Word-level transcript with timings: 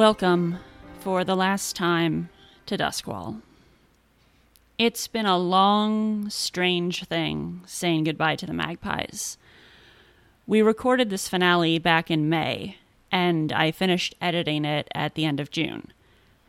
Welcome 0.00 0.56
for 1.00 1.24
the 1.24 1.36
last 1.36 1.76
time 1.76 2.30
to 2.64 2.78
Duskwall. 2.78 3.42
It's 4.78 5.06
been 5.06 5.26
a 5.26 5.36
long, 5.36 6.30
strange 6.30 7.04
thing 7.04 7.60
saying 7.66 8.04
goodbye 8.04 8.36
to 8.36 8.46
the 8.46 8.54
magpies. 8.54 9.36
We 10.46 10.62
recorded 10.62 11.10
this 11.10 11.28
finale 11.28 11.78
back 11.78 12.10
in 12.10 12.30
May, 12.30 12.78
and 13.12 13.52
I 13.52 13.72
finished 13.72 14.14
editing 14.22 14.64
it 14.64 14.88
at 14.94 15.16
the 15.16 15.26
end 15.26 15.38
of 15.38 15.50
June. 15.50 15.92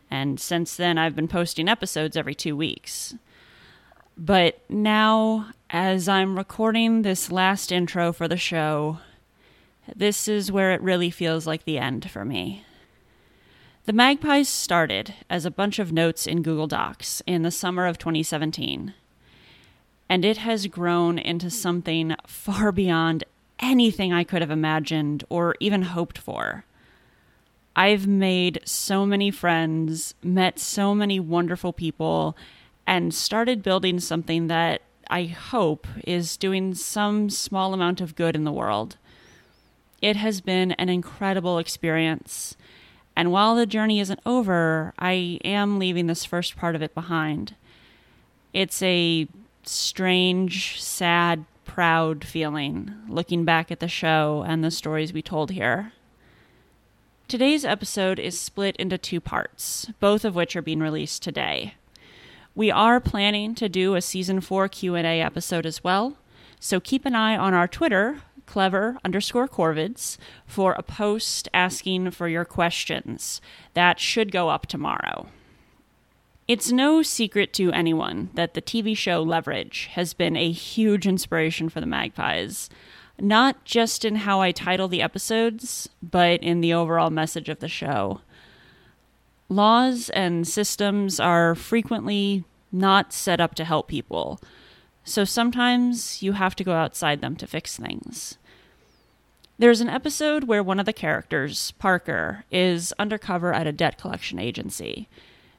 And 0.09 0.39
since 0.39 0.77
then, 0.77 0.97
I've 0.97 1.17
been 1.17 1.27
posting 1.27 1.67
episodes 1.67 2.15
every 2.15 2.33
two 2.33 2.55
weeks. 2.55 3.15
But 4.17 4.61
now, 4.69 5.47
as 5.69 6.07
I'm 6.07 6.37
recording 6.37 7.01
this 7.01 7.29
last 7.29 7.69
intro 7.73 8.13
for 8.13 8.29
the 8.29 8.37
show, 8.37 8.99
this 9.93 10.29
is 10.29 10.53
where 10.53 10.71
it 10.71 10.81
really 10.81 11.09
feels 11.09 11.45
like 11.45 11.65
the 11.65 11.79
end 11.79 12.09
for 12.09 12.23
me. 12.23 12.63
The 13.85 13.93
Magpies 13.93 14.47
started 14.47 15.15
as 15.27 15.43
a 15.43 15.49
bunch 15.49 15.79
of 15.79 15.91
notes 15.91 16.27
in 16.27 16.43
Google 16.43 16.67
Docs 16.67 17.23
in 17.25 17.41
the 17.41 17.49
summer 17.49 17.87
of 17.87 17.97
2017, 17.97 18.93
and 20.07 20.23
it 20.23 20.37
has 20.37 20.67
grown 20.67 21.17
into 21.17 21.49
something 21.49 22.15
far 22.27 22.71
beyond 22.71 23.23
anything 23.59 24.13
I 24.13 24.23
could 24.23 24.43
have 24.43 24.51
imagined 24.51 25.23
or 25.29 25.55
even 25.59 25.81
hoped 25.81 26.19
for. 26.19 26.63
I've 27.75 28.05
made 28.05 28.61
so 28.65 29.03
many 29.03 29.31
friends, 29.31 30.13
met 30.21 30.59
so 30.59 30.93
many 30.93 31.19
wonderful 31.19 31.73
people, 31.73 32.37
and 32.85 33.11
started 33.11 33.63
building 33.63 33.99
something 33.99 34.45
that 34.45 34.83
I 35.09 35.23
hope 35.23 35.87
is 36.05 36.37
doing 36.37 36.75
some 36.75 37.31
small 37.31 37.73
amount 37.73 37.99
of 37.99 38.15
good 38.15 38.35
in 38.35 38.43
the 38.43 38.51
world. 38.51 38.97
It 40.03 40.17
has 40.17 40.39
been 40.39 40.73
an 40.73 40.89
incredible 40.89 41.57
experience 41.57 42.55
and 43.15 43.31
while 43.31 43.55
the 43.55 43.65
journey 43.65 43.99
isn't 43.99 44.19
over, 44.25 44.93
I 44.97 45.39
am 45.43 45.79
leaving 45.79 46.07
this 46.07 46.25
first 46.25 46.55
part 46.55 46.75
of 46.75 46.81
it 46.81 46.93
behind. 46.93 47.55
It's 48.53 48.81
a 48.81 49.27
strange, 49.63 50.81
sad, 50.81 51.45
proud 51.65 52.25
feeling 52.25 52.93
looking 53.07 53.45
back 53.45 53.71
at 53.71 53.79
the 53.79 53.87
show 53.87 54.43
and 54.45 54.63
the 54.63 54.71
stories 54.71 55.13
we 55.13 55.21
told 55.21 55.51
here. 55.51 55.93
Today's 57.27 57.63
episode 57.63 58.19
is 58.19 58.37
split 58.37 58.75
into 58.75 58.97
two 58.97 59.21
parts, 59.21 59.87
both 60.01 60.25
of 60.25 60.35
which 60.35 60.55
are 60.57 60.61
being 60.61 60.81
released 60.81 61.23
today. 61.23 61.75
We 62.53 62.69
are 62.69 62.99
planning 62.99 63.55
to 63.55 63.69
do 63.69 63.95
a 63.95 64.01
season 64.01 64.41
4 64.41 64.67
Q&A 64.67 65.21
episode 65.21 65.65
as 65.65 65.81
well, 65.81 66.17
so 66.59 66.81
keep 66.81 67.05
an 67.05 67.15
eye 67.15 67.37
on 67.37 67.53
our 67.53 67.69
Twitter 67.69 68.21
clever 68.51 68.97
underscore 69.05 69.47
corvids 69.47 70.17
for 70.45 70.73
a 70.73 70.83
post 70.83 71.47
asking 71.53 72.11
for 72.11 72.27
your 72.27 72.43
questions. 72.43 73.39
That 73.75 73.97
should 73.97 74.29
go 74.29 74.49
up 74.49 74.67
tomorrow. 74.67 75.27
It's 76.49 76.69
no 76.69 77.01
secret 77.01 77.53
to 77.53 77.71
anyone 77.71 78.29
that 78.33 78.53
the 78.53 78.61
TV 78.61 78.95
show 78.97 79.23
Leverage 79.23 79.85
has 79.93 80.13
been 80.13 80.35
a 80.35 80.51
huge 80.51 81.07
inspiration 81.07 81.69
for 81.69 81.79
the 81.79 81.87
Magpies, 81.87 82.69
not 83.17 83.63
just 83.63 84.03
in 84.03 84.15
how 84.17 84.41
I 84.41 84.51
title 84.51 84.89
the 84.89 85.01
episodes, 85.01 85.87
but 86.03 86.43
in 86.43 86.59
the 86.59 86.73
overall 86.73 87.09
message 87.09 87.47
of 87.47 87.59
the 87.59 87.69
show. 87.69 88.19
Laws 89.47 90.09
and 90.09 90.45
systems 90.45 91.21
are 91.21 91.55
frequently 91.55 92.43
not 92.69 93.13
set 93.13 93.39
up 93.39 93.55
to 93.55 93.63
help 93.63 93.87
people, 93.87 94.41
so 95.05 95.23
sometimes 95.23 96.21
you 96.21 96.33
have 96.33 96.55
to 96.57 96.65
go 96.65 96.73
outside 96.73 97.21
them 97.21 97.37
to 97.37 97.47
fix 97.47 97.77
things. 97.77 98.37
There's 99.61 99.79
an 99.79 99.89
episode 99.89 100.45
where 100.45 100.63
one 100.63 100.79
of 100.79 100.87
the 100.87 100.91
characters, 100.91 101.69
Parker, 101.77 102.45
is 102.49 102.95
undercover 102.97 103.53
at 103.53 103.67
a 103.67 103.71
debt 103.71 103.99
collection 103.99 104.39
agency, 104.39 105.07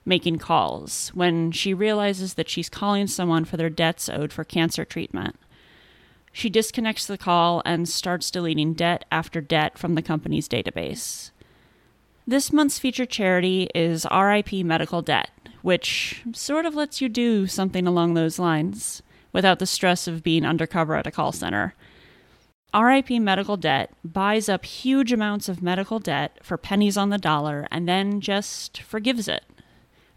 making 0.04 0.38
calls, 0.38 1.10
when 1.14 1.52
she 1.52 1.72
realizes 1.72 2.34
that 2.34 2.48
she's 2.48 2.68
calling 2.68 3.06
someone 3.06 3.44
for 3.44 3.56
their 3.56 3.70
debts 3.70 4.08
owed 4.08 4.32
for 4.32 4.42
cancer 4.42 4.84
treatment. 4.84 5.36
She 6.32 6.50
disconnects 6.50 7.06
the 7.06 7.16
call 7.16 7.62
and 7.64 7.88
starts 7.88 8.32
deleting 8.32 8.72
debt 8.72 9.04
after 9.12 9.40
debt 9.40 9.78
from 9.78 9.94
the 9.94 10.02
company's 10.02 10.48
database. 10.48 11.30
This 12.26 12.52
month's 12.52 12.80
featured 12.80 13.10
charity 13.10 13.68
is 13.72 14.04
RIP 14.12 14.52
Medical 14.64 15.02
Debt, 15.02 15.30
which 15.62 16.24
sort 16.32 16.66
of 16.66 16.74
lets 16.74 17.00
you 17.00 17.08
do 17.08 17.46
something 17.46 17.86
along 17.86 18.14
those 18.14 18.40
lines 18.40 19.00
without 19.32 19.60
the 19.60 19.64
stress 19.64 20.08
of 20.08 20.24
being 20.24 20.44
undercover 20.44 20.96
at 20.96 21.06
a 21.06 21.12
call 21.12 21.30
center. 21.30 21.76
RIP 22.74 23.10
Medical 23.10 23.58
Debt 23.58 23.92
buys 24.02 24.48
up 24.48 24.64
huge 24.64 25.12
amounts 25.12 25.48
of 25.48 25.62
medical 25.62 25.98
debt 25.98 26.38
for 26.42 26.56
pennies 26.56 26.96
on 26.96 27.10
the 27.10 27.18
dollar 27.18 27.68
and 27.70 27.86
then 27.86 28.20
just 28.20 28.80
forgives 28.80 29.28
it. 29.28 29.44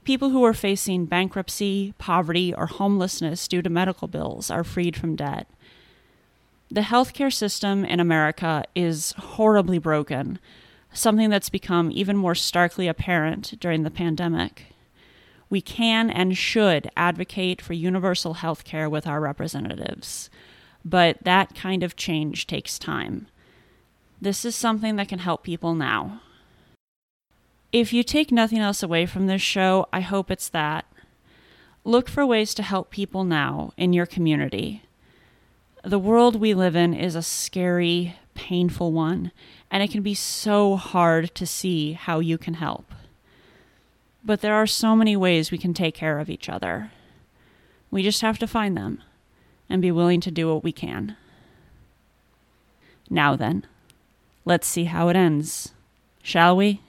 People 0.05 0.29
who 0.29 0.43
are 0.45 0.53
facing 0.53 1.05
bankruptcy, 1.05 1.93
poverty, 1.97 2.53
or 2.53 2.67
homelessness 2.67 3.47
due 3.47 3.61
to 3.61 3.69
medical 3.69 4.07
bills 4.07 4.49
are 4.49 4.63
freed 4.63 4.95
from 4.95 5.17
debt. 5.17 5.49
The 6.69 6.81
healthcare 6.81 7.33
system 7.33 7.83
in 7.83 7.99
America 7.99 8.63
is 8.73 9.13
horribly 9.17 9.77
broken, 9.77 10.39
something 10.93 11.29
that's 11.29 11.49
become 11.49 11.91
even 11.91 12.15
more 12.15 12.35
starkly 12.35 12.87
apparent 12.87 13.59
during 13.59 13.83
the 13.83 13.91
pandemic. 13.91 14.67
We 15.49 15.59
can 15.59 16.09
and 16.09 16.37
should 16.37 16.89
advocate 16.95 17.61
for 17.61 17.73
universal 17.73 18.35
healthcare 18.35 18.89
with 18.89 19.05
our 19.05 19.19
representatives 19.19 20.29
but 20.85 21.17
that 21.23 21.55
kind 21.55 21.81
of 21.81 21.95
change 21.95 22.45
takes 22.45 22.77
time. 22.77 23.27
This 24.21 24.45
is 24.45 24.55
something 24.55 24.95
that 24.97 25.09
can 25.09 25.19
help 25.19 25.43
people 25.43 25.73
now. 25.73 26.21
If 27.71 27.91
you 27.91 28.03
take 28.03 28.31
nothing 28.31 28.59
else 28.59 28.83
away 28.83 29.07
from 29.07 29.25
this 29.25 29.41
show, 29.41 29.87
I 29.91 30.01
hope 30.01 30.29
it's 30.29 30.47
that. 30.49 30.85
Look 31.83 32.07
for 32.07 32.25
ways 32.25 32.53
to 32.53 32.63
help 32.63 32.91
people 32.91 33.23
now 33.23 33.73
in 33.75 33.91
your 33.91 34.05
community. 34.05 34.83
The 35.83 35.99
world 35.99 36.35
we 36.37 36.53
live 36.53 36.75
in 36.75 36.93
is 36.93 37.15
a 37.15 37.21
scary, 37.21 38.15
painful 38.33 38.91
one, 38.91 39.31
and 39.69 39.83
it 39.83 39.91
can 39.91 40.01
be 40.01 40.13
so 40.13 40.77
hard 40.77 41.35
to 41.35 41.45
see 41.45 41.93
how 41.93 42.19
you 42.19 42.37
can 42.37 42.55
help. 42.55 42.93
But 44.23 44.41
there 44.41 44.55
are 44.55 44.67
so 44.67 44.95
many 44.95 45.15
ways 45.15 45.51
we 45.51 45.57
can 45.57 45.73
take 45.73 45.93
care 45.93 46.19
of 46.19 46.29
each 46.29 46.49
other. 46.49 46.91
We 47.91 48.01
just 48.01 48.21
have 48.21 48.39
to 48.39 48.47
find 48.47 48.77
them 48.77 49.01
and 49.69 49.81
be 49.81 49.91
willing 49.91 50.21
to 50.21 50.31
do 50.31 50.53
what 50.53 50.63
we 50.63 50.71
can. 50.71 51.15
Now 53.09 53.35
then, 53.35 53.65
let's 54.45 54.67
see 54.67 54.85
how 54.85 55.09
it 55.09 55.15
ends, 55.15 55.71
shall 56.21 56.55
we? 56.55 56.81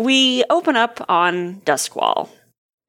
We 0.00 0.44
open 0.50 0.76
up 0.76 1.04
on 1.08 1.60
Duskwall. 1.62 2.28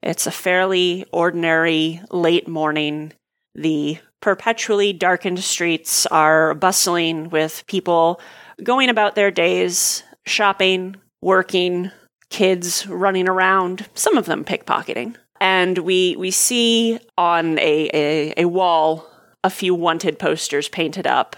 It's 0.01 0.25
a 0.25 0.31
fairly 0.31 1.05
ordinary 1.11 2.01
late 2.09 2.47
morning. 2.47 3.13
The 3.53 3.99
perpetually 4.21 4.93
darkened 4.93 5.39
streets 5.39 6.05
are 6.07 6.53
bustling 6.53 7.29
with 7.29 7.63
people 7.67 8.21
going 8.63 8.89
about 8.89 9.15
their 9.15 9.31
days, 9.31 10.03
shopping, 10.25 10.95
working, 11.21 11.91
kids 12.29 12.87
running 12.87 13.27
around, 13.27 13.87
some 13.93 14.17
of 14.17 14.25
them 14.25 14.45
pickpocketing 14.45 15.15
and 15.41 15.79
we 15.79 16.15
we 16.17 16.31
see 16.31 16.99
on 17.17 17.57
a, 17.57 17.89
a, 17.93 18.33
a 18.37 18.45
wall 18.45 19.05
a 19.43 19.49
few 19.49 19.73
wanted 19.73 20.19
posters 20.19 20.69
painted 20.69 21.07
up. 21.07 21.35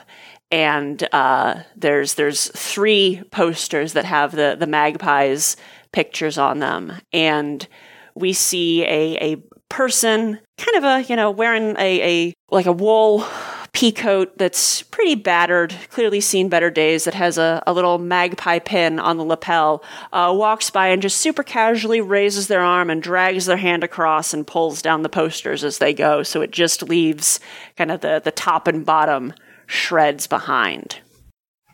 And 0.51 1.07
uh, 1.13 1.63
there's 1.75 2.13
there's 2.15 2.49
three 2.49 3.23
posters 3.31 3.93
that 3.93 4.05
have 4.05 4.33
the 4.33 4.55
the 4.59 4.67
magpies 4.67 5.55
pictures 5.91 6.37
on 6.37 6.59
them. 6.59 6.93
And 7.11 7.65
we 8.13 8.33
see 8.33 8.83
a 8.83 9.33
a 9.33 9.37
person 9.69 10.39
kind 10.57 10.77
of 10.77 10.83
a 10.83 11.03
you 11.09 11.15
know 11.15 11.31
wearing 11.31 11.75
a, 11.77 12.27
a 12.27 12.33
like 12.51 12.67
a 12.67 12.73
wool 12.73 13.25
peacoat 13.73 14.29
that's 14.37 14.83
pretty 14.83 15.15
battered, 15.15 15.75
clearly 15.89 16.21
seen 16.21 16.47
better 16.47 16.69
days, 16.69 17.05
that 17.05 17.15
has 17.15 17.37
a, 17.37 17.61
a 17.65 17.73
little 17.73 17.97
magpie 17.97 18.59
pin 18.59 18.99
on 18.99 19.17
the 19.17 19.23
lapel, 19.23 19.83
uh, 20.13 20.31
walks 20.35 20.69
by 20.69 20.87
and 20.87 21.01
just 21.01 21.17
super 21.17 21.43
casually 21.43 21.99
raises 21.99 22.47
their 22.47 22.61
arm 22.61 22.89
and 22.89 23.01
drags 23.01 23.47
their 23.47 23.57
hand 23.57 23.83
across 23.83 24.33
and 24.33 24.47
pulls 24.47 24.81
down 24.81 25.01
the 25.01 25.09
posters 25.09 25.63
as 25.63 25.79
they 25.79 25.93
go. 25.93 26.21
So 26.21 26.41
it 26.41 26.51
just 26.51 26.83
leaves 26.83 27.39
kind 27.75 27.91
of 27.91 28.01
the, 28.01 28.21
the 28.23 28.31
top 28.31 28.67
and 28.67 28.85
bottom 28.85 29.33
shreds 29.65 30.27
behind. 30.27 30.99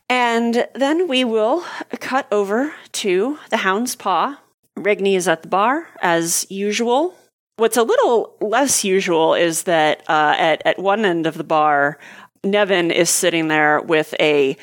And 0.08 0.68
then 0.74 1.08
we 1.08 1.24
will 1.24 1.64
cut 2.00 2.28
over 2.32 2.74
to 2.94 3.38
the 3.50 3.58
Hound's 3.58 3.96
Paw. 3.96 4.40
Rigney 4.78 5.16
is 5.16 5.28
at 5.28 5.42
the 5.42 5.50
bar 5.50 5.88
as 6.02 6.48
usual, 6.50 7.16
What's 7.60 7.78
a 7.78 7.84
little 7.84 8.36
less 8.40 8.84
usual 8.84 9.34
is 9.34 9.64
that 9.64 10.02
uh, 10.08 10.36
at 10.38 10.62
at 10.66 10.80
one 10.80 11.04
end 11.04 11.28
of 11.28 11.38
the 11.38 11.44
bar, 11.44 12.00
Nevin 12.44 12.90
is 12.90 13.10
sitting 13.10 13.50
there 13.50 13.82
with 13.82 14.16
a 14.20 14.56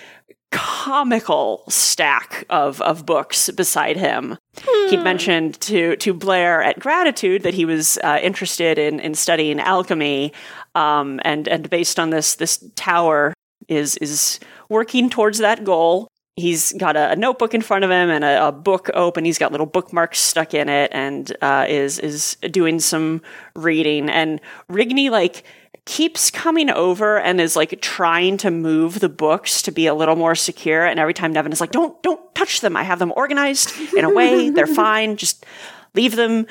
comical 0.50 1.64
stack 1.68 2.44
of, 2.48 2.80
of 2.80 3.04
books 3.04 3.50
beside 3.50 3.96
him. 3.96 4.38
Hmm. 4.58 4.90
He'd 4.90 5.02
mentioned 5.02 5.60
to, 5.62 5.96
to 5.96 6.14
Blair 6.14 6.62
at 6.62 6.78
Gratitude 6.78 7.42
that 7.42 7.52
he 7.52 7.64
was 7.64 7.98
uh, 8.02 8.18
interested 8.22 8.78
in, 8.78 9.00
in 9.00 9.14
studying 9.14 9.60
alchemy, 9.60 10.32
um, 10.74 11.20
and, 11.24 11.48
and 11.48 11.68
based 11.68 11.98
on 11.98 12.10
this, 12.10 12.36
this 12.36 12.64
tower 12.76 13.34
is, 13.68 13.96
is 13.98 14.40
working 14.70 15.10
towards 15.10 15.38
that 15.38 15.64
goal. 15.64 16.08
He's 16.36 16.72
got 16.74 16.96
a, 16.96 17.12
a 17.12 17.16
notebook 17.16 17.54
in 17.54 17.62
front 17.62 17.84
of 17.84 17.90
him 17.90 18.10
and 18.10 18.22
a, 18.22 18.48
a, 18.48 18.52
book 18.52 18.90
open. 18.94 19.24
He's 19.24 19.38
got 19.38 19.52
little 19.52 19.66
bookmarks 19.66 20.20
stuck 20.20 20.54
in 20.54 20.68
it 20.68 20.90
and 20.92 21.34
uh, 21.40 21.66
is 21.68 21.98
is 21.98 22.36
doing 22.50 22.78
some 22.78 23.22
reading. 23.54 24.08
And 24.08 24.40
Rigney 24.70 25.10
like 25.10 25.44
keeps 25.86 26.30
coming 26.30 26.68
over 26.68 27.18
and 27.18 27.40
is 27.40 27.56
like 27.56 27.80
trying 27.80 28.36
to 28.38 28.50
move 28.50 29.00
the 29.00 29.08
books 29.08 29.62
to 29.62 29.72
be 29.72 29.86
a 29.86 29.94
little 29.94 30.16
more 30.16 30.34
secure. 30.34 30.84
And 30.84 31.00
every 31.00 31.14
time 31.14 31.32
Nevin 31.32 31.52
is 31.52 31.60
like, 31.60 31.72
"Don't 31.72 32.00
don't 32.02 32.34
touch 32.34 32.60
them. 32.60 32.76
I 32.76 32.82
have 32.82 32.98
them 32.98 33.12
organized 33.16 33.72
in 33.96 34.04
a 34.04 34.10
way. 34.10 34.50
They're 34.50 34.66
fine. 34.66 35.16
Just 35.16 35.46
leave 35.94 36.16
them." 36.16 36.46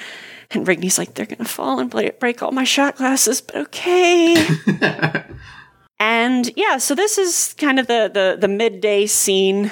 And 0.51 0.65
Rigney's 0.65 0.97
like, 0.97 1.13
"They're 1.13 1.25
gonna 1.25 1.45
fall 1.45 1.79
and 1.79 1.89
break 2.19 2.41
all 2.41 2.51
my 2.51 2.63
shot 2.63 2.95
glasses, 2.95 3.41
but 3.41 3.55
okay." 3.55 4.35
And 5.99 6.51
yeah, 6.55 6.77
so 6.77 6.95
this 6.95 7.17
is 7.17 7.55
kind 7.57 7.79
of 7.79 7.87
the 7.87 8.09
the, 8.13 8.37
the 8.39 8.47
midday 8.47 9.05
scene. 9.05 9.71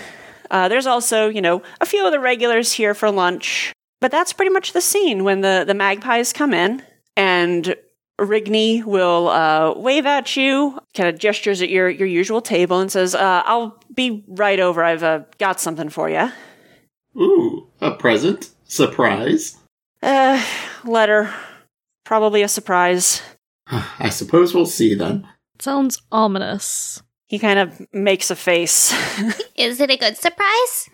Uh, 0.50 0.68
there's 0.68 0.86
also, 0.86 1.30
you 1.30 1.42
know, 1.42 1.62
a 1.82 1.86
few 1.86 2.06
of 2.06 2.12
the 2.12 2.20
regulars 2.20 2.74
here 2.74 2.94
for 2.94 3.10
lunch, 3.10 3.74
but 4.00 4.12
that's 4.12 4.34
pretty 4.34 4.52
much 4.52 4.74
the 4.74 4.82
scene 4.82 5.24
when 5.24 5.42
the 5.42 5.64
the 5.66 5.74
magpies 5.74 6.32
come 6.32 6.54
in 6.54 6.82
and 7.18 7.76
Rigney 8.20 8.84
will 8.84 9.30
uh, 9.30 9.74
wave 9.76 10.06
at 10.06 10.36
you, 10.36 10.80
kind 10.94 11.10
of 11.10 11.18
gestures 11.20 11.62
at 11.62 11.70
your 11.70 11.90
your 11.90 12.08
usual 12.08 12.42
table, 12.42 12.80
and 12.80 12.92
says, 12.92 13.16
uh, 13.16 13.42
"I'll 13.46 13.80
be 13.94 14.24
right 14.28 14.60
over. 14.60 14.84
I've 14.84 15.04
uh, 15.04 15.22
got 15.40 15.60
something 15.60 15.90
for 15.90 16.10
you." 16.10 16.32
Ooh, 17.16 17.68
a 17.82 17.92
present? 17.92 18.50
Surprise? 18.66 19.58
Uh, 20.02 20.44
letter. 20.84 21.34
Probably 22.06 22.42
a 22.42 22.48
surprise. 22.48 23.22
I 23.68 24.10
suppose 24.10 24.54
we'll 24.54 24.66
see 24.66 24.96
then. 24.96 25.28
Sounds 25.64 26.02
ominous. 26.12 27.02
He 27.28 27.40
kind 27.40 27.58
of 27.58 27.88
makes 27.94 28.30
a 28.30 28.36
face. 28.36 28.92
Is 29.56 29.80
it 29.80 29.90
a 29.90 29.96
good 29.96 30.18
surprise? 30.18 30.90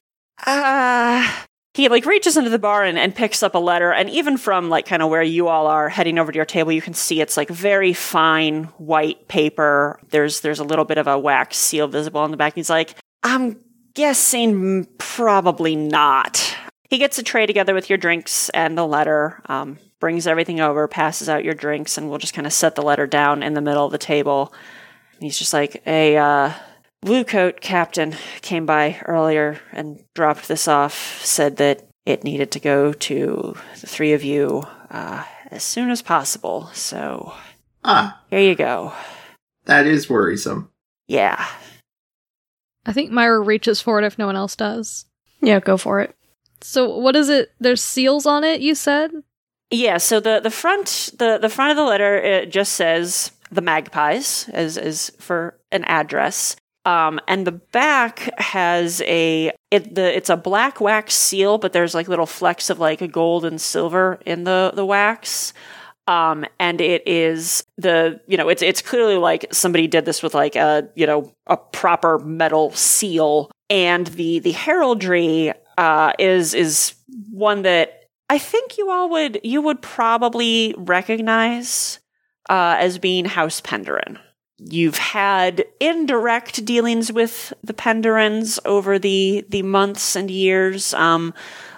Uh 0.46 1.46
he 1.74 1.90
like 1.90 2.06
reaches 2.06 2.38
into 2.38 2.52
the 2.52 2.60
bar 2.60 2.84
and, 2.84 3.00
and 3.00 3.16
picks 3.16 3.42
up 3.42 3.56
a 3.56 3.60
letter 3.60 3.92
and 3.92 4.12
even 4.12 4.38
from 4.38 4.70
like 4.70 4.86
kind 4.86 5.02
of 5.02 5.10
where 5.10 5.24
you 5.24 5.48
all 5.48 5.66
are 5.66 5.90
heading 5.90 6.20
over 6.20 6.32
to 6.32 6.36
your 6.36 6.46
table 6.46 6.72
you 6.72 6.82
can 6.82 6.94
see 6.94 7.20
it's 7.20 7.38
like 7.38 7.50
very 7.50 7.94
fine 7.94 8.66
white 8.78 9.28
paper 9.28 10.00
there's 10.10 10.42
there's 10.42 10.60
a 10.60 10.64
little 10.64 10.86
bit 10.86 10.98
of 10.98 11.08
a 11.08 11.18
wax 11.18 11.58
seal 11.58 11.88
visible 11.88 12.22
on 12.22 12.32
the 12.32 12.38
back 12.38 12.56
he's 12.56 12.70
like 12.70 12.96
i'm 13.24 13.60
guessing 13.94 14.88
probably 14.98 15.76
not 15.76 16.56
he 16.90 16.98
gets 16.98 17.18
a 17.18 17.24
tray 17.24 17.46
together 17.46 17.74
with 17.74 17.90
your 17.90 17.98
drinks 17.98 18.50
and 18.50 18.78
the 18.78 18.86
letter 18.86 19.42
um, 19.46 19.78
brings 20.00 20.28
everything 20.28 20.60
over, 20.60 20.88
passes 20.88 21.30
out 21.30 21.44
your 21.44 21.54
drinks, 21.54 21.98
and 21.98 22.10
we'll 22.10 22.20
just 22.20 22.34
kind 22.34 22.48
of 22.48 22.54
set 22.54 22.76
the 22.76 22.82
letter 22.82 23.08
down 23.08 23.44
in 23.44 23.54
the 23.54 23.62
middle 23.62 23.86
of 23.86 23.92
the 23.92 23.98
table. 23.98 24.54
And 25.14 25.24
he's 25.24 25.38
just 25.38 25.54
like, 25.54 25.82
a 25.86 26.18
uh, 26.18 26.54
blue 27.02 27.24
coat 27.24 27.62
captain 27.62 28.16
came 28.42 28.66
by 28.66 29.02
earlier 29.06 29.60
and 29.72 30.04
dropped 30.16 30.48
this 30.48 30.68
off, 30.68 31.24
said 31.24 31.58
that 31.58 31.88
it 32.06 32.24
needed 32.24 32.52
to 32.52 32.60
go 32.60 32.94
to 32.94 33.56
the 33.80 33.88
three 33.88 34.14
of 34.14 34.24
you 34.24 34.64
uh, 34.90 35.24
as 35.52 35.64
soon 35.64 35.90
as 35.90 36.02
possible. 36.02 36.70
So, 36.74 37.34
ah, 37.84 38.22
here 38.30 38.40
you 38.40 38.56
go. 38.56 38.94
That 39.66 39.86
is 39.86 40.10
worrisome. 40.10 40.70
Yeah. 41.08 41.46
I 42.86 42.94
think 42.94 43.12
Myra 43.12 43.40
reaches 43.40 43.82
for 43.82 44.00
it 44.00 44.06
if 44.06 44.18
no 44.18 44.26
one 44.26 44.36
else 44.36 44.56
does. 44.56 45.06
Yeah, 45.42 45.60
go 45.60 45.78
for 45.78 46.00
it. 46.00 46.16
So, 46.62 46.98
what 46.98 47.16
is 47.16 47.30
it? 47.30 47.52
There's 47.60 47.84
seals 47.84 48.26
on 48.26 48.44
it, 48.44 48.62
you 48.62 48.76
said? 48.76 49.12
Yeah, 49.72 49.98
so 49.98 50.20
the 50.20 50.40
the 50.40 50.50
front 50.50 51.12
the 51.18 51.38
the 51.38 51.50
front 51.50 51.72
of 51.72 51.78
the 51.78 51.84
letter 51.84 52.18
it 52.18 52.52
just 52.52 52.74
says 52.74 53.32
the 53.52 53.62
Magpies 53.62 54.50
as 54.50 54.78
as 54.78 55.12
for 55.20 55.60
an 55.72 55.84
address. 55.86 56.56
Um, 56.86 57.20
and 57.28 57.46
the 57.46 57.52
back 57.52 58.30
has 58.40 59.02
a 59.02 59.52
it 59.70 59.94
the 59.94 60.16
it's 60.16 60.30
a 60.30 60.38
black 60.38 60.82
wax 60.82 61.14
seal, 61.14 61.58
but 61.60 61.72
there's 61.74 61.94
like 61.94 62.08
little 62.08 62.26
flecks 62.26 62.70
of 62.72 62.80
like 62.80 63.12
gold 63.12 63.46
and 63.46 63.62
silver 63.62 64.20
in 64.26 64.44
the 64.44 64.72
the 64.74 64.86
wax. 64.86 65.54
Um, 66.08 66.46
and 66.60 66.82
it 66.82 67.04
is 67.08 67.64
the 67.78 68.20
you 68.28 68.38
know 68.38 68.50
it's 68.50 68.64
it's 68.64 68.82
clearly 68.82 69.18
like 69.18 69.46
somebody 69.52 69.86
did 69.86 70.06
this 70.06 70.24
with 70.24 70.34
like 70.34 70.56
a 70.56 70.90
you 70.96 71.06
know 71.06 71.32
a 71.46 71.58
proper 71.58 72.18
metal 72.18 72.72
seal, 72.72 73.52
and 73.70 74.08
the 74.08 74.40
the 74.40 74.52
heraldry 74.54 75.54
uh, 75.78 76.14
is 76.18 76.56
is 76.56 76.96
one 77.30 77.62
that 77.64 77.99
I 78.30 78.38
think 78.38 78.78
you 78.78 78.92
all 78.92 79.10
would 79.10 79.40
you 79.44 79.62
would 79.62 79.82
probably 79.82 80.76
recognize 80.78 82.00
uh, 82.50 82.78
as 82.80 82.98
being 83.00 83.26
House 83.26 83.60
Penderin. 83.60 84.20
You've 84.60 84.98
had 84.98 85.66
indirect 85.80 86.66
dealings 86.66 87.12
with 87.12 87.54
the 87.64 87.74
Penderins 87.74 88.60
over 88.66 89.00
the 89.00 89.46
the 89.50 89.64
months 89.64 90.16
and 90.16 90.30
years. 90.30 90.94
Um, 90.94 91.34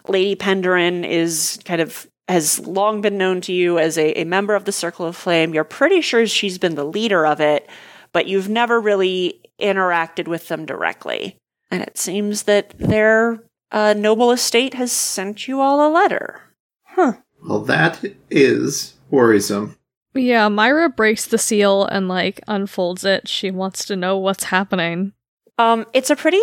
Lady 0.07 0.35
Penderin 0.35 1.07
is 1.07 1.59
kind 1.63 1.79
of 1.79 2.07
has 2.27 2.59
long 2.65 3.01
been 3.01 3.17
known 3.17 3.41
to 3.41 3.53
you 3.53 3.77
as 3.77 3.97
a, 3.97 4.19
a 4.19 4.23
member 4.23 4.55
of 4.55 4.65
the 4.65 4.71
Circle 4.71 5.05
of 5.05 5.15
Flame. 5.15 5.53
You're 5.53 5.63
pretty 5.63 6.01
sure 6.01 6.25
she's 6.25 6.57
been 6.57 6.75
the 6.75 6.85
leader 6.85 7.25
of 7.25 7.39
it, 7.41 7.69
but 8.13 8.27
you've 8.27 8.49
never 8.49 8.79
really 8.79 9.41
interacted 9.59 10.27
with 10.27 10.47
them 10.47 10.65
directly. 10.65 11.37
And 11.69 11.83
it 11.83 11.97
seems 11.97 12.43
that 12.43 12.73
they're 12.77 13.43
a 13.71 13.93
noble 13.93 14.31
estate 14.31 14.73
has 14.73 14.91
sent 14.91 15.47
you 15.47 15.59
all 15.59 15.85
a 15.85 15.91
letter. 15.91 16.41
Huh. 16.83 17.13
Well, 17.47 17.61
that 17.61 18.03
is 18.29 18.95
worrisome. 19.09 19.77
Yeah, 20.13 20.49
Myra 20.49 20.89
breaks 20.89 21.25
the 21.25 21.37
seal 21.37 21.85
and 21.85 22.07
like 22.07 22.41
unfolds 22.47 23.05
it. 23.05 23.27
She 23.27 23.49
wants 23.49 23.85
to 23.85 23.95
know 23.95 24.17
what's 24.17 24.45
happening. 24.45 25.13
Um, 25.57 25.85
it's 25.93 26.09
a 26.09 26.15
pretty 26.15 26.41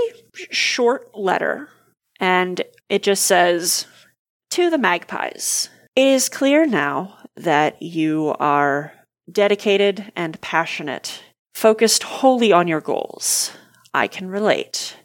short 0.51 1.17
letter, 1.17 1.69
and 2.21 2.63
it 2.89 3.03
just 3.03 3.27
says 3.27 3.87
to 4.51 4.71
the 4.71 4.79
magpies. 4.79 5.69
It 5.97 6.07
is 6.07 6.29
clear 6.29 6.67
now 6.67 7.19
that 7.37 7.83
you 7.83 8.35
are 8.39 8.93
dedicated 9.31 10.13
and 10.17 10.41
passionate, 10.41 11.23
focused 11.55 12.05
wholly 12.05 12.53
on 12.53 12.69
your 12.69 12.81
goals. 12.81 13.53
I 13.93 14.07
can 14.07 14.29
relate. 14.29 14.97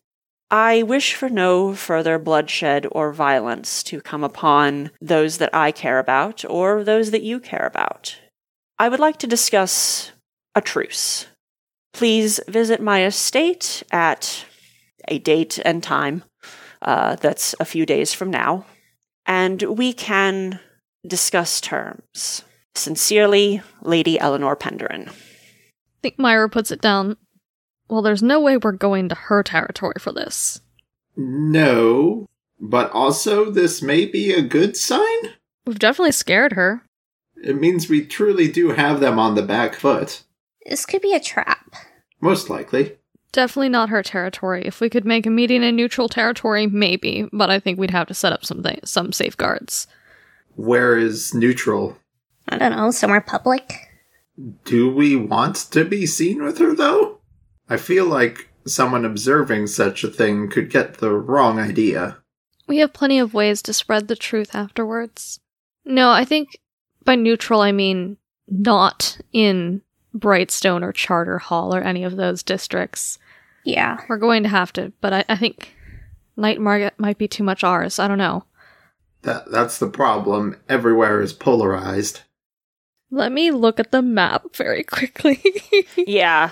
I 0.54 0.84
wish 0.84 1.16
for 1.16 1.30
no 1.30 1.74
further 1.74 2.20
bloodshed 2.20 2.86
or 2.92 3.12
violence 3.12 3.82
to 3.86 4.00
come 4.00 4.24
upon 4.24 4.92
those 5.02 5.40
that 5.40 5.50
I 5.52 5.72
care 5.72 5.98
about 5.98 6.46
or 6.48 6.84
those 6.84 7.10
that 7.10 7.24
you 7.24 7.40
care 7.40 7.66
about. 7.66 8.20
I 8.78 8.88
would 8.88 9.00
like 9.00 9.18
to 9.18 9.28
discuss 9.28 10.12
a 10.54 10.62
truce. 10.62 11.26
Please 11.92 12.40
visit 12.48 12.84
my 12.84 13.04
estate 13.04 13.82
at 13.92 14.46
a 15.08 15.18
date 15.18 15.58
and 15.66 15.82
time 15.82 16.24
uh, 16.84 17.16
that's 17.16 17.56
a 17.60 17.66
few 17.66 17.84
days 17.84 18.14
from 18.14 18.30
now, 18.30 18.68
and 19.26 19.60
we 19.64 19.92
can 19.92 20.60
discuss 21.08 21.60
terms. 21.62 22.44
Sincerely, 22.76 23.64
Lady 23.82 24.20
Eleanor 24.20 24.56
Penderin. 24.56 25.10
I 25.10 26.00
think 26.04 26.20
Myra 26.20 26.48
puts 26.48 26.70
it 26.70 26.80
down 26.80 27.18
well, 27.94 28.02
there's 28.02 28.24
no 28.24 28.40
way 28.40 28.58
we're 28.58 28.72
going 28.72 29.08
to 29.10 29.16
her 29.16 29.44
territory 29.44 29.94
for 30.00 30.12
this. 30.12 30.62
No, 31.16 32.28
but 32.60 32.92
also 32.92 33.52
this 33.52 33.84
may 33.84 34.08
be 34.08 34.34
a 34.34 34.42
good 34.42 34.76
sign? 34.76 35.20
We've 35.68 35.78
definitely 35.78 36.14
scared 36.14 36.54
her. 36.54 36.82
It 37.44 37.62
means 37.62 37.88
we 37.88 38.04
truly 38.04 38.48
do 38.52 38.70
have 38.70 39.00
them 39.00 39.20
on 39.20 39.36
the 39.36 39.44
back 39.44 39.76
foot. 39.76 40.24
This 40.66 40.88
could 40.88 41.04
be 41.04 41.14
a 41.14 41.20
trap. 41.20 41.76
Most 42.20 42.50
likely. 42.50 42.98
Definitely 43.32 43.70
not 43.70 43.90
her 43.90 44.02
territory. 44.02 44.64
If 44.66 44.82
we 44.82 44.90
could 44.90 45.06
make 45.06 45.28
a 45.28 45.30
meeting 45.30 45.62
in 45.62 45.76
neutral 45.76 46.10
territory, 46.10 46.66
maybe, 46.66 47.30
but 47.32 47.52
I 47.52 47.60
think 47.60 47.78
we'd 47.78 47.92
have 47.92 48.08
to 48.08 48.16
set 48.16 48.34
up 48.34 48.44
some 48.44 48.64
th- 48.64 48.86
some 48.86 49.12
safeguards. 49.12 49.86
Where 50.56 50.98
is 50.98 51.36
neutral? 51.36 51.96
I 52.50 52.58
don't 52.58 52.76
know, 52.76 52.90
somewhere 52.90 53.22
public. 53.22 53.72
Do 54.66 54.92
we 54.92 55.16
want 55.16 55.58
to 55.72 55.86
be 55.86 56.08
seen 56.08 56.44
with 56.44 56.58
her 56.58 56.74
though? 56.74 57.20
I 57.74 57.78
feel 57.78 58.06
like 58.06 58.50
someone 58.68 59.04
observing 59.04 59.66
such 59.66 60.04
a 60.04 60.08
thing 60.08 60.48
could 60.48 60.70
get 60.70 61.00
the 61.00 61.12
wrong 61.12 61.60
idea. 61.60 62.18
We 62.68 62.78
have 62.78 62.94
plenty 62.94 63.18
of 63.18 63.34
ways 63.34 63.64
to 63.64 63.74
spread 63.74 64.08
the 64.08 64.16
truth 64.16 64.54
afterwards. 64.54 65.40
No, 65.84 66.12
I 66.12 66.24
think 66.24 66.60
by 67.04 67.16
neutral 67.16 67.62
I 67.62 67.72
mean 67.72 68.18
not 68.48 69.18
in 69.34 69.82
Brightstone 70.16 70.84
or 70.84 70.94
Charter 70.94 71.40
Hall 71.40 71.74
or 71.74 71.82
any 71.82 72.04
of 72.04 72.16
those 72.16 72.44
districts. 72.44 73.18
Yeah. 73.66 73.98
We're 74.08 74.18
going 74.18 74.44
to 74.44 74.50
have 74.50 74.72
to, 74.74 74.94
but 75.02 75.12
I, 75.12 75.26
I 75.28 75.36
think 75.36 75.76
Night 76.38 76.62
Market 76.62 76.94
might 77.00 77.18
be 77.18 77.28
too 77.28 77.44
much 77.44 77.64
ours. 77.64 77.98
I 77.98 78.08
don't 78.08 78.20
know. 78.20 78.46
That 79.24 79.50
that's 79.50 79.80
the 79.80 79.90
problem. 79.90 80.58
Everywhere 80.70 81.22
is 81.22 81.34
polarized. 81.34 82.22
Let 83.14 83.32
me 83.32 83.52
look 83.52 83.80
at 83.80 83.92
the 83.92 84.02
map 84.02 84.56
very 84.56 84.84
quickly. 84.84 85.40
yeah. 85.96 86.50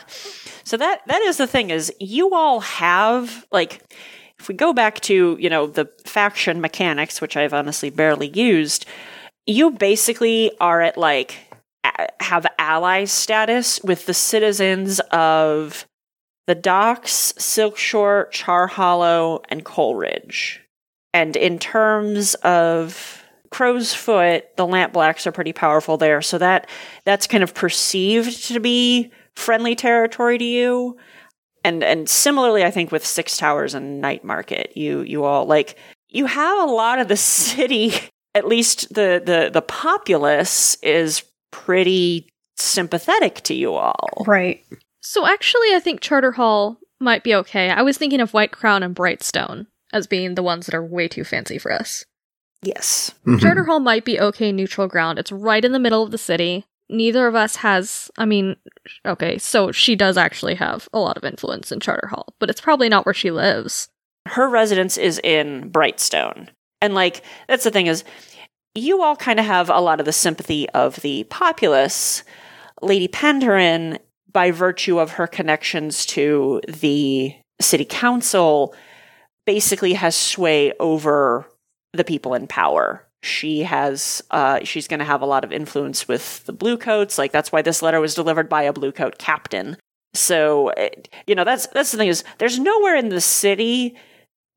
So 0.63 0.77
that 0.77 1.01
that 1.07 1.21
is 1.23 1.37
the 1.37 1.47
thing 1.47 1.71
is 1.71 1.91
you 1.99 2.35
all 2.35 2.59
have 2.59 3.47
like 3.51 3.81
if 4.37 4.47
we 4.47 4.53
go 4.53 4.71
back 4.71 4.99
to, 5.01 5.37
you 5.39 5.49
know, 5.49 5.65
the 5.65 5.89
faction 6.05 6.61
mechanics 6.61 7.19
which 7.19 7.35
I've 7.35 7.55
honestly 7.55 7.89
barely 7.89 8.27
used, 8.27 8.85
you 9.47 9.71
basically 9.71 10.51
are 10.59 10.81
at 10.81 10.99
like 10.99 11.35
a- 11.83 12.09
have 12.19 12.45
ally 12.59 13.05
status 13.05 13.81
with 13.83 14.05
the 14.05 14.13
citizens 14.13 14.99
of 15.09 15.87
the 16.45 16.53
docks, 16.53 17.33
Silkshore, 17.39 18.29
Char 18.29 18.67
Hollow, 18.67 19.41
and 19.49 19.65
Coalridge. 19.65 20.61
And 21.11 21.35
in 21.35 21.57
terms 21.57 22.35
of 22.35 23.20
Crow's 23.51 23.93
Foot, 23.93 24.46
the 24.55 24.65
Lamp 24.65 24.93
Blacks 24.93 25.27
are 25.27 25.31
pretty 25.31 25.53
powerful 25.53 25.98
there, 25.98 26.22
so 26.22 26.38
that 26.38 26.70
that's 27.05 27.27
kind 27.27 27.43
of 27.43 27.53
perceived 27.53 28.46
to 28.48 28.60
be 28.60 29.12
friendly 29.36 29.75
territory 29.75 30.38
to 30.38 30.43
you. 30.43 30.98
And 31.63 31.84
and 31.84 32.10
similarly, 32.10 32.63
I 32.63 32.72
think 32.72 32.91
with 32.91 33.05
Six 33.05 33.38
Towers 33.38 33.75
and 33.75 34.01
Night 34.01 34.24
Market, 34.24 34.75
you 34.75 35.01
you 35.01 35.25
all 35.25 35.46
like 35.46 35.77
you 36.10 36.25
have 36.25 36.60
a 36.60 36.72
lot 36.72 37.00
of 37.00 37.08
the 37.08 37.17
city. 37.17 37.93
At 38.34 38.48
least 38.48 38.93
the 38.93 39.22
the 39.24 39.50
the 39.51 39.62
populace 39.62 40.75
is 40.81 41.24
pretty 41.51 42.29
sympathetic 42.58 43.41
to 43.41 43.53
you 43.53 43.74
all. 43.74 44.24
Right. 44.25 44.65
So 45.01 45.27
actually, 45.27 45.75
I 45.75 45.79
think 45.79 46.00
Charter 46.00 46.31
Hall 46.31 46.77
might 47.01 47.24
be 47.24 47.36
okay. 47.36 47.70
I 47.70 47.81
was 47.81 47.98
thinking 47.98 48.22
of 48.22 48.34
White 48.34 48.51
Crown 48.51 48.84
and 48.84 48.96
Brightstone 48.96 49.65
as 49.91 50.08
being 50.08 50.36
the 50.36 50.43
ones 50.43 50.67
that 50.67 50.75
are 50.75 50.86
way 50.86 51.08
too 51.10 51.25
fancy 51.25 51.58
for 51.58 51.72
us. 51.74 52.05
Yes. 52.63 53.13
Mhm. 53.25 53.41
Charter 53.41 53.63
Hall 53.63 53.79
might 53.79 54.05
be 54.05 54.19
okay 54.19 54.51
neutral 54.51 54.87
ground. 54.87 55.17
It's 55.19 55.31
right 55.31 55.63
in 55.65 55.71
the 55.71 55.79
middle 55.79 56.03
of 56.03 56.11
the 56.11 56.17
city. 56.17 56.65
Neither 56.89 57.25
of 57.27 57.35
us 57.35 57.57
has, 57.57 58.11
I 58.17 58.25
mean, 58.25 58.57
okay, 59.05 59.37
so 59.37 59.71
she 59.71 59.95
does 59.95 60.17
actually 60.17 60.55
have 60.55 60.89
a 60.93 60.99
lot 60.99 61.17
of 61.17 61.23
influence 61.23 61.71
in 61.71 61.79
Charter 61.79 62.07
Hall, 62.07 62.33
but 62.39 62.49
it's 62.49 62.59
probably 62.61 62.89
not 62.89 63.05
where 63.05 63.13
she 63.13 63.31
lives. 63.31 63.89
her 64.27 64.47
residence 64.47 64.97
is 64.99 65.19
in 65.23 65.71
Brightstone. 65.71 66.47
And 66.79 66.93
like 66.93 67.23
that's 67.47 67.63
the 67.63 67.71
thing 67.71 67.87
is 67.87 68.03
you 68.75 69.01
all 69.01 69.15
kind 69.15 69.39
of 69.39 69.45
have 69.47 69.69
a 69.71 69.81
lot 69.81 69.99
of 69.99 70.05
the 70.05 70.13
sympathy 70.13 70.69
of 70.69 70.97
the 70.97 71.23
populace. 71.25 72.23
Lady 72.83 73.07
Penderin, 73.07 73.97
by 74.31 74.51
virtue 74.51 74.99
of 74.99 75.11
her 75.13 75.25
connections 75.25 76.05
to 76.05 76.61
the 76.67 77.33
city 77.59 77.83
council, 77.85 78.75
basically 79.47 79.93
has 79.93 80.15
sway 80.15 80.71
over 80.79 81.47
the 81.93 82.03
people 82.03 82.33
in 82.33 82.48
power. 82.48 83.05
She 83.24 83.60
has 83.63 84.24
uh, 84.31 84.60
she's 84.63 84.88
going 84.88 85.00
to 85.00 85.05
have 85.05 85.21
a 85.21 85.27
lot 85.27 85.43
of 85.43 85.51
influence 85.51 86.07
with 86.07 86.43
the 86.45 86.53
bluecoats. 86.53 87.17
Like 87.17 87.31
that's 87.31 87.51
why 87.51 87.62
this 87.62 87.81
letter 87.81 88.00
was 88.00 88.15
delivered 88.15 88.50
by 88.50 88.63
a 88.63 88.74
bluecoat 88.74 89.17
captain. 89.17 89.77
So 90.13 90.74
you 91.27 91.36
know 91.36 91.43
that's 91.43 91.67
that's 91.67 91.91
the 91.91 91.98
thing 91.98 92.10
is 92.10 92.24
there's 92.39 92.60
nowhere 92.60 92.95
in 92.95 93.10
the 93.10 93.21
city 93.21 93.95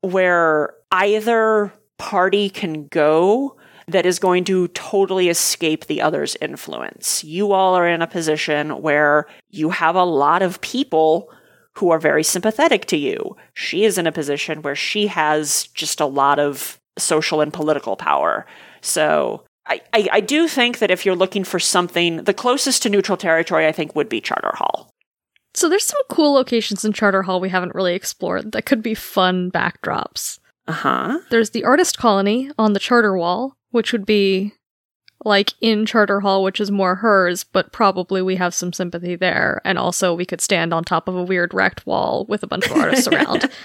where 0.01 0.73
either 0.91 1.71
party 1.97 2.49
can 2.49 2.87
go 2.87 3.55
that 3.87 4.05
is 4.05 4.19
going 4.19 4.43
to 4.45 4.67
totally 4.69 5.29
escape 5.29 5.85
the 5.85 6.01
other's 6.01 6.35
influence. 6.41 7.23
You 7.23 7.51
all 7.51 7.75
are 7.75 7.87
in 7.87 8.01
a 8.01 8.07
position 8.07 8.81
where 8.81 9.27
you 9.51 9.69
have 9.69 9.95
a 9.95 10.03
lot 10.03 10.41
of 10.41 10.61
people 10.61 11.31
who 11.73 11.91
are 11.91 11.99
very 11.99 12.23
sympathetic 12.23 12.85
to 12.85 12.97
you. 12.97 13.35
She 13.53 13.83
is 13.83 13.97
in 13.97 14.07
a 14.07 14.11
position 14.11 14.61
where 14.61 14.75
she 14.75 15.07
has 15.07 15.67
just 15.73 15.99
a 15.99 16.05
lot 16.05 16.39
of 16.39 16.79
social 16.97 17.41
and 17.41 17.53
political 17.53 17.95
power. 17.95 18.45
So 18.81 19.43
I, 19.67 19.81
I, 19.93 20.07
I 20.13 20.19
do 20.21 20.47
think 20.47 20.79
that 20.79 20.91
if 20.91 21.05
you're 21.05 21.15
looking 21.15 21.43
for 21.43 21.59
something, 21.59 22.23
the 22.23 22.33
closest 22.33 22.83
to 22.83 22.89
neutral 22.89 23.17
territory, 23.17 23.67
I 23.67 23.71
think, 23.71 23.95
would 23.95 24.09
be 24.09 24.21
Charter 24.21 24.51
Hall. 24.55 24.89
So 25.53 25.69
there's 25.69 25.85
some 25.85 26.01
cool 26.09 26.33
locations 26.33 26.83
in 26.83 26.93
Charter 26.93 27.23
Hall 27.23 27.39
we 27.39 27.49
haven't 27.49 27.75
really 27.75 27.95
explored 27.95 28.51
that 28.51 28.65
could 28.65 28.81
be 28.81 28.93
fun 28.93 29.49
backdrops. 29.51 30.39
Uh 30.67 30.73
huh. 30.73 31.19
There's 31.29 31.51
the 31.51 31.63
artist 31.63 31.97
colony 31.97 32.51
on 32.57 32.73
the 32.73 32.79
Charter 32.79 33.15
Wall, 33.17 33.55
which 33.71 33.91
would 33.91 34.05
be 34.05 34.53
like 35.23 35.53
in 35.61 35.85
Charter 35.85 36.19
Hall, 36.19 36.43
which 36.43 36.59
is 36.59 36.71
more 36.71 36.95
hers, 36.95 37.43
but 37.43 37.71
probably 37.71 38.21
we 38.21 38.35
have 38.35 38.53
some 38.53 38.73
sympathy 38.73 39.15
there. 39.15 39.61
And 39.63 39.77
also, 39.77 40.13
we 40.13 40.25
could 40.25 40.41
stand 40.41 40.73
on 40.73 40.83
top 40.83 41.07
of 41.07 41.15
a 41.15 41.23
weird 41.23 41.53
wrecked 41.53 41.85
wall 41.87 42.25
with 42.27 42.43
a 42.43 42.47
bunch 42.47 42.65
of 42.65 42.73
artists 42.73 43.07
around. 43.07 43.49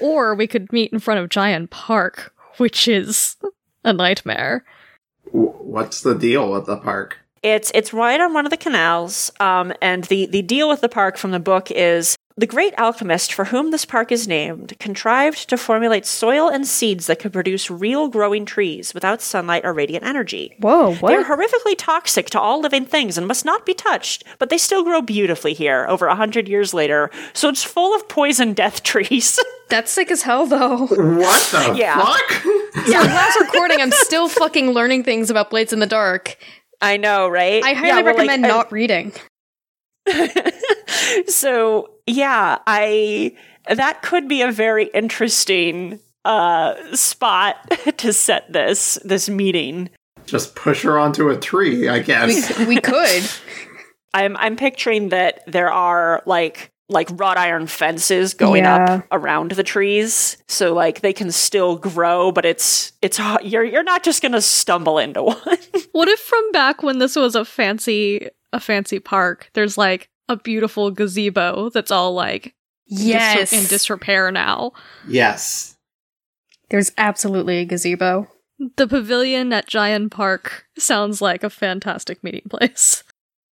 Or 0.00 0.36
we 0.36 0.46
could 0.46 0.72
meet 0.72 0.92
in 0.92 1.00
front 1.00 1.18
of 1.18 1.28
Jayan 1.28 1.68
Park, 1.68 2.32
which 2.58 2.88
is 2.88 3.36
a 3.84 3.92
nightmare. 3.92 4.64
What's 5.30 6.02
the 6.02 6.14
deal 6.14 6.50
with 6.52 6.66
the 6.66 6.76
park? 6.76 7.18
It's 7.42 7.70
it's 7.74 7.92
right 7.92 8.20
on 8.20 8.34
one 8.34 8.46
of 8.46 8.50
the 8.50 8.56
canals, 8.56 9.30
um, 9.40 9.72
and 9.80 10.04
the 10.04 10.26
the 10.26 10.42
deal 10.42 10.68
with 10.68 10.80
the 10.80 10.88
park 10.88 11.16
from 11.16 11.30
the 11.30 11.38
book 11.38 11.70
is 11.70 12.16
the 12.38 12.46
great 12.46 12.72
alchemist 12.78 13.32
for 13.34 13.46
whom 13.46 13.72
this 13.72 13.84
park 13.84 14.12
is 14.12 14.28
named 14.28 14.72
contrived 14.78 15.48
to 15.50 15.56
formulate 15.58 16.06
soil 16.06 16.48
and 16.48 16.66
seeds 16.66 17.06
that 17.08 17.18
could 17.18 17.32
produce 17.32 17.68
real 17.70 18.06
growing 18.08 18.46
trees 18.46 18.94
without 18.94 19.20
sunlight 19.20 19.64
or 19.64 19.72
radiant 19.74 20.04
energy. 20.06 20.54
Whoa, 20.60 20.94
what? 20.94 21.08
They 21.10 21.16
are 21.16 21.24
horrifically 21.24 21.74
toxic 21.76 22.30
to 22.30 22.40
all 22.40 22.60
living 22.60 22.86
things 22.86 23.18
and 23.18 23.26
must 23.26 23.44
not 23.44 23.66
be 23.66 23.74
touched, 23.74 24.22
but 24.38 24.50
they 24.50 24.58
still 24.58 24.84
grow 24.84 25.02
beautifully 25.02 25.52
here 25.52 25.84
over 25.88 26.06
a 26.06 26.14
hundred 26.14 26.48
years 26.48 26.72
later. 26.72 27.10
So 27.32 27.48
it's 27.48 27.64
full 27.64 27.94
of 27.94 28.08
poison 28.08 28.52
death 28.54 28.82
trees. 28.84 29.38
That's 29.68 29.90
sick 29.90 30.10
as 30.10 30.22
hell, 30.22 30.46
though. 30.46 30.86
What 30.86 31.48
the 31.50 31.74
Yeah. 31.76 32.00
fuck? 32.04 32.44
Yeah, 32.86 33.00
last 33.02 33.38
recording, 33.40 33.80
I'm 33.80 33.90
still 33.90 34.28
fucking 34.28 34.70
learning 34.70 35.02
things 35.02 35.28
about 35.30 35.50
Blades 35.50 35.72
in 35.72 35.80
the 35.80 35.86
Dark. 35.86 36.36
I 36.80 36.96
know, 36.96 37.28
right? 37.28 37.62
I 37.64 37.72
highly 37.72 37.88
Yeah, 37.88 37.96
well, 37.96 38.04
like, 38.04 38.16
recommend 38.18 38.46
I- 38.46 38.48
not 38.48 38.70
reading. 38.70 39.12
so 41.28 41.90
yeah, 42.06 42.58
I 42.66 43.36
that 43.74 44.02
could 44.02 44.28
be 44.28 44.42
a 44.42 44.50
very 44.52 44.86
interesting 44.94 46.00
uh 46.24 46.74
spot 46.94 47.56
to 47.98 48.12
set 48.12 48.52
this 48.52 48.98
this 49.04 49.28
meeting. 49.28 49.90
Just 50.26 50.54
push 50.54 50.82
her 50.82 50.98
onto 50.98 51.30
a 51.30 51.36
tree, 51.38 51.88
I 51.88 52.00
guess. 52.00 52.58
we 52.66 52.80
could. 52.80 53.22
I'm 54.14 54.36
I'm 54.36 54.56
picturing 54.56 55.10
that 55.10 55.42
there 55.46 55.70
are 55.72 56.22
like 56.26 56.70
like 56.90 57.08
wrought 57.12 57.36
iron 57.36 57.66
fences 57.66 58.32
going 58.32 58.64
Yeah. 58.64 58.76
up 58.94 59.06
around 59.12 59.50
the 59.52 59.62
trees 59.62 60.38
so 60.48 60.72
like 60.72 61.02
they 61.02 61.12
can 61.12 61.30
still 61.30 61.76
grow 61.76 62.32
but 62.32 62.46
it's 62.46 62.92
it's 63.02 63.20
you're 63.42 63.64
you're 63.64 63.82
not 63.82 64.02
just 64.02 64.22
going 64.22 64.32
to 64.32 64.40
stumble 64.40 64.98
into 64.98 65.22
one. 65.22 65.58
What 65.92 66.08
if 66.08 66.18
from 66.20 66.50
back 66.52 66.82
when 66.82 66.98
this 66.98 67.14
was 67.16 67.34
a 67.34 67.44
fancy 67.44 68.28
a 68.52 68.60
fancy 68.60 68.98
park, 68.98 69.50
there's 69.54 69.76
like 69.78 70.08
a 70.28 70.36
beautiful 70.36 70.90
gazebo 70.90 71.70
that's 71.70 71.90
all 71.90 72.12
like 72.14 72.54
dis- 72.88 73.00
Yes. 73.00 73.52
in 73.52 73.64
disrepair 73.66 74.30
now? 74.30 74.72
yes. 75.06 75.74
There's 76.70 76.92
absolutely 76.98 77.58
a 77.60 77.64
gazebo. 77.64 78.28
The 78.76 78.86
pavilion 78.86 79.52
at 79.54 79.66
Jayan 79.68 80.10
Park 80.10 80.66
sounds 80.76 81.22
like 81.22 81.42
a 81.42 81.48
fantastic 81.50 82.22
meeting 82.22 82.42
place. 82.50 83.04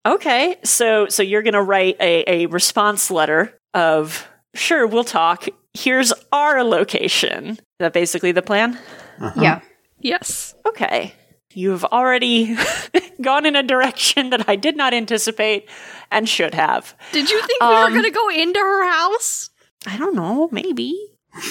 Okay, 0.06 0.56
so 0.64 1.09
so 1.09 1.23
you're 1.23 1.42
gonna 1.42 1.62
write 1.62 1.97
a, 2.00 2.25
a 2.26 2.47
response 2.47 3.11
letter 3.11 3.52
of 3.75 4.28
sure 4.54 4.87
we'll 4.87 5.04
talk. 5.04 5.47
Here's 5.75 6.12
our 6.32 6.62
location. 6.62 7.49
Is 7.50 7.59
that 7.80 7.92
basically 7.92 8.30
the 8.32 8.42
plan? 8.42 8.78
Uh-huh. 9.20 9.40
Yeah. 9.42 9.61
Yes. 9.99 10.54
Okay. 10.66 11.12
You've 11.52 11.85
already 11.85 12.57
gone 13.21 13.45
in 13.47 13.57
a 13.57 13.62
direction 13.62 14.30
that 14.30 14.49
I 14.49 14.57
did 14.57 14.76
not 14.76 14.95
anticipate 14.95 15.69
and 16.11 16.28
should 16.28 16.54
have. 16.54 16.95
Did 17.12 17.28
you 17.30 17.40
think 17.42 17.61
we 17.61 17.66
were 17.66 17.75
Um, 17.87 17.92
going 17.92 18.04
to 18.04 18.11
go 18.11 18.28
into 18.30 18.61
her 18.61 18.88
house? 18.90 19.50
I 19.87 19.97
don't 19.97 20.14
know, 20.14 20.49
maybe. 20.52 20.95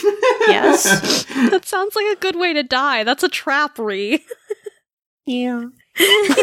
yes. 0.47 1.25
That 1.49 1.65
sounds 1.65 1.95
like 1.95 2.05
a 2.17 2.19
good 2.19 2.35
way 2.35 2.53
to 2.53 2.63
die. 2.63 3.03
That's 3.03 3.23
a 3.23 3.29
trap, 3.29 3.77
Ree. 3.79 4.23
Yeah. 5.25 5.61
sounds 5.95 6.33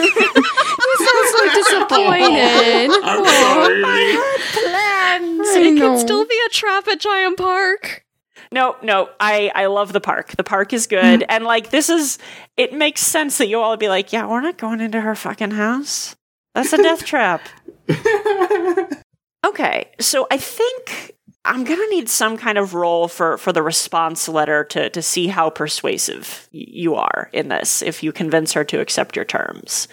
so 1.33 1.49
disappointed. 1.55 2.91
I'm 3.03 3.25
sorry. 3.25 3.83
Plans. 3.83 5.49
I 5.49 5.59
it 5.61 5.75
know. 5.75 5.91
could 5.91 5.99
still 6.01 6.25
be 6.25 6.39
a 6.47 6.51
trap 6.51 6.87
at 6.87 7.01
Jayan 7.01 7.37
Park. 7.37 8.05
No, 8.53 8.77
no, 8.83 9.09
I 9.21 9.51
I 9.55 9.67
love 9.67 9.93
the 9.93 10.01
park. 10.01 10.37
The 10.37 10.45
park 10.45 10.73
is 10.73 10.87
good, 10.87 11.25
and 11.29 11.45
like 11.45 11.71
this 11.71 11.89
is, 11.91 12.19
it 12.57 12.73
makes 12.73 13.01
sense 13.01 13.39
that 13.39 13.49
you 13.49 13.61
all 13.61 13.71
would 13.71 13.81
be 13.81 13.89
like, 13.89 14.13
yeah, 14.13 14.27
we're 14.27 14.41
not 14.41 14.57
going 14.59 14.81
into 14.81 15.01
her 15.01 15.15
fucking 15.15 15.51
house. 15.53 16.15
That's 16.55 16.73
a 16.73 16.79
death 16.79 17.05
trap. 17.05 17.43
Okay, 19.47 19.91
so 20.01 20.27
I 20.31 20.39
think 20.39 21.13
I'm 21.45 21.63
gonna 21.63 21.87
need 21.91 22.09
some 22.09 22.37
kind 22.37 22.59
of 22.59 22.75
role 22.75 23.07
for 23.07 23.39
for 23.39 23.53
the 23.53 23.63
response 23.63 24.29
letter 24.29 24.65
to 24.65 24.91
to 24.91 25.01
see 25.03 25.29
how 25.29 25.51
persuasive 25.51 26.49
y- 26.53 26.65
you 26.67 26.97
are 26.97 27.31
in 27.33 27.49
this. 27.49 27.81
If 27.81 28.03
you 28.03 28.11
convince 28.13 28.53
her 28.55 28.65
to 28.65 28.81
accept 28.81 29.15
your 29.15 29.25
terms, 29.25 29.87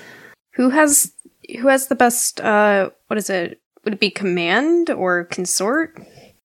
Who 0.55 0.72
has 0.72 1.13
who 1.62 1.67
has 1.67 1.88
the 1.88 1.95
best 1.95 2.41
uh 2.41 2.89
what 3.07 3.17
is 3.19 3.29
it? 3.29 3.62
Would 3.83 3.93
it 3.95 4.00
be 4.00 4.10
command 4.10 4.89
or 4.89 5.25
consort? 5.25 6.01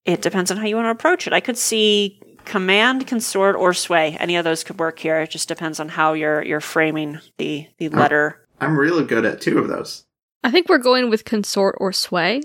It 0.09 0.23
depends 0.23 0.51
on 0.51 0.57
how 0.57 0.67
you 0.67 0.75
want 0.77 0.87
to 0.87 0.91
approach 0.91 1.27
it. 1.27 1.33
I 1.33 1.41
could 1.41 1.59
see 1.59 2.21
command, 2.45 3.07
consort, 3.07 3.57
or 3.57 3.75
sway. 3.75 4.17
Any 4.19 4.37
of 4.37 4.45
those 4.45 4.65
could 4.65 4.79
work 4.79 4.99
here. 4.99 5.21
It 5.21 5.31
just 5.31 5.49
depends 5.49 5.79
on 5.81 5.89
how 5.91 6.15
you're 6.15 6.43
you're 6.43 6.61
framing 6.61 7.19
the 7.37 7.67
the 7.79 7.89
letter. 7.91 8.47
I'm 8.61 8.77
really 8.79 9.05
good 9.05 9.25
at 9.25 9.41
two 9.41 9.59
of 9.59 9.69
those. 9.69 10.05
I 10.43 10.51
think 10.51 10.69
we're 10.69 10.79
going 10.79 11.11
with 11.11 11.25
consort 11.25 11.77
or 11.79 11.93
sway, 11.93 12.41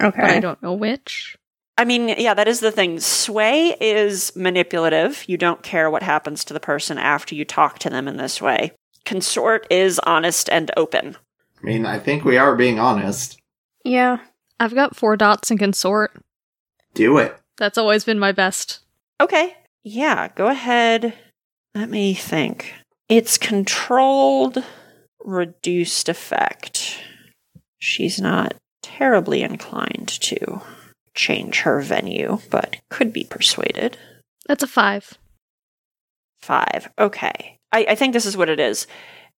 Okay. 0.00 0.20
but 0.20 0.30
I 0.30 0.40
don't 0.40 0.62
know 0.62 0.74
which. 0.74 1.36
I 1.78 1.84
mean, 1.84 2.08
yeah, 2.08 2.34
that 2.34 2.48
is 2.48 2.60
the 2.60 2.72
thing. 2.72 2.98
Sway 3.00 3.76
is 3.80 4.32
manipulative. 4.34 5.24
You 5.28 5.36
don't 5.36 5.62
care 5.62 5.90
what 5.90 6.02
happens 6.02 6.44
to 6.44 6.52
the 6.54 6.60
person 6.60 6.98
after 6.98 7.34
you 7.36 7.44
talk 7.44 7.78
to 7.80 7.90
them 7.90 8.08
in 8.08 8.16
this 8.16 8.42
way. 8.42 8.72
Consort 9.04 9.66
is 9.70 10.00
honest 10.00 10.50
and 10.50 10.70
open. 10.76 11.16
I 11.62 11.64
mean, 11.64 11.86
I 11.86 11.98
think 12.00 12.24
we 12.24 12.36
are 12.36 12.54
being 12.56 12.78
honest. 12.80 13.40
Yeah. 13.84 14.18
I've 14.60 14.74
got 14.74 14.96
four 14.96 15.16
dots 15.16 15.50
in 15.52 15.58
consort. 15.58 16.10
Do 16.98 17.18
it. 17.18 17.38
That's 17.58 17.78
always 17.78 18.02
been 18.02 18.18
my 18.18 18.32
best. 18.32 18.80
Okay. 19.20 19.56
Yeah, 19.84 20.30
go 20.34 20.48
ahead. 20.48 21.14
Let 21.72 21.88
me 21.90 22.12
think. 22.12 22.74
It's 23.08 23.38
controlled, 23.38 24.64
reduced 25.24 26.08
effect. 26.08 26.98
She's 27.78 28.20
not 28.20 28.54
terribly 28.82 29.42
inclined 29.42 30.08
to 30.08 30.60
change 31.14 31.60
her 31.60 31.80
venue, 31.80 32.40
but 32.50 32.78
could 32.90 33.12
be 33.12 33.22
persuaded. 33.22 33.96
That's 34.48 34.64
a 34.64 34.66
five. 34.66 35.12
Five. 36.40 36.90
Okay. 36.98 37.58
I, 37.70 37.86
I 37.90 37.94
think 37.94 38.12
this 38.12 38.26
is 38.26 38.36
what 38.36 38.48
it 38.48 38.58
is. 38.58 38.88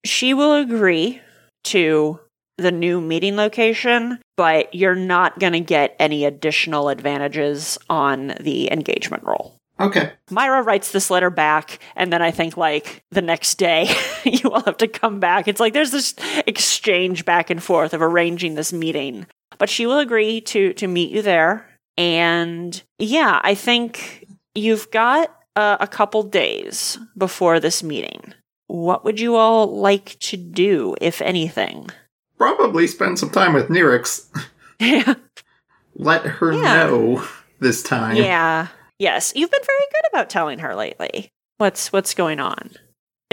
She 0.05 0.33
will 0.33 0.53
agree 0.53 1.19
to 1.65 2.21
the 2.59 2.71
new 2.71 3.01
meeting 3.01 3.35
location, 3.35 4.19
but 4.37 4.73
you're 4.73 4.95
not 4.95 5.39
going 5.39 5.53
to 5.53 5.59
get 5.59 5.95
any 5.99 6.25
additional 6.25 6.89
advantages 6.89 7.77
on 7.89 8.35
the 8.39 8.71
engagement 8.71 9.23
roll. 9.23 9.55
Okay. 9.79 10.11
Myra 10.29 10.61
writes 10.61 10.91
this 10.91 11.09
letter 11.09 11.29
back, 11.29 11.79
and 11.95 12.11
then 12.11 12.21
I 12.21 12.31
think 12.31 12.57
like 12.57 13.01
the 13.11 13.21
next 13.21 13.55
day 13.55 13.89
you 14.25 14.51
all 14.51 14.63
have 14.63 14.77
to 14.77 14.87
come 14.87 15.19
back. 15.19 15.47
It's 15.47 15.59
like 15.59 15.73
there's 15.73 15.91
this 15.91 16.15
exchange 16.45 17.23
back 17.23 17.49
and 17.49 17.63
forth 17.63 17.93
of 17.93 18.01
arranging 18.01 18.55
this 18.55 18.73
meeting. 18.73 19.25
But 19.57 19.69
she 19.69 19.85
will 19.85 19.99
agree 19.99 20.41
to 20.41 20.73
to 20.73 20.87
meet 20.87 21.11
you 21.11 21.21
there. 21.21 21.65
And 21.97 22.81
yeah, 22.97 23.39
I 23.43 23.55
think 23.55 24.25
you've 24.53 24.91
got 24.91 25.35
uh, 25.55 25.77
a 25.79 25.87
couple 25.87 26.23
days 26.23 26.97
before 27.17 27.59
this 27.59 27.83
meeting. 27.83 28.33
What 28.67 29.03
would 29.03 29.19
you 29.19 29.35
all 29.35 29.79
like 29.79 30.17
to 30.19 30.37
do, 30.37 30.95
if 31.01 31.21
anything? 31.21 31.89
Probably 32.39 32.87
spend 32.87 33.19
some 33.19 33.29
time 33.29 33.53
with 33.53 33.67
Nirix. 33.67 34.25
yeah. 34.79 35.13
Let 35.95 36.23
her 36.25 36.53
Yeah. 36.53 36.61
know 36.87 37.27
this 37.59 37.83
time. 37.83 38.15
Yeah. 38.15 38.67
Yes, 38.97 39.33
you've 39.35 39.51
been 39.51 39.61
very 39.65 39.87
good 39.91 40.09
about 40.17 40.29
telling 40.29 40.59
her 40.59 40.73
lately. 40.75 41.29
What's 41.57 41.91
what's 41.93 42.13
going 42.13 42.39
on? 42.39 42.71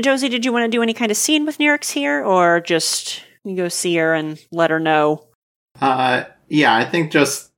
Josie, 0.03 0.29
did 0.29 0.45
you 0.45 0.53
want 0.53 0.65
to 0.65 0.77
do 0.77 0.83
any 0.83 0.93
kind 0.93 1.11
of 1.11 1.17
scene 1.17 1.47
with 1.47 1.59
Nirix 1.59 1.93
here, 1.93 2.23
or 2.25 2.61
just 2.61 3.23
you 3.45 3.57
go 3.57 3.69
see 3.69 3.97
her 3.97 4.13
and 4.15 4.39
let 4.51 4.71
her 4.71 4.81
know? 4.81 5.27
Uh, 5.81 6.25
yeah, 6.49 6.75
I 6.77 6.85
think 6.85 7.13
just 7.13 7.53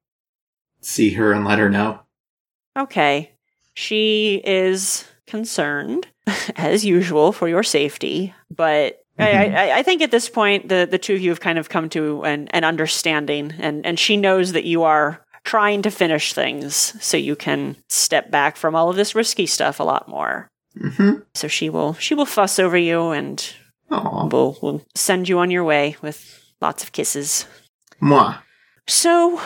see 0.83 1.11
her 1.15 1.33
and 1.33 1.45
let 1.45 1.59
her 1.59 1.69
know. 1.71 2.01
Okay, 2.79 3.33
she 3.75 4.41
is 4.45 5.05
concerned, 5.27 6.07
as 6.57 6.85
usual, 6.85 7.33
for 7.33 7.49
your 7.49 7.63
safety, 7.63 8.35
but. 8.55 9.01
I, 9.19 9.47
I, 9.47 9.79
I 9.79 9.83
think 9.83 10.03
at 10.03 10.11
this 10.11 10.29
point 10.29 10.69
the, 10.69 10.87
the 10.91 10.99
two 10.99 11.15
of 11.15 11.21
you 11.21 11.31
have 11.31 11.41
kind 11.41 11.59
of 11.59 11.69
come 11.69 11.89
to 11.91 12.25
an, 12.25 12.49
an 12.49 12.65
understanding 12.65 13.53
and, 13.59 13.85
and 13.85 13.99
she 13.99 14.17
knows 14.17 14.53
that 14.53 14.65
you 14.65 14.85
are 14.85 15.25
trying 15.45 15.83
to 15.83 15.91
finish 15.91 16.33
things 16.33 16.95
so 17.03 17.17
you 17.17 17.35
can 17.35 17.77
step 17.89 18.31
back 18.31 18.57
from 18.57 18.75
all 18.75 18.91
of 18.91 18.97
this 18.97 19.15
risky 19.15 19.47
stuff 19.47 19.81
a 19.81 19.85
lot 19.85 20.09
more. 20.09 20.49
Mm-hmm. 20.79 21.21
So 21.35 21.49
she 21.49 21.71
will 21.71 21.95
she 21.95 22.15
will 22.15 22.27
fuss 22.27 22.59
over 22.59 22.77
you 22.77 23.11
and 23.11 23.55
Aw. 23.91 24.27
will 24.27 24.59
will 24.61 24.85
send 24.95 25.29
you 25.29 25.39
on 25.39 25.51
your 25.51 25.65
way 25.65 25.97
with 26.03 26.45
lots 26.61 26.83
of 26.83 26.93
kisses. 26.93 27.47
Moi. 28.01 28.35
So 28.87 29.41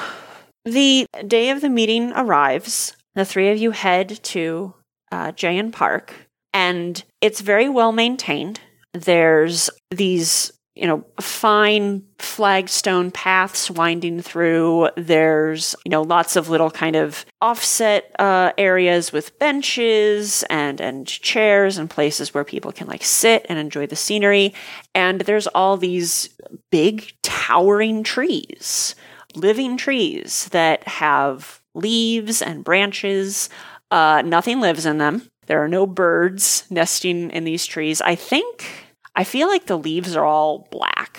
the 0.65 1.07
day 1.27 1.51
of 1.51 1.61
the 1.61 1.71
meeting 1.71 2.13
arrives. 2.13 2.97
The 3.15 3.25
three 3.25 3.51
of 3.51 3.59
you 3.59 3.73
head 3.73 4.23
to 4.23 4.75
uh, 5.11 5.33
Jayan 5.33 5.71
Park, 5.71 6.15
and 6.53 7.05
it's 7.21 7.43
very 7.43 7.69
well 7.69 7.93
maintained. 7.93 8.61
There's 8.95 9.71
these, 9.91 10.53
you 10.75 10.87
know, 10.87 11.05
fine 11.21 12.03
flagstone 12.19 13.11
paths 13.11 13.71
winding 13.71 14.21
through. 14.23 14.89
There's, 14.97 15.75
you 15.85 15.91
know, 15.91 16.03
lots 16.03 16.37
of 16.37 16.49
little 16.49 16.71
kind 16.71 16.97
of 16.97 17.25
offset 17.41 18.15
uh, 18.19 18.53
areas 18.59 19.13
with 19.13 19.39
benches 19.39 20.45
and 20.51 20.81
and 20.81 21.07
chairs 21.07 21.79
and 21.79 21.89
places 21.89 22.35
where 22.35 22.45
people 22.45 22.73
can 22.73 22.87
like 22.87 23.05
sit 23.05 23.47
and 23.49 23.59
enjoy 23.59 23.87
the 23.87 23.97
scenery. 23.97 24.55
And 24.95 25.23
there's 25.23 25.47
all 25.49 25.77
these 25.77 26.29
big 26.71 27.13
towering 27.23 28.03
trees, 28.03 28.95
living 29.35 29.77
trees 29.77 30.49
that 30.53 30.87
have 30.87 31.61
leaves 31.75 32.43
and 32.43 32.65
branches. 32.65 33.49
Uh, 33.91 34.23
nothing 34.25 34.61
lives 34.61 34.87
in 34.87 34.99
them. 34.99 35.29
There 35.47 35.63
are 35.63 35.69
no 35.69 35.87
birds 35.87 36.65
nesting 36.71 37.31
in 37.31 37.45
these 37.45 37.67
trees. 37.67 38.01
I 38.01 38.15
think, 38.15 38.82
I 39.15 39.25
feel 39.25 39.49
like 39.49 39.67
the 39.67 39.79
leaves 39.79 40.17
are 40.17 40.25
all 40.25 40.69
black. 40.71 41.19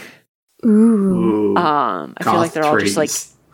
Ooh. 0.65 1.55
Um, 1.55 2.13
I 2.17 2.23
feel 2.23 2.35
like 2.35 2.53
they're 2.53 2.65
all 2.65 2.79
just 2.79 2.97
like 2.97 3.09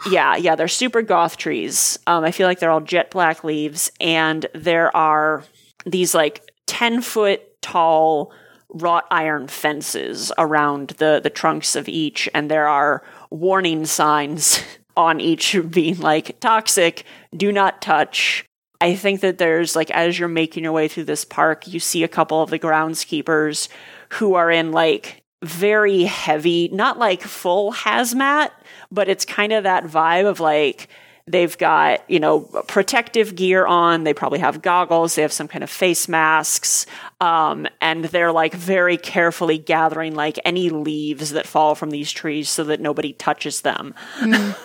yeah, 0.10 0.36
yeah, 0.36 0.56
they're 0.56 0.68
super 0.68 1.02
goth 1.02 1.38
trees. 1.38 2.00
Um, 2.08 2.24
I 2.24 2.32
feel 2.32 2.48
like 2.48 2.60
they're 2.60 2.72
all 2.72 2.82
jet 2.82 3.12
black 3.12 3.44
leaves, 3.44 3.92
and 4.00 4.46
there 4.54 4.96
are 4.96 5.44
these 5.86 6.14
like 6.16 6.50
ten 6.68 7.02
foot 7.02 7.42
tall 7.62 8.32
wrought 8.70 9.06
iron 9.12 9.48
fences 9.48 10.32
around 10.38 10.92
the 10.92 11.20
the 11.22 11.30
trunks 11.30 11.76
of 11.76 11.90
each, 11.90 12.30
and 12.34 12.50
there 12.50 12.68
are 12.68 13.04
warning 13.30 13.86
signs 13.86 14.64
on 14.98 15.20
each 15.20 15.58
being 15.70 16.00
like 16.00 16.40
toxic, 16.40 17.04
do 17.36 17.52
not 17.52 17.82
touch. 17.82 18.46
I 18.82 18.96
think 18.96 19.20
that 19.22 19.38
there's 19.38 19.76
like 19.76 19.92
as 19.92 20.18
you're 20.18 20.30
making 20.30 20.64
your 20.64 20.72
way 20.72 20.88
through 20.88 21.04
this 21.06 21.26
park, 21.26 21.68
you 21.68 21.82
see 21.82 22.04
a 22.04 22.08
couple 22.08 22.42
of 22.42 22.50
the 22.50 22.60
groundskeepers 22.60 23.68
who 24.14 24.34
are 24.36 24.52
in 24.52 24.72
like 24.72 25.24
very 25.44 26.04
heavy, 26.04 26.70
not 26.72 26.98
like 27.00 27.22
full 27.22 27.72
hazmat, 27.72 28.52
but 28.92 29.08
it's 29.08 29.26
kind 29.26 29.54
of 29.54 29.64
that 29.64 29.86
vibe 29.86 30.28
of 30.28 30.40
like 30.40 30.90
they've 31.30 31.58
got, 31.60 32.04
you 32.10 32.20
know, 32.20 32.42
protective 32.68 33.36
gear 33.36 33.66
on, 33.66 34.04
they 34.04 34.14
probably 34.14 34.40
have 34.40 34.62
goggles, 34.62 35.16
they 35.16 35.22
have 35.22 35.32
some 35.32 35.48
kind 35.48 35.64
of 35.64 35.70
face 35.70 36.08
masks, 36.08 36.86
um, 37.22 37.68
and 37.80 38.06
they're 38.06 38.32
like 38.32 38.54
very 38.54 38.98
carefully 38.98 39.58
gathering 39.58 40.16
like 40.16 40.40
any 40.44 40.70
leaves 40.70 41.32
that 41.32 41.46
fall 41.46 41.76
from 41.76 41.92
these 41.92 42.12
trees 42.12 42.50
so 42.50 42.64
that 42.64 42.82
nobody 42.82 43.14
touches 43.14 43.62
them. 43.62 43.94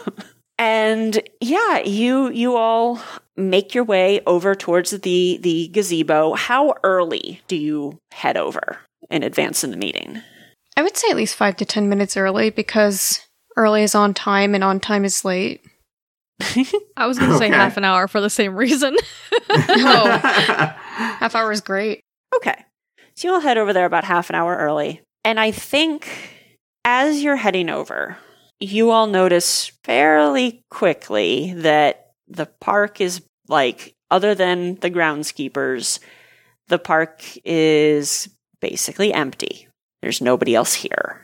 and 0.59 1.21
yeah, 1.41 1.81
you 1.81 2.31
you 2.31 2.57
all 2.57 3.01
make 3.37 3.75
your 3.75 3.85
way 3.85 4.21
over 4.27 4.55
towards 4.55 4.91
the 4.91 5.39
the 5.43 5.69
gazebo. 5.69 6.35
How 6.35 6.75
early 6.83 7.43
do 7.47 7.57
you 7.57 7.99
head 8.11 8.37
over 8.37 8.79
in 9.11 9.23
advance 9.23 9.65
in 9.65 9.71
the 9.71 9.77
meeting? 9.77 10.21
I 10.77 10.83
would 10.83 10.97
say 10.97 11.09
at 11.11 11.17
least 11.17 11.37
five 11.37 11.57
to 11.57 11.65
ten 11.65 11.89
minutes 11.89 12.17
early 12.17 12.51
because 12.51 13.21
early 13.57 13.83
is 13.83 13.95
on 13.95 14.15
time 14.15 14.55
and 14.55 14.65
on 14.65 14.81
time 14.81 15.05
is 15.05 15.25
late. 15.25 15.61
I 16.97 17.07
was 17.07 17.19
going 17.19 17.31
to 17.31 17.39
say 17.39 17.47
Okay. 17.47 17.55
half 17.55 17.77
an 17.77 17.85
hour 17.85 18.09
for 18.09 18.21
the 18.21 18.31
same 18.31 18.57
reason. 18.57 18.97
Oh, 19.51 20.19
half 20.23 21.35
hour 21.35 21.53
is 21.53 21.61
great. 21.61 22.01
Okay. 22.37 22.55
So 23.15 23.29
you'll 23.29 23.41
head 23.41 23.59
over 23.59 23.73
there 23.73 23.85
about 23.85 24.05
half 24.05 24.31
an 24.31 24.37
hour 24.37 24.57
early. 24.57 25.03
And 25.25 25.39
I 25.39 25.51
think 25.53 26.09
as 26.85 27.23
you're 27.23 27.37
heading 27.37 27.69
over, 27.71 28.17
you 28.59 28.91
all 28.91 29.07
notice 29.07 29.71
fairly 29.85 30.63
quickly 30.71 31.53
that 31.59 32.11
the 32.27 32.47
park 32.61 33.01
is 33.01 33.23
like, 33.49 33.93
other 34.11 34.35
than 34.35 34.77
the 34.77 34.91
groundskeepers, 34.91 35.99
the 36.69 36.79
park 36.79 37.23
is 37.45 38.29
basically 38.65 39.13
empty. 39.13 39.69
There's 40.01 40.23
nobody 40.23 40.55
else 40.55 40.73
here. 40.73 41.21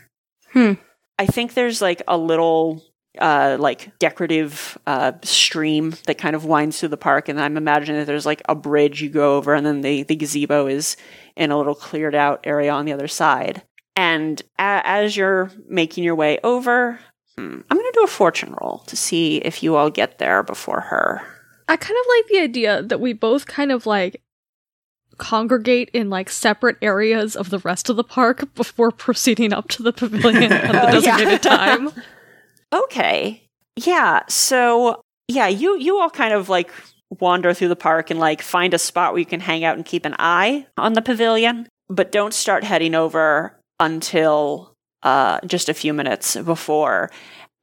Hmm. 0.53 0.75
I 1.19 1.25
think 1.25 1.55
there's 1.55 1.81
like 1.81 2.03
a 2.07 2.19
little 2.19 2.83
uh, 3.19 3.57
like 3.59 3.99
decorative 3.99 4.77
uh, 4.87 5.13
stream 5.23 5.95
that 6.07 6.19
kind 6.19 6.37
of 6.37 6.45
winds 6.45 6.79
through 6.79 6.91
the 6.91 6.99
park, 6.99 7.31
and 7.31 7.41
I'm 7.41 7.57
imagining 7.57 7.99
that 7.99 8.05
there's 8.05 8.27
like 8.27 8.43
a 8.47 8.55
bridge 8.55 9.01
you 9.01 9.09
go 9.09 9.39
over, 9.39 9.55
and 9.55 9.65
then 9.65 9.81
the 9.81 10.03
the 10.03 10.17
gazebo 10.17 10.67
is 10.67 10.99
in 11.35 11.51
a 11.51 11.57
little 11.57 11.75
cleared 11.75 12.15
out 12.15 12.41
area 12.45 12.73
on 12.73 12.85
the 12.85 12.93
other 12.93 13.09
side. 13.09 13.63
And 13.97 14.43
a- 14.59 14.83
as 14.85 15.17
you're 15.17 15.51
making 15.67 16.05
your 16.05 16.15
way 16.15 16.39
over, 16.45 17.01
hmm, 17.39 17.61
I'm 17.71 17.77
going 17.77 17.93
to 17.93 17.99
do 17.99 18.05
a 18.05 18.07
fortune 18.07 18.55
roll 18.61 18.85
to 18.87 18.97
see 18.97 19.39
if 19.39 19.63
you 19.63 19.77
all 19.77 19.91
get 19.91 20.19
there 20.19 20.43
before 20.43 20.81
her. 20.83 21.23
I 21.69 21.77
kind 21.77 21.99
of 21.99 22.07
like 22.17 22.27
the 22.29 22.41
idea 22.41 22.83
that 22.83 23.01
we 23.01 23.15
both 23.15 23.47
kind 23.47 23.73
of 23.73 23.87
like 23.87 24.23
congregate 25.21 25.91
in 25.93 26.11
like 26.11 26.29
separate 26.29 26.79
areas 26.83 27.37
of 27.37 27.51
the 27.51 27.59
rest 27.61 27.89
of 27.89 27.97
the 27.97 28.03
park 28.03 28.53
before 28.55 28.91
proceeding 28.91 29.53
up 29.53 29.69
to 29.69 29.83
the 29.83 29.93
pavilion 29.93 30.51
at 30.51 30.73
the 30.73 30.93
designated 31.01 31.43
time. 31.43 31.91
Okay. 32.73 33.47
Yeah. 33.77 34.23
So 34.29 35.03
yeah, 35.29 35.47
you 35.47 35.79
you 35.79 35.99
all 35.99 36.11
kind 36.11 36.35
of 36.35 36.49
like 36.49 36.73
wander 37.21 37.53
through 37.53 37.69
the 37.69 37.77
park 37.77 38.11
and 38.11 38.19
like 38.19 38.43
find 38.43 38.73
a 38.75 38.79
spot 38.79 39.13
where 39.13 39.21
you 39.21 39.27
can 39.27 39.41
hang 39.41 39.63
out 39.63 39.77
and 39.77 39.85
keep 39.85 40.05
an 40.05 40.17
eye 40.19 40.67
on 40.77 40.95
the 40.95 41.03
pavilion, 41.03 41.69
but 41.89 42.11
don't 42.11 42.35
start 42.35 42.65
heading 42.65 42.95
over 42.95 43.57
until 43.79 44.75
uh 45.03 45.39
just 45.47 45.69
a 45.69 45.75
few 45.75 45.93
minutes 45.93 46.37
before. 46.37 47.11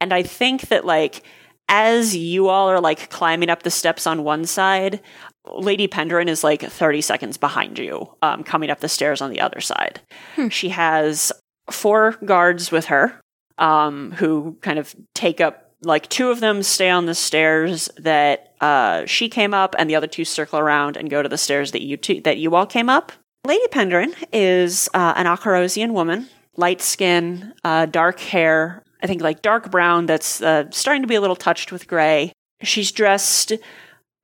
And 0.00 0.14
I 0.14 0.22
think 0.22 0.68
that 0.68 0.84
like 0.84 1.22
as 1.68 2.16
you 2.16 2.48
all 2.48 2.70
are 2.70 2.80
like 2.80 3.10
climbing 3.10 3.50
up 3.50 3.62
the 3.62 3.70
steps 3.70 4.06
on 4.06 4.24
one 4.24 4.44
side, 4.44 5.00
Lady 5.46 5.88
Penderin 5.88 6.28
is 6.28 6.44
like 6.44 6.62
30 6.62 7.00
seconds 7.00 7.36
behind 7.36 7.78
you, 7.78 8.14
um, 8.22 8.42
coming 8.42 8.70
up 8.70 8.80
the 8.80 8.88
stairs 8.88 9.20
on 9.20 9.30
the 9.30 9.40
other 9.40 9.60
side. 9.60 10.00
She 10.50 10.70
has 10.70 11.32
four 11.70 12.12
guards 12.24 12.70
with 12.70 12.86
her 12.86 13.20
um, 13.58 14.12
who 14.12 14.56
kind 14.60 14.78
of 14.78 14.94
take 15.14 15.40
up 15.40 15.72
like 15.82 16.08
two 16.08 16.30
of 16.30 16.40
them 16.40 16.62
stay 16.62 16.90
on 16.90 17.06
the 17.06 17.14
stairs 17.14 17.88
that 17.96 18.54
uh, 18.60 19.06
she 19.06 19.28
came 19.28 19.54
up, 19.54 19.74
and 19.78 19.88
the 19.88 19.94
other 19.94 20.06
two 20.06 20.24
circle 20.24 20.58
around 20.58 20.96
and 20.96 21.10
go 21.10 21.22
to 21.22 21.28
the 21.28 21.38
stairs 21.38 21.72
that 21.72 21.82
you 21.82 21.96
two 21.96 22.20
that 22.22 22.38
you 22.38 22.54
all 22.54 22.66
came 22.66 22.88
up. 22.88 23.12
Lady 23.46 23.66
Penderin 23.68 24.14
is 24.32 24.88
uh, 24.94 25.14
an 25.16 25.26
Akorosian 25.26 25.92
woman, 25.92 26.28
light 26.56 26.80
skin, 26.80 27.54
uh, 27.64 27.86
dark 27.86 28.18
hair. 28.20 28.82
I 29.02 29.06
think 29.06 29.22
like 29.22 29.42
dark 29.42 29.70
brown 29.70 30.06
that's 30.06 30.42
uh, 30.42 30.64
starting 30.70 31.02
to 31.02 31.08
be 31.08 31.14
a 31.14 31.20
little 31.20 31.36
touched 31.36 31.70
with 31.70 31.86
gray. 31.86 32.32
She's 32.62 32.90
dressed 32.90 33.52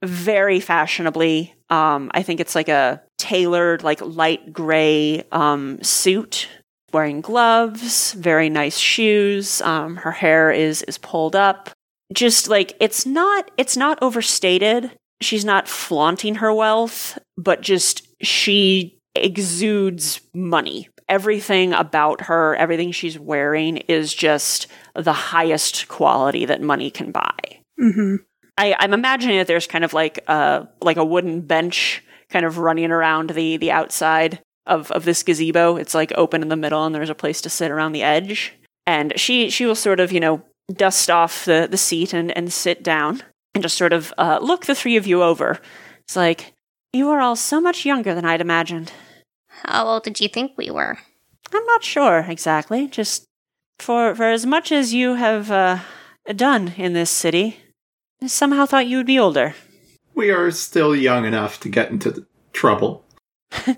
very 0.04 0.60
fashionably. 0.60 1.54
Um, 1.70 2.10
I 2.14 2.22
think 2.22 2.40
it's 2.40 2.54
like 2.54 2.68
a 2.68 3.02
tailored, 3.18 3.82
like 3.82 4.00
light 4.00 4.52
gray 4.52 5.24
um, 5.32 5.82
suit. 5.82 6.48
Wearing 6.92 7.22
gloves, 7.22 8.12
very 8.12 8.48
nice 8.48 8.78
shoes. 8.78 9.60
Um, 9.62 9.96
her 9.96 10.12
hair 10.12 10.52
is 10.52 10.82
is 10.82 10.96
pulled 10.96 11.34
up. 11.34 11.70
Just 12.12 12.48
like 12.48 12.76
it's 12.78 13.04
not 13.04 13.50
it's 13.56 13.76
not 13.76 13.98
overstated. 14.00 14.92
She's 15.20 15.44
not 15.44 15.66
flaunting 15.66 16.36
her 16.36 16.54
wealth, 16.54 17.18
but 17.36 17.62
just 17.62 18.06
she 18.22 18.98
exudes 19.14 20.20
money. 20.34 20.88
Everything 21.08 21.72
about 21.72 22.22
her, 22.22 22.54
everything 22.56 22.92
she's 22.92 23.18
wearing 23.18 23.78
is 23.78 24.14
just 24.14 24.68
the 24.94 25.12
highest 25.12 25.88
quality 25.88 26.46
that 26.46 26.62
money 26.62 26.90
can 26.90 27.10
buy. 27.10 27.34
Mm-hmm. 27.80 28.16
I, 28.56 28.76
I'm 28.78 28.94
imagining 28.94 29.38
that 29.38 29.46
there's 29.46 29.66
kind 29.66 29.84
of 29.84 29.92
like 29.92 30.22
a 30.28 30.68
like 30.80 30.96
a 30.96 31.04
wooden 31.04 31.40
bench 31.40 32.02
kind 32.30 32.44
of 32.44 32.58
running 32.58 32.90
around 32.90 33.30
the 33.30 33.56
the 33.56 33.70
outside 33.70 34.40
of 34.66 34.90
of 34.92 35.04
this 35.04 35.22
gazebo. 35.22 35.76
It's 35.76 35.94
like 35.94 36.12
open 36.16 36.42
in 36.42 36.48
the 36.48 36.56
middle, 36.56 36.84
and 36.84 36.94
there's 36.94 37.10
a 37.10 37.14
place 37.14 37.40
to 37.42 37.50
sit 37.50 37.70
around 37.70 37.92
the 37.92 38.02
edge. 38.02 38.54
And 38.86 39.18
she 39.18 39.50
she 39.50 39.66
will 39.66 39.74
sort 39.74 40.00
of 40.00 40.12
you 40.12 40.20
know 40.20 40.42
dust 40.72 41.10
off 41.10 41.44
the 41.44 41.68
the 41.70 41.76
seat 41.76 42.12
and 42.12 42.36
and 42.36 42.52
sit 42.52 42.82
down 42.82 43.22
and 43.54 43.62
just 43.62 43.78
sort 43.78 43.92
of 43.92 44.12
uh, 44.18 44.38
look 44.40 44.66
the 44.66 44.74
three 44.74 44.96
of 44.96 45.06
you 45.06 45.22
over. 45.22 45.60
It's 46.02 46.16
like 46.16 46.52
you 46.92 47.10
are 47.10 47.20
all 47.20 47.36
so 47.36 47.60
much 47.60 47.84
younger 47.84 48.14
than 48.14 48.24
I'd 48.24 48.40
imagined. 48.40 48.92
How 49.48 49.86
old 49.86 50.04
did 50.04 50.20
you 50.20 50.28
think 50.28 50.52
we 50.56 50.70
were? 50.70 50.98
I'm 51.52 51.64
not 51.66 51.84
sure 51.84 52.24
exactly. 52.28 52.88
Just 52.88 53.24
for 53.78 54.14
for 54.14 54.24
as 54.24 54.46
much 54.46 54.70
as 54.72 54.94
you 54.94 55.14
have 55.14 55.50
uh, 55.50 55.78
done 56.34 56.74
in 56.76 56.92
this 56.92 57.10
city, 57.10 57.58
I 58.24 58.26
somehow 58.26 58.64
thought 58.64 58.86
you 58.86 58.96
would 58.96 59.06
be 59.06 59.18
older. 59.18 59.54
We 60.14 60.30
are 60.30 60.50
still 60.50 60.96
young 60.96 61.26
enough 61.26 61.60
to 61.60 61.68
get 61.68 61.90
into 61.90 62.26
trouble. 62.52 63.04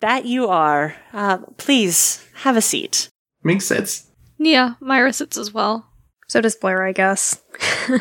That 0.00 0.24
you 0.24 0.48
are. 0.48 0.96
Uh, 1.12 1.38
please 1.58 2.26
have 2.36 2.56
a 2.56 2.62
seat. 2.62 3.10
Makes 3.42 3.66
sense. 3.66 4.10
Yeah, 4.38 4.74
Myra 4.80 5.12
sits 5.12 5.36
as 5.36 5.52
well. 5.52 5.86
So 6.26 6.40
does 6.40 6.56
Blair, 6.56 6.84
I 6.84 6.92
guess. 6.92 7.42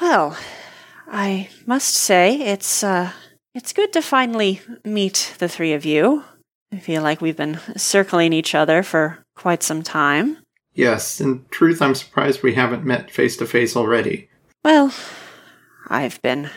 Well, 0.00 0.38
I 1.08 1.48
must 1.66 1.92
say 1.92 2.36
it's 2.40 2.84
uh, 2.84 3.10
it's 3.52 3.72
good 3.72 3.92
to 3.94 4.00
finally 4.00 4.60
meet 4.84 5.34
the 5.38 5.48
three 5.48 5.72
of 5.72 5.84
you. 5.84 6.22
I 6.72 6.78
feel 6.78 7.02
like 7.02 7.20
we've 7.20 7.36
been 7.36 7.58
circling 7.76 8.32
each 8.32 8.54
other 8.54 8.84
for 8.84 9.18
quite 9.34 9.64
some 9.64 9.82
time. 9.82 10.38
Yes, 10.72 11.20
in 11.20 11.46
truth, 11.50 11.82
I'm 11.82 11.96
surprised 11.96 12.44
we 12.44 12.54
haven't 12.54 12.84
met 12.84 13.10
face 13.10 13.36
to 13.38 13.46
face 13.46 13.74
already. 13.74 14.27
Well, 14.64 14.92
I've 15.88 16.20
been 16.22 16.50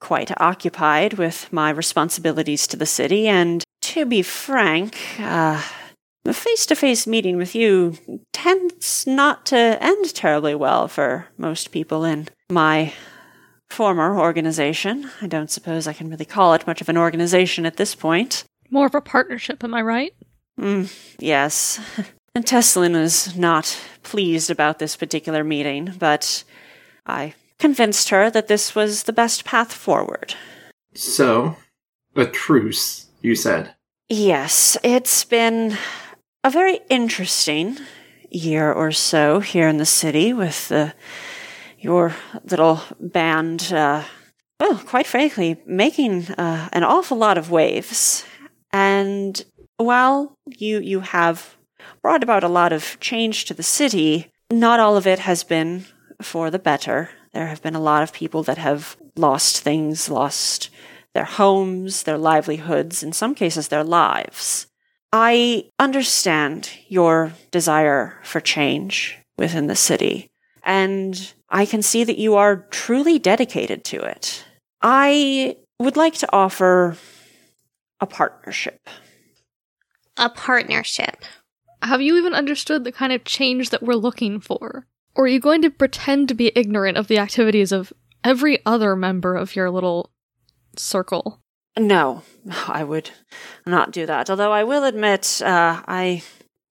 quite 0.00 0.30
occupied 0.40 1.14
with 1.14 1.52
my 1.52 1.70
responsibilities 1.70 2.66
to 2.68 2.76
the 2.76 2.86
city, 2.86 3.26
and 3.26 3.64
to 3.82 4.06
be 4.06 4.22
frank, 4.22 4.96
uh, 5.18 5.62
a 6.24 6.32
face 6.32 6.66
to 6.66 6.76
face 6.76 7.06
meeting 7.06 7.36
with 7.36 7.54
you 7.54 7.96
tends 8.32 9.06
not 9.06 9.46
to 9.46 9.56
end 9.80 10.14
terribly 10.14 10.54
well 10.54 10.88
for 10.88 11.26
most 11.36 11.72
people 11.72 12.04
in 12.04 12.28
my 12.50 12.92
former 13.68 14.18
organization. 14.18 15.10
I 15.20 15.26
don't 15.26 15.50
suppose 15.50 15.86
I 15.86 15.92
can 15.92 16.10
really 16.10 16.24
call 16.24 16.54
it 16.54 16.66
much 16.66 16.80
of 16.80 16.88
an 16.88 16.96
organization 16.96 17.66
at 17.66 17.76
this 17.76 17.94
point. 17.94 18.44
More 18.70 18.86
of 18.86 18.94
a 18.94 19.00
partnership, 19.00 19.64
am 19.64 19.74
I 19.74 19.82
right? 19.82 20.14
Mm, 20.60 20.92
yes. 21.18 21.80
And 22.34 22.46
Teslin 22.46 22.92
was 22.92 23.36
not 23.36 23.76
pleased 24.04 24.48
about 24.48 24.78
this 24.78 24.94
particular 24.94 25.42
meeting, 25.42 25.94
but 25.98 26.44
I 27.04 27.34
convinced 27.58 28.10
her 28.10 28.30
that 28.30 28.48
this 28.48 28.74
was 28.74 29.04
the 29.04 29.12
best 29.12 29.44
path 29.44 29.72
forward. 29.72 30.34
So, 30.94 31.56
a 32.14 32.26
truce, 32.26 33.06
you 33.20 33.34
said. 33.34 33.74
Yes, 34.08 34.76
it's 34.82 35.24
been 35.24 35.76
a 36.42 36.50
very 36.50 36.80
interesting 36.88 37.78
year 38.30 38.72
or 38.72 38.92
so 38.92 39.40
here 39.40 39.68
in 39.68 39.78
the 39.78 39.86
city 39.86 40.32
with 40.32 40.68
the, 40.68 40.94
your 41.78 42.14
little 42.44 42.80
band, 43.00 43.72
uh, 43.72 44.04
well, 44.60 44.78
quite 44.78 45.06
frankly, 45.06 45.60
making 45.66 46.26
uh, 46.32 46.68
an 46.72 46.84
awful 46.84 47.16
lot 47.16 47.38
of 47.38 47.50
waves. 47.50 48.24
And 48.72 49.44
while 49.76 50.36
you 50.46 50.80
you 50.80 51.00
have 51.00 51.56
brought 52.02 52.22
about 52.22 52.44
a 52.44 52.48
lot 52.48 52.72
of 52.72 52.98
change 53.00 53.44
to 53.46 53.54
the 53.54 53.62
city, 53.62 54.30
not 54.50 54.80
all 54.80 54.96
of 54.96 55.06
it 55.06 55.20
has 55.20 55.44
been 55.44 55.84
for 56.20 56.50
the 56.50 56.58
better. 56.58 57.10
There 57.32 57.46
have 57.46 57.62
been 57.62 57.74
a 57.74 57.80
lot 57.80 58.02
of 58.02 58.12
people 58.12 58.42
that 58.44 58.58
have 58.58 58.96
lost 59.16 59.60
things, 59.60 60.08
lost 60.08 60.70
their 61.14 61.24
homes, 61.24 62.04
their 62.04 62.18
livelihoods, 62.18 63.02
in 63.02 63.12
some 63.12 63.34
cases, 63.34 63.68
their 63.68 63.84
lives. 63.84 64.66
I 65.12 65.70
understand 65.78 66.70
your 66.88 67.32
desire 67.50 68.18
for 68.22 68.40
change 68.40 69.18
within 69.36 69.66
the 69.66 69.76
city, 69.76 70.30
and 70.62 71.32
I 71.48 71.64
can 71.64 71.82
see 71.82 72.04
that 72.04 72.18
you 72.18 72.34
are 72.34 72.66
truly 72.70 73.18
dedicated 73.18 73.84
to 73.84 74.00
it. 74.02 74.44
I 74.82 75.56
would 75.78 75.96
like 75.96 76.14
to 76.14 76.32
offer 76.32 76.96
a 78.00 78.06
partnership. 78.06 78.88
A 80.16 80.28
partnership. 80.28 81.24
Have 81.82 82.02
you 82.02 82.16
even 82.18 82.34
understood 82.34 82.84
the 82.84 82.92
kind 82.92 83.12
of 83.12 83.24
change 83.24 83.70
that 83.70 83.82
we're 83.82 83.94
looking 83.94 84.40
for? 84.40 84.86
Or 85.18 85.24
are 85.24 85.28
you 85.28 85.40
going 85.40 85.62
to 85.62 85.70
pretend 85.70 86.28
to 86.28 86.34
be 86.34 86.52
ignorant 86.54 86.96
of 86.96 87.08
the 87.08 87.18
activities 87.18 87.72
of 87.72 87.92
every 88.22 88.64
other 88.64 88.94
member 88.94 89.34
of 89.34 89.56
your 89.56 89.68
little 89.68 90.12
circle? 90.76 91.40
No, 91.76 92.22
I 92.68 92.84
would 92.84 93.10
not 93.66 93.90
do 93.90 94.06
that. 94.06 94.30
Although 94.30 94.52
I 94.52 94.62
will 94.62 94.84
admit, 94.84 95.42
uh, 95.42 95.82
I 95.88 96.22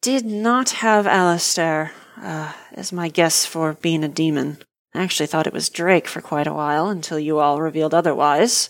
did 0.01 0.25
not 0.25 0.69
have 0.69 1.05
Alistair 1.05 1.91
uh, 2.21 2.53
as 2.71 2.93
my 2.93 3.09
guess 3.09 3.45
for 3.45 3.73
being 3.73 4.01
a 4.05 4.07
demon. 4.07 4.59
I 4.95 5.03
actually 5.03 5.27
thought 5.27 5.45
it 5.47 5.53
was 5.53 5.69
Drake 5.69 6.07
for 6.07 6.21
quite 6.21 6.47
a 6.47 6.53
while 6.53 6.87
until 6.87 7.19
you 7.19 7.39
all 7.39 7.61
revealed 7.61 7.93
otherwise. 7.93 8.69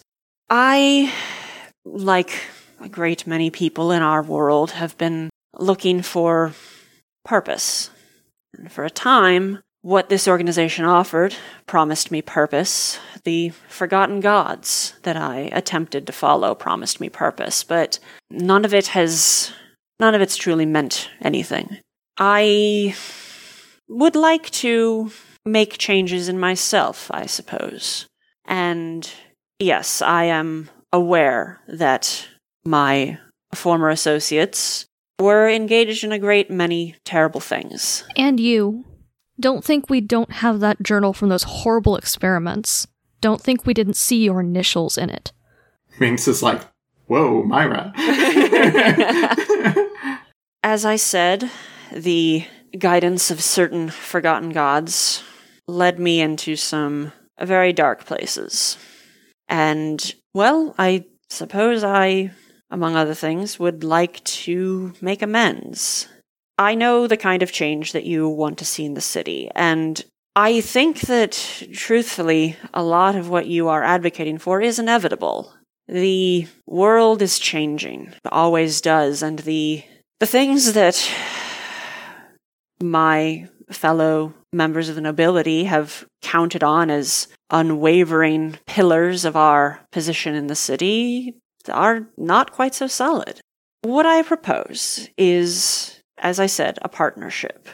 I, 0.49 1.13
like 1.85 2.31
a 2.81 2.89
great 2.89 3.27
many 3.27 3.51
people 3.51 3.91
in 3.91 4.01
our 4.01 4.23
world, 4.23 4.71
have 4.71 4.97
been 4.97 5.29
looking 5.53 6.01
for 6.01 6.53
purpose. 7.23 7.91
And 8.57 8.71
for 8.71 8.83
a 8.83 8.89
time, 8.89 9.61
what 9.87 10.09
this 10.09 10.27
organization 10.27 10.83
offered 10.83 11.33
promised 11.65 12.11
me 12.11 12.21
purpose. 12.21 12.99
The 13.23 13.53
forgotten 13.69 14.19
gods 14.19 14.93
that 15.03 15.15
I 15.15 15.49
attempted 15.53 16.05
to 16.05 16.11
follow 16.11 16.53
promised 16.53 16.99
me 16.99 17.07
purpose, 17.07 17.63
but 17.63 17.97
none 18.29 18.65
of 18.65 18.73
it 18.73 18.87
has, 18.87 19.53
none 19.97 20.13
of 20.13 20.19
it's 20.19 20.35
truly 20.35 20.65
meant 20.65 21.09
anything. 21.21 21.77
I 22.17 22.97
would 23.87 24.17
like 24.17 24.49
to 24.49 25.09
make 25.45 25.77
changes 25.77 26.27
in 26.27 26.37
myself, 26.37 27.09
I 27.13 27.25
suppose. 27.25 28.07
And 28.43 29.09
yes, 29.57 30.01
I 30.01 30.25
am 30.25 30.69
aware 30.91 31.61
that 31.69 32.27
my 32.65 33.19
former 33.55 33.87
associates 33.87 34.85
were 35.17 35.47
engaged 35.47 36.03
in 36.03 36.11
a 36.11 36.19
great 36.19 36.51
many 36.51 36.95
terrible 37.05 37.39
things. 37.39 38.03
And 38.17 38.37
you. 38.37 38.83
Don't 39.39 39.63
think 39.63 39.89
we 39.89 40.01
don't 40.01 40.31
have 40.31 40.59
that 40.59 40.81
journal 40.81 41.13
from 41.13 41.29
those 41.29 41.43
horrible 41.43 41.95
experiments. 41.95 42.87
Don't 43.21 43.41
think 43.41 43.65
we 43.65 43.73
didn't 43.73 43.95
see 43.95 44.23
your 44.23 44.39
initials 44.41 44.97
in 44.97 45.09
it. 45.09 45.31
Minx 45.99 46.27
is 46.27 46.43
like, 46.43 46.61
whoa, 47.05 47.43
Myra. 47.43 47.93
As 50.63 50.85
I 50.85 50.95
said, 50.95 51.49
the 51.91 52.45
guidance 52.77 53.31
of 53.31 53.41
certain 53.41 53.89
forgotten 53.89 54.49
gods 54.49 55.23
led 55.67 55.99
me 55.99 56.19
into 56.21 56.55
some 56.55 57.11
very 57.39 57.73
dark 57.73 58.05
places. 58.05 58.77
And, 59.47 60.13
well, 60.33 60.75
I 60.77 61.05
suppose 61.29 61.83
I, 61.83 62.31
among 62.69 62.95
other 62.95 63.13
things, 63.13 63.59
would 63.59 63.83
like 63.83 64.23
to 64.23 64.93
make 65.01 65.21
amends. 65.21 66.07
I 66.57 66.75
know 66.75 67.07
the 67.07 67.17
kind 67.17 67.43
of 67.43 67.51
change 67.51 67.91
that 67.91 68.05
you 68.05 68.27
want 68.27 68.57
to 68.57 68.65
see 68.65 68.85
in 68.85 68.95
the 68.95 69.01
city, 69.01 69.49
and 69.55 70.03
I 70.35 70.61
think 70.61 71.01
that, 71.01 71.63
truthfully, 71.73 72.57
a 72.73 72.83
lot 72.83 73.15
of 73.15 73.29
what 73.29 73.47
you 73.47 73.67
are 73.67 73.83
advocating 73.83 74.37
for 74.37 74.61
is 74.61 74.79
inevitable. 74.79 75.53
The 75.87 76.47
world 76.65 77.21
is 77.21 77.39
changing, 77.39 78.07
it 78.07 78.31
always 78.31 78.81
does, 78.81 79.23
and 79.23 79.39
the 79.39 79.83
the 80.19 80.25
things 80.25 80.73
that 80.73 81.09
my 82.81 83.47
fellow 83.71 84.33
members 84.53 84.89
of 84.89 84.95
the 84.95 85.01
nobility 85.01 85.65
have 85.65 86.05
counted 86.21 86.63
on 86.63 86.89
as 86.89 87.27
unwavering 87.49 88.57
pillars 88.65 89.25
of 89.25 89.35
our 89.35 89.81
position 89.91 90.35
in 90.35 90.47
the 90.47 90.55
city 90.55 91.35
are 91.69 92.07
not 92.17 92.51
quite 92.51 92.73
so 92.73 92.87
solid. 92.87 93.39
What 93.81 94.05
I 94.05 94.21
propose 94.23 95.09
is, 95.17 95.96
as 96.17 96.39
I 96.39 96.45
said, 96.45 96.79
a 96.81 96.89
partnership. 96.89 97.67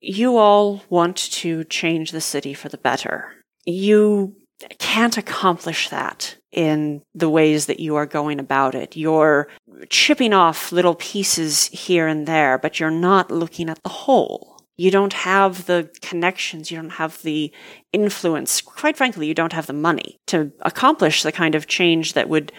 You 0.00 0.36
all 0.36 0.82
want 0.88 1.16
to 1.16 1.64
change 1.64 2.10
the 2.10 2.20
city 2.20 2.54
for 2.54 2.68
the 2.68 2.78
better. 2.78 3.32
You 3.64 4.36
can't 4.78 5.18
accomplish 5.18 5.88
that 5.90 6.36
in 6.52 7.02
the 7.14 7.28
ways 7.28 7.66
that 7.66 7.80
you 7.80 7.96
are 7.96 8.06
going 8.06 8.40
about 8.40 8.74
it. 8.74 8.96
You're 8.96 9.48
chipping 9.90 10.32
off 10.32 10.72
little 10.72 10.94
pieces 10.94 11.66
here 11.68 12.06
and 12.06 12.26
there, 12.26 12.58
but 12.58 12.80
you're 12.80 12.90
not 12.90 13.30
looking 13.30 13.68
at 13.68 13.82
the 13.82 13.90
whole. 13.90 14.56
You 14.78 14.90
don't 14.90 15.12
have 15.12 15.66
the 15.66 15.90
connections, 16.02 16.70
you 16.70 16.76
don't 16.76 16.90
have 16.90 17.22
the 17.22 17.52
influence. 17.92 18.60
Quite 18.60 18.96
frankly, 18.96 19.26
you 19.26 19.34
don't 19.34 19.54
have 19.54 19.66
the 19.66 19.72
money 19.72 20.18
to 20.26 20.52
accomplish 20.60 21.22
the 21.22 21.32
kind 21.32 21.54
of 21.54 21.66
change 21.66 22.12
that 22.12 22.28
would 22.28 22.52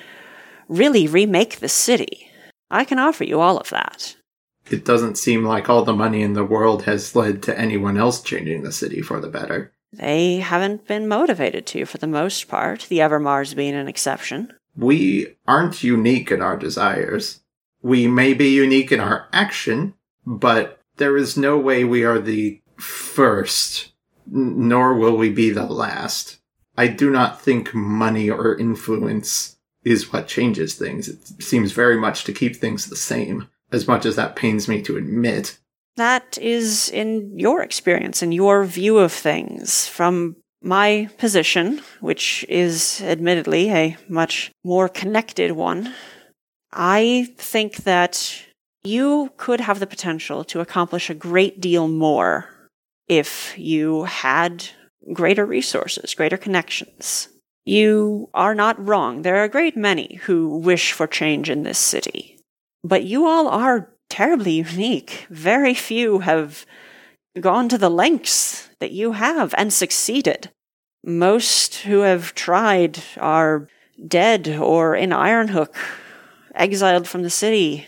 really 0.68 1.08
remake 1.08 1.60
the 1.60 1.70
city. 1.70 2.30
I 2.70 2.86
can 2.86 3.00
offer 3.00 3.24
you 3.24 3.40
all 3.40 3.58
of 3.58 3.70
that. 3.70 4.16
It 4.70 4.86
doesn't 4.86 5.18
seem 5.18 5.46
like 5.46 5.70
all 5.70 5.84
the 5.84 5.94
money 5.94 6.22
in 6.22 6.34
the 6.34 6.44
world 6.44 6.84
has 6.84 7.16
led 7.16 7.42
to 7.44 7.58
anyone 7.58 7.98
else 7.98 8.22
changing 8.22 8.64
the 8.64 8.72
city 8.72 9.02
for 9.02 9.20
the 9.20 9.30
better. 9.30 9.72
They 9.94 10.38
haven't 10.38 10.88
been 10.88 11.08
motivated 11.08 11.66
to 11.68 11.86
for 11.86 11.98
the 11.98 12.08
most 12.08 12.48
part, 12.48 12.88
the 12.90 13.00
Evermars 13.00 13.56
being 13.56 13.74
an 13.74 13.88
exception. 13.88 14.54
We 14.76 15.36
aren't 15.48 15.84
unique 15.84 16.32
in 16.32 16.42
our 16.42 16.58
desires. 16.58 17.42
We 17.82 18.08
may 18.08 18.34
be 18.34 18.50
unique 18.50 18.92
in 18.92 19.00
our 19.00 19.28
action, 19.32 19.94
but 20.26 20.82
there 20.98 21.16
is 21.16 21.38
no 21.38 21.58
way 21.58 21.84
we 21.84 22.04
are 22.04 22.20
the 22.20 22.62
first, 22.78 23.94
nor 24.26 24.94
will 24.94 25.16
we 25.16 25.30
be 25.30 25.50
the 25.52 25.66
last. 25.66 26.38
I 26.78 26.88
do 26.88 27.10
not 27.10 27.42
think 27.42 27.74
money 27.74 28.30
or 28.30 28.56
influence 28.58 29.58
is 29.84 30.12
what 30.12 30.28
changes 30.28 30.76
things. 30.76 31.08
It 31.08 31.42
seems 31.42 31.72
very 31.72 31.98
much 31.98 32.24
to 32.26 32.34
keep 32.34 32.56
things 32.56 32.88
the 32.88 32.96
same, 32.96 33.48
as 33.72 33.88
much 33.88 34.06
as 34.06 34.16
that 34.16 34.36
pains 34.36 34.68
me 34.68 34.82
to 34.84 34.98
admit. 34.98 35.58
That 35.96 36.38
is 36.38 36.90
in 36.90 37.38
your 37.38 37.62
experience 37.64 38.22
and 38.22 38.34
your 38.34 38.64
view 38.64 39.00
of 39.00 39.12
things. 39.12 39.88
From 39.88 40.36
my 40.62 41.10
position, 41.18 41.82
which 42.00 42.46
is 42.50 43.02
admittedly 43.02 43.72
a 43.72 43.98
much 44.08 44.52
more 44.64 44.90
connected 44.90 45.52
one, 45.52 45.94
I 46.72 47.30
think 47.38 47.78
that 47.78 48.44
you 48.84 49.32
could 49.38 49.60
have 49.60 49.80
the 49.80 49.88
potential 49.88 50.44
to 50.46 50.60
accomplish 50.60 51.10
a 51.10 51.16
great 51.16 51.60
deal 51.60 51.88
more 51.88 52.46
if 53.08 53.58
you 53.58 54.04
had 54.04 54.66
greater 55.14 55.46
resources, 55.46 56.14
greater 56.14 56.38
connections. 56.38 57.30
You 57.66 58.30
are 58.34 58.56
not 58.56 58.86
wrong. 58.86 59.22
There 59.22 59.38
are 59.38 59.44
a 59.44 59.50
great 59.50 59.76
many 59.76 60.16
who 60.24 60.58
wish 60.60 60.92
for 60.92 61.08
change 61.08 61.50
in 61.50 61.64
this 61.64 61.80
city. 61.80 62.37
But 62.84 63.04
you 63.04 63.26
all 63.26 63.48
are 63.48 63.92
terribly 64.10 64.54
unique. 64.54 65.28
Very 65.30 65.74
few 65.74 66.20
have 66.20 66.66
gone 67.40 67.70
to 67.70 67.78
the 67.78 67.90
lengths 67.90 68.70
that 68.80 68.92
you 68.92 69.14
have 69.14 69.54
and 69.58 69.72
succeeded. 69.72 70.52
Most 71.04 71.76
who 71.76 72.00
have 72.00 72.34
tried 72.36 73.00
are 73.18 73.68
dead 74.08 74.48
or 74.60 74.96
in 74.96 75.12
Ironhook, 75.12 75.74
exiled 76.56 77.08
from 77.08 77.24
the 77.24 77.30
city. 77.30 77.86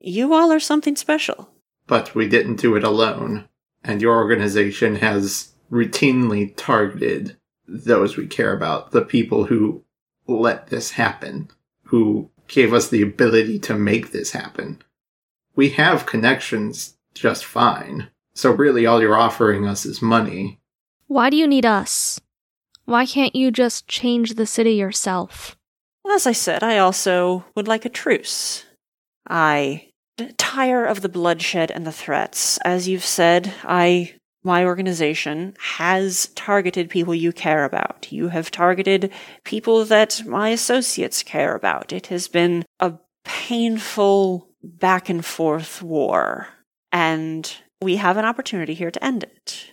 You 0.00 0.32
all 0.32 0.52
are 0.52 0.60
something 0.60 0.96
special. 0.96 1.50
But 1.86 2.14
we 2.14 2.28
didn't 2.28 2.60
do 2.60 2.76
it 2.76 2.84
alone, 2.84 3.48
and 3.84 4.00
your 4.00 4.16
organization 4.16 4.96
has 4.96 5.52
routinely 5.70 6.54
targeted 6.56 7.36
those 7.66 8.16
we 8.16 8.26
care 8.26 8.54
about, 8.54 8.90
the 8.90 9.02
people 9.02 9.44
who 9.44 9.84
let 10.26 10.68
this 10.68 10.92
happen, 10.92 11.48
who 11.84 12.30
gave 12.52 12.72
us 12.74 12.88
the 12.88 13.02
ability 13.02 13.58
to 13.58 13.74
make 13.74 14.12
this 14.12 14.32
happen. 14.32 14.80
We 15.56 15.70
have 15.70 16.06
connections 16.06 16.96
just 17.14 17.44
fine. 17.44 18.08
So 18.34 18.50
really 18.50 18.86
all 18.86 19.00
you're 19.00 19.16
offering 19.16 19.66
us 19.66 19.84
is 19.86 20.02
money. 20.02 20.60
Why 21.06 21.30
do 21.30 21.36
you 21.36 21.46
need 21.46 21.66
us? 21.66 22.20
Why 22.84 23.06
can't 23.06 23.34
you 23.34 23.50
just 23.50 23.88
change 23.88 24.34
the 24.34 24.46
city 24.46 24.74
yourself? 24.74 25.56
As 26.10 26.26
I 26.26 26.32
said, 26.32 26.62
I 26.62 26.78
also 26.78 27.44
would 27.54 27.68
like 27.68 27.84
a 27.84 27.90
truce. 27.90 28.66
I 29.26 29.88
tire 30.36 30.84
of 30.84 31.00
the 31.00 31.08
bloodshed 31.08 31.70
and 31.70 31.86
the 31.86 31.92
threats. 31.92 32.58
As 32.58 32.86
you've 32.86 33.04
said, 33.04 33.54
I 33.64 34.14
my 34.44 34.64
organization 34.64 35.54
has 35.58 36.26
targeted 36.34 36.90
people 36.90 37.14
you 37.14 37.32
care 37.32 37.64
about. 37.64 38.10
You 38.10 38.28
have 38.28 38.50
targeted 38.50 39.12
people 39.44 39.84
that 39.84 40.22
my 40.26 40.48
associates 40.48 41.22
care 41.22 41.54
about. 41.54 41.92
It 41.92 42.08
has 42.08 42.28
been 42.28 42.64
a 42.80 42.94
painful 43.24 44.48
back 44.62 45.08
and 45.08 45.24
forth 45.24 45.82
war, 45.82 46.48
and 46.90 47.54
we 47.80 47.96
have 47.96 48.16
an 48.16 48.24
opportunity 48.24 48.74
here 48.74 48.90
to 48.90 49.04
end 49.04 49.22
it. 49.22 49.72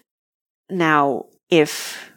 Now, 0.69 1.25
if 1.49 2.11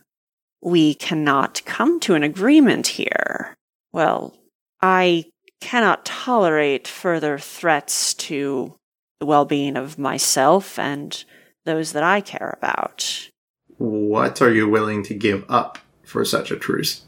we 0.60 0.94
cannot 0.94 1.62
come 1.64 2.00
to 2.00 2.14
an 2.14 2.22
agreement 2.22 2.86
here, 2.86 3.54
well, 3.92 4.36
I 4.80 5.26
cannot 5.60 6.04
tolerate 6.04 6.86
further 6.86 7.38
threats 7.38 8.14
to 8.14 8.74
the 9.20 9.26
well 9.26 9.44
being 9.44 9.76
of 9.76 9.98
myself 9.98 10.78
and 10.78 11.24
those 11.64 11.92
that 11.92 12.02
I 12.02 12.20
care 12.20 12.56
about. 12.56 13.30
What 13.78 14.42
are 14.42 14.52
you 14.52 14.68
willing 14.68 15.02
to 15.04 15.14
give 15.14 15.44
up 15.48 15.78
for 16.02 16.24
such 16.24 16.50
a 16.50 16.56
truce? 16.56 17.02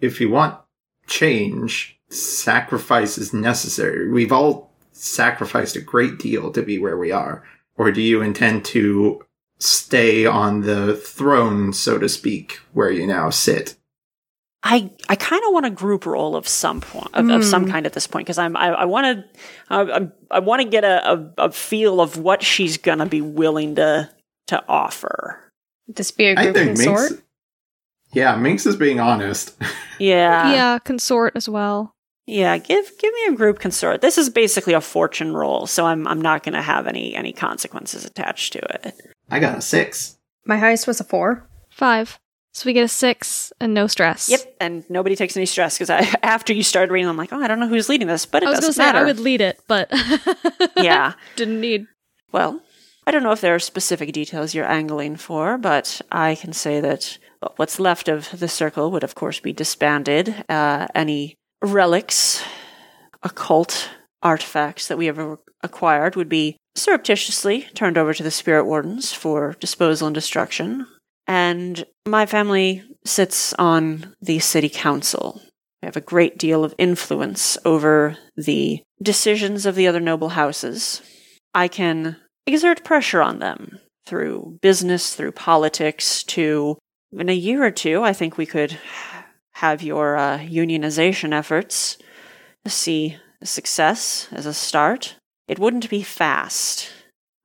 If 0.00 0.20
you 0.20 0.30
want 0.30 0.58
change, 1.06 1.98
sacrifice 2.08 3.18
is 3.18 3.32
necessary. 3.32 4.10
We've 4.10 4.32
all 4.32 4.72
sacrificed 4.92 5.76
a 5.76 5.80
great 5.80 6.18
deal 6.18 6.50
to 6.52 6.62
be 6.62 6.78
where 6.78 6.96
we 6.96 7.12
are. 7.12 7.44
Or 7.76 7.90
do 7.90 8.02
you 8.02 8.20
intend 8.20 8.64
to 8.66 9.24
stay 9.58 10.26
on 10.26 10.62
the 10.62 10.94
throne, 10.94 11.72
so 11.72 11.98
to 11.98 12.08
speak, 12.08 12.60
where 12.72 12.90
you 12.90 13.06
now 13.06 13.30
sit? 13.30 13.76
I 14.64 14.90
I 15.08 15.16
kind 15.16 15.42
of 15.46 15.52
want 15.52 15.66
a 15.66 15.70
group 15.70 16.06
role 16.06 16.36
of 16.36 16.46
some 16.46 16.80
point 16.80 17.14
of, 17.14 17.28
of 17.28 17.44
some 17.44 17.66
mm. 17.66 17.70
kind 17.70 17.84
at 17.86 17.94
this 17.94 18.06
point 18.06 18.26
because 18.26 18.38
I'm 18.38 18.56
I, 18.56 18.68
I 18.68 18.84
want 18.84 19.06
to 19.06 19.24
I, 19.70 20.08
I 20.30 20.38
want 20.38 20.62
to 20.62 20.68
get 20.68 20.84
a, 20.84 21.12
a, 21.12 21.32
a 21.38 21.52
feel 21.52 22.00
of 22.00 22.16
what 22.16 22.42
she's 22.42 22.76
gonna 22.76 23.06
be 23.06 23.20
willing 23.20 23.74
to 23.76 24.08
to 24.48 24.64
offer. 24.68 25.50
This 25.88 26.10
be 26.10 26.26
a 26.26 26.36
I 26.38 26.44
group 26.44 26.54
think 26.54 26.76
consort? 26.76 27.10
Minx. 27.10 27.22
Yeah, 28.12 28.36
Minx 28.36 28.66
is 28.66 28.76
being 28.76 29.00
honest. 29.00 29.56
Yeah, 29.98 30.52
yeah, 30.52 30.78
consort 30.80 31.36
as 31.36 31.48
well. 31.48 31.94
yeah. 32.26 32.58
Give 32.58 32.90
give 32.98 33.12
me 33.12 33.26
a 33.28 33.36
group 33.36 33.60
consort. 33.60 34.00
This 34.00 34.18
is 34.18 34.30
basically 34.30 34.72
a 34.72 34.80
fortune 34.80 35.32
roll, 35.32 35.68
so 35.68 35.86
I'm 35.86 36.08
I'm 36.08 36.20
not 36.20 36.42
gonna 36.42 36.62
have 36.62 36.88
any 36.88 37.14
any 37.14 37.32
consequences 37.32 38.04
attached 38.04 38.52
to 38.54 38.58
it. 38.58 38.94
I 39.30 39.38
got 39.38 39.58
a 39.58 39.60
six. 39.60 40.18
My 40.44 40.56
highest 40.56 40.88
was 40.88 40.98
a 40.98 41.04
four. 41.04 41.48
Five. 41.70 42.18
So 42.52 42.66
we 42.66 42.74
get 42.74 42.84
a 42.84 42.88
six 42.88 43.52
and 43.60 43.72
no 43.72 43.86
stress. 43.86 44.28
Yep, 44.28 44.56
and 44.60 44.84
nobody 44.90 45.16
takes 45.16 45.36
any 45.36 45.46
stress 45.46 45.76
because 45.76 45.88
I 45.90 46.00
after 46.22 46.52
you 46.52 46.62
started 46.62 46.92
reading, 46.92 47.08
I'm 47.08 47.16
like, 47.16 47.32
oh, 47.32 47.40
I 47.40 47.48
don't 47.48 47.60
know 47.60 47.68
who's 47.68 47.88
leading 47.88 48.08
this, 48.08 48.26
but 48.26 48.42
it 48.42 48.46
I 48.46 48.50
was 48.50 48.60
doesn't 48.60 48.74
say 48.74 48.84
matter. 48.84 48.98
I 48.98 49.04
would 49.04 49.18
lead 49.20 49.40
it, 49.40 49.58
but 49.66 49.90
Yeah. 50.76 51.14
didn't 51.36 51.60
need. 51.60 51.86
Well, 52.30 52.60
I 53.06 53.10
don't 53.10 53.22
know 53.22 53.32
if 53.32 53.40
there 53.40 53.54
are 53.54 53.58
specific 53.58 54.12
details 54.12 54.54
you're 54.54 54.70
angling 54.70 55.16
for, 55.16 55.58
but 55.58 56.00
I 56.12 56.34
can 56.34 56.52
say 56.52 56.80
that 56.80 57.18
what's 57.56 57.80
left 57.80 58.08
of 58.08 58.38
the 58.38 58.48
circle 58.48 58.90
would, 58.90 59.02
of 59.02 59.14
course, 59.14 59.40
be 59.40 59.52
disbanded. 59.52 60.44
Uh, 60.48 60.86
any 60.94 61.34
relics, 61.62 62.42
occult 63.22 63.90
artifacts 64.22 64.86
that 64.88 64.98
we 64.98 65.06
have 65.06 65.38
acquired 65.62 66.16
would 66.16 66.28
be 66.28 66.56
surreptitiously 66.76 67.62
turned 67.74 67.98
over 67.98 68.14
to 68.14 68.22
the 68.22 68.30
spirit 68.30 68.64
wardens 68.66 69.12
for 69.12 69.56
disposal 69.58 70.06
and 70.06 70.14
destruction. 70.14 70.86
And 71.32 71.86
my 72.06 72.26
family 72.26 72.82
sits 73.06 73.54
on 73.54 74.14
the 74.20 74.38
city 74.40 74.68
council. 74.68 75.40
We 75.80 75.86
have 75.86 75.96
a 75.96 76.02
great 76.02 76.36
deal 76.36 76.62
of 76.62 76.74
influence 76.76 77.56
over 77.64 78.18
the 78.36 78.82
decisions 79.02 79.64
of 79.64 79.74
the 79.74 79.88
other 79.88 79.98
noble 79.98 80.28
houses. 80.28 81.00
I 81.54 81.68
can 81.68 82.18
exert 82.46 82.84
pressure 82.84 83.22
on 83.22 83.38
them 83.38 83.78
through 84.04 84.58
business, 84.60 85.14
through 85.14 85.32
politics, 85.32 86.22
to 86.24 86.76
in 87.18 87.30
a 87.30 87.32
year 87.32 87.64
or 87.64 87.70
two, 87.70 88.02
I 88.02 88.12
think 88.12 88.36
we 88.36 88.44
could 88.44 88.78
have 89.52 89.82
your 89.82 90.18
uh, 90.18 90.38
unionization 90.40 91.32
efforts 91.32 91.96
see 92.66 93.16
success 93.42 94.28
as 94.32 94.44
a 94.44 94.52
start. 94.52 95.16
It 95.48 95.58
wouldn't 95.58 95.88
be 95.88 96.02
fast. 96.02 96.90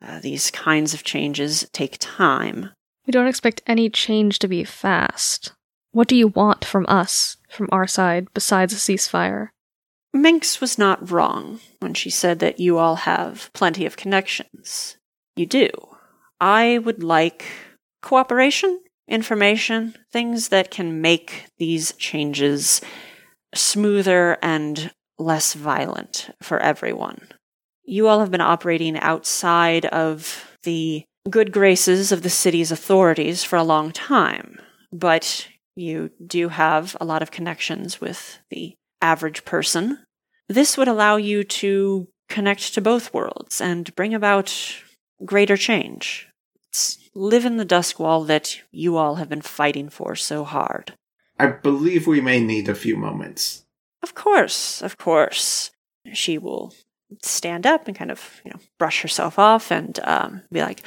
Uh, 0.06 0.19
these 0.19 0.52
kinds 0.52 0.93
of 0.93 1.06
changes 1.06 1.69
take 1.71 1.95
time. 2.02 2.71
We 3.07 3.11
don't 3.11 3.27
expect 3.27 3.61
any 3.65 3.89
change 3.89 4.37
to 4.39 4.49
be 4.49 4.65
fast. 4.65 5.53
What 5.91 6.09
do 6.09 6.15
you 6.15 6.27
want 6.27 6.65
from 6.65 6.85
us, 6.89 7.37
from 7.49 7.69
our 7.71 7.87
side, 7.87 8.27
besides 8.33 8.73
a 8.73 8.75
ceasefire? 8.75 9.47
Minx 10.13 10.59
was 10.59 10.77
not 10.77 11.09
wrong 11.09 11.61
when 11.79 11.93
she 11.93 12.09
said 12.09 12.39
that 12.39 12.59
you 12.59 12.77
all 12.77 12.97
have 12.97 13.49
plenty 13.53 13.85
of 13.85 13.95
connections. 13.95 14.97
You 15.37 15.45
do. 15.45 15.69
I 16.41 16.79
would 16.79 17.01
like 17.01 17.45
cooperation, 18.01 18.81
information, 19.07 19.95
things 20.11 20.49
that 20.49 20.69
can 20.69 21.01
make 21.01 21.45
these 21.57 21.93
changes 21.93 22.81
smoother 23.55 24.37
and 24.41 24.91
less 25.17 25.53
violent 25.53 26.29
for 26.41 26.59
everyone. 26.59 27.29
You 27.83 28.07
all 28.07 28.19
have 28.19 28.31
been 28.31 28.41
operating 28.41 28.97
outside 28.99 29.85
of 29.85 30.55
the 30.63 31.05
good 31.29 31.51
graces 31.51 32.11
of 32.11 32.21
the 32.21 32.29
city's 32.29 32.71
authorities 32.71 33.43
for 33.43 33.55
a 33.55 33.63
long 33.63 33.91
time, 33.91 34.59
but 34.91 35.47
you 35.75 36.11
do 36.25 36.49
have 36.49 36.97
a 36.99 37.05
lot 37.05 37.21
of 37.21 37.31
connections 37.31 38.01
with 38.01 38.39
the 38.49 38.75
average 39.01 39.45
person. 39.45 39.99
This 40.47 40.77
would 40.77 40.87
allow 40.87 41.17
you 41.17 41.43
to 41.43 42.07
connect 42.29 42.73
to 42.73 42.81
both 42.81 43.13
worlds 43.13 43.61
and 43.61 43.95
bring 43.95 44.13
about 44.13 44.53
greater 45.25 45.57
change. 45.57 46.27
It's 46.69 46.97
live 47.13 47.45
in 47.45 47.57
the 47.57 47.65
Duskwall 47.65 48.25
that 48.27 48.61
you 48.71 48.97
all 48.97 49.15
have 49.15 49.29
been 49.29 49.41
fighting 49.41 49.89
for 49.89 50.15
so 50.15 50.43
hard. 50.43 50.93
I 51.39 51.47
believe 51.47 52.07
we 52.07 52.21
may 52.21 52.39
need 52.39 52.67
a 52.67 52.75
few 52.75 52.97
moments. 52.97 53.65
Of 54.01 54.15
course, 54.15 54.81
of 54.81 54.97
course. 54.97 55.71
She 56.13 56.37
will 56.37 56.73
stand 57.21 57.65
up 57.65 57.87
and 57.87 57.95
kind 57.95 58.11
of, 58.11 58.41
you 58.43 58.51
know, 58.51 58.59
brush 58.77 59.01
herself 59.01 59.37
off 59.37 59.71
and 59.71 59.99
um, 60.03 60.41
be 60.51 60.61
like, 60.61 60.81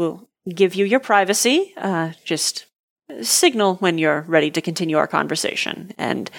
"We'll 0.00 0.28
give 0.48 0.74
you 0.74 0.84
your 0.84 1.00
privacy. 1.00 1.72
Uh, 1.76 2.12
just 2.24 2.66
signal 3.22 3.76
when 3.76 3.98
you're 3.98 4.22
ready 4.22 4.50
to 4.50 4.60
continue 4.60 4.96
our 4.96 5.06
conversation." 5.06 5.92
And 5.98 6.30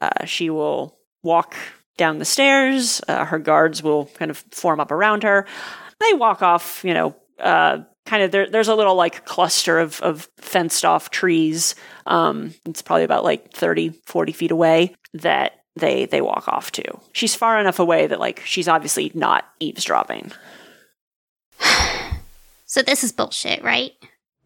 uh, 0.00 0.24
she 0.24 0.48
will 0.48 0.96
walk 1.22 1.56
down 1.96 2.18
the 2.18 2.24
stairs. 2.24 3.00
Uh, 3.06 3.24
her 3.26 3.38
guards 3.38 3.82
will 3.82 4.06
kind 4.06 4.30
of 4.30 4.38
form 4.50 4.80
up 4.80 4.90
around 4.90 5.22
her. 5.22 5.46
They 6.00 6.14
walk 6.14 6.40
off, 6.40 6.82
you 6.82 6.94
know, 6.94 7.14
uh, 7.38 7.80
kind 8.06 8.22
of 8.22 8.30
there, 8.30 8.48
there's 8.48 8.68
a 8.68 8.74
little 8.74 8.94
like 8.94 9.24
cluster 9.24 9.78
of, 9.78 10.00
of 10.00 10.28
fenced 10.38 10.84
off 10.84 11.10
trees. 11.10 11.74
Um, 12.06 12.54
it's 12.64 12.82
probably 12.82 13.04
about 13.04 13.24
like 13.24 13.52
30, 13.52 13.90
40 14.06 14.32
feet 14.32 14.50
away 14.50 14.94
that 15.14 15.60
they 15.76 16.06
they 16.06 16.20
walk 16.20 16.48
off 16.48 16.72
to. 16.72 16.84
She's 17.12 17.34
far 17.34 17.60
enough 17.60 17.78
away 17.78 18.06
that 18.06 18.18
like 18.18 18.40
she's 18.44 18.68
obviously 18.68 19.12
not 19.14 19.44
eavesdropping. 19.60 20.32
So 22.70 22.82
this 22.82 23.02
is 23.02 23.10
bullshit, 23.10 23.64
right? 23.64 23.94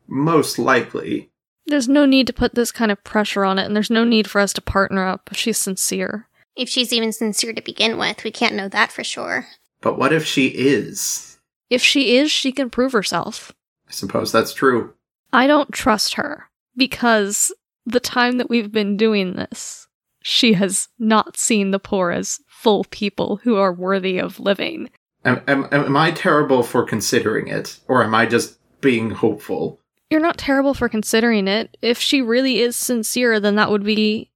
Most 0.09 0.59
likely. 0.59 1.31
There's 1.67 1.91
no 1.91 2.07
need 2.07 2.27
to 2.29 2.33
put 2.33 2.55
this 2.55 2.73
kind 2.73 2.91
of 2.91 3.05
pressure 3.05 3.45
on 3.45 3.59
it, 3.59 3.67
and 3.67 3.77
there's 3.77 3.91
no 3.91 4.03
need 4.03 4.31
for 4.31 4.41
us 4.41 4.55
to 4.55 4.63
partner 4.63 5.07
up 5.07 5.29
if 5.31 5.37
she's 5.37 5.59
sincere. 5.59 6.27
If 6.57 6.71
she's 6.71 6.91
even 6.91 7.13
sincere 7.13 7.53
to 7.53 7.61
begin 7.61 7.99
with, 7.99 8.25
we 8.25 8.31
can't 8.31 8.55
know 8.55 8.67
that 8.69 8.91
for 8.91 9.05
sure. 9.05 9.49
But 9.83 9.99
what 9.99 10.11
if 10.11 10.25
she 10.25 10.47
is? 10.47 11.39
If 11.69 11.83
she 11.83 12.17
is, 12.17 12.33
she 12.33 12.51
can 12.51 12.71
prove 12.71 12.93
herself. 12.93 13.53
I 13.87 13.93
suppose 13.93 14.33
that's 14.33 14.55
true. 14.55 14.95
I 15.31 15.47
don't 15.47 15.71
trust 15.71 16.15
her 16.15 16.49
because 16.79 17.53
the 17.85 18.01
time 18.01 18.39
that 18.39 18.49
we've 18.49 18.73
been 18.73 18.97
doing 18.97 19.35
this, 19.35 19.87
she 20.23 20.55
has 20.55 20.89
not 20.99 21.37
seen 21.37 21.73
the 21.73 21.79
poor 21.79 22.11
as 22.11 22.41
full 22.49 22.85
people 22.85 23.37
who 23.43 23.57
are 23.57 23.71
worthy 23.71 24.17
of 24.17 24.41
living. 24.41 24.89
Am, 25.25 25.43
am, 25.49 25.69
am 25.73 25.97
I 25.97 26.11
terrible 26.11 26.63
for 26.63 26.85
considering 26.85 27.49
it? 27.49 27.79
Or 27.89 28.03
am 28.03 28.15
I 28.15 28.27
just 28.27 28.59
being 28.81 29.11
hopeful? 29.11 29.81
You're 30.11 30.21
not 30.21 30.39
terrible 30.39 30.75
for 30.75 30.89
considering 30.89 31.49
it. 31.49 31.77
If 31.83 31.99
she 31.99 32.21
really 32.21 32.61
is 32.61 32.77
sincere, 32.77 33.41
then 33.41 33.57
that 33.57 33.71
would 33.71 33.85
be 33.85 34.31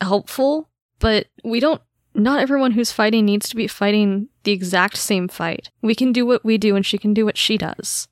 helpful. 0.00 0.68
But 0.98 1.26
we 1.42 1.60
don't. 1.60 1.80
Not 2.14 2.40
everyone 2.40 2.72
who's 2.72 2.92
fighting 2.92 3.26
needs 3.26 3.48
to 3.50 3.56
be 3.56 3.66
fighting 3.66 4.28
the 4.44 4.52
exact 4.52 4.96
same 4.96 5.28
fight. 5.28 5.70
We 5.82 5.94
can 5.94 6.12
do 6.12 6.24
what 6.24 6.44
we 6.44 6.56
do, 6.56 6.74
and 6.74 6.84
she 6.84 6.96
can 6.96 7.12
do 7.12 7.26
what 7.26 7.36
she 7.36 7.58
does. 7.58 8.08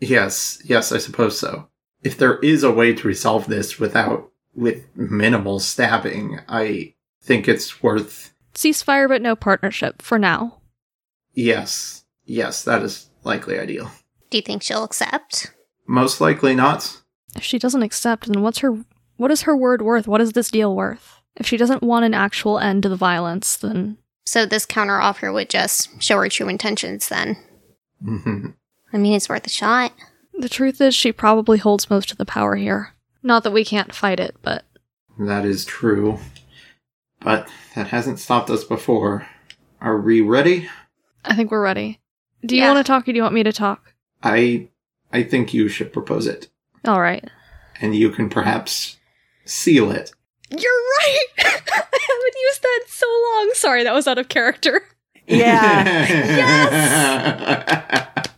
Yes, 0.00 0.62
yes, 0.64 0.90
I 0.90 0.98
suppose 0.98 1.38
so. 1.38 1.68
If 2.02 2.16
there 2.16 2.38
is 2.38 2.62
a 2.62 2.70
way 2.70 2.94
to 2.94 3.08
resolve 3.08 3.46
this 3.46 3.78
without, 3.78 4.30
with 4.54 4.86
minimal 4.96 5.58
stabbing, 5.58 6.40
I 6.48 6.94
think 7.20 7.46
it's 7.46 7.82
worth. 7.82 8.32
Ceasefire, 8.54 9.08
but 9.08 9.20
no 9.20 9.36
partnership 9.36 10.00
for 10.00 10.18
now. 10.18 10.60
Yes, 11.36 12.04
yes, 12.24 12.64
that 12.64 12.82
is 12.82 13.10
likely 13.22 13.58
ideal. 13.58 13.90
Do 14.30 14.38
you 14.38 14.42
think 14.42 14.62
she'll 14.62 14.82
accept? 14.84 15.52
Most 15.86 16.20
likely 16.20 16.54
not. 16.54 17.02
If 17.36 17.44
she 17.44 17.58
doesn't 17.58 17.82
accept, 17.82 18.26
then 18.26 18.42
what's 18.42 18.58
her 18.58 18.82
what 19.18 19.30
is 19.30 19.42
her 19.42 19.56
word 19.56 19.82
worth? 19.82 20.08
What 20.08 20.20
is 20.20 20.32
this 20.32 20.50
deal 20.50 20.74
worth? 20.74 21.20
If 21.36 21.46
she 21.46 21.56
doesn't 21.58 21.82
want 21.82 22.04
an 22.06 22.14
actual 22.14 22.58
end 22.58 22.82
to 22.82 22.88
the 22.88 22.96
violence, 22.96 23.56
then 23.56 23.98
So 24.24 24.44
this 24.46 24.66
counteroffer 24.66 25.32
would 25.32 25.50
just 25.50 26.02
show 26.02 26.16
her 26.18 26.28
true 26.28 26.48
intentions 26.48 27.08
then. 27.08 27.36
Mhm. 28.02 28.54
I 28.92 28.96
mean, 28.96 29.14
it's 29.14 29.28
worth 29.28 29.46
a 29.46 29.50
shot. 29.50 29.92
the 30.38 30.48
truth 30.50 30.80
is 30.82 30.94
she 30.94 31.12
probably 31.12 31.56
holds 31.58 31.88
most 31.88 32.10
of 32.12 32.18
the 32.18 32.26
power 32.26 32.56
here. 32.56 32.92
Not 33.22 33.42
that 33.44 33.52
we 33.52 33.64
can't 33.64 33.94
fight 33.94 34.20
it, 34.20 34.36
but 34.42 34.64
that 35.18 35.44
is 35.46 35.64
true. 35.64 36.18
But 37.20 37.48
that 37.74 37.88
hasn't 37.88 38.18
stopped 38.18 38.50
us 38.50 38.62
before. 38.64 39.26
Are 39.80 39.98
we 40.00 40.20
ready? 40.20 40.68
I 41.26 41.34
think 41.34 41.50
we're 41.50 41.62
ready. 41.62 42.00
Do 42.44 42.56
you 42.56 42.62
Yeah. 42.62 42.72
want 42.72 42.86
to 42.86 42.90
talk 42.90 43.08
or 43.08 43.12
do 43.12 43.16
you 43.16 43.22
want 43.22 43.34
me 43.34 43.42
to 43.42 43.52
talk? 43.52 43.92
I 44.22 44.68
I 45.12 45.22
think 45.22 45.54
you 45.54 45.68
should 45.68 45.92
propose 45.92 46.26
it. 46.26 46.48
All 46.84 47.00
right. 47.00 47.24
And 47.80 47.94
you 47.94 48.10
can 48.10 48.28
perhaps 48.28 48.96
seal 49.44 49.90
it. 49.90 50.12
You're 50.50 50.82
right. 51.00 51.26
I 51.38 51.42
haven't 51.44 52.36
used 52.48 52.62
that 52.62 52.80
in 52.82 52.88
so 52.88 53.06
long. 53.06 53.50
Sorry, 53.54 53.84
that 53.84 53.94
was 53.94 54.06
out 54.06 54.18
of 54.18 54.28
character. 54.28 54.82
Yeah. 55.28 55.82
yes. 56.06 58.28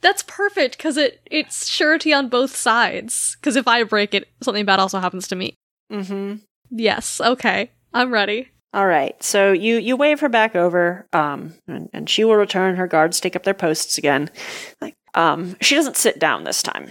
That's 0.00 0.22
perfect 0.22 0.76
because 0.76 0.96
it 0.96 1.20
it's 1.26 1.66
surety 1.66 2.12
on 2.12 2.28
both 2.28 2.54
sides. 2.54 3.36
Because 3.40 3.56
if 3.56 3.66
I 3.66 3.82
break 3.82 4.14
it, 4.14 4.28
something 4.40 4.64
bad 4.64 4.78
also 4.78 5.00
happens 5.00 5.26
to 5.28 5.36
me. 5.36 5.54
Mm-hmm. 5.90 6.36
Yes. 6.70 7.20
Okay. 7.20 7.72
I'm 7.92 8.12
ready. 8.12 8.50
All 8.76 8.86
right. 8.86 9.20
So 9.22 9.52
you 9.52 9.78
you 9.78 9.96
wave 9.96 10.20
her 10.20 10.28
back 10.28 10.54
over, 10.54 11.06
um, 11.14 11.54
and, 11.66 11.88
and 11.94 12.10
she 12.10 12.24
will 12.24 12.36
return. 12.36 12.76
Her 12.76 12.86
guards 12.86 13.18
take 13.18 13.34
up 13.34 13.42
their 13.42 13.54
posts 13.54 13.96
again. 13.96 14.30
Like, 14.82 14.94
um, 15.14 15.56
she 15.62 15.74
doesn't 15.74 15.96
sit 15.96 16.18
down 16.18 16.44
this 16.44 16.62
time. 16.62 16.90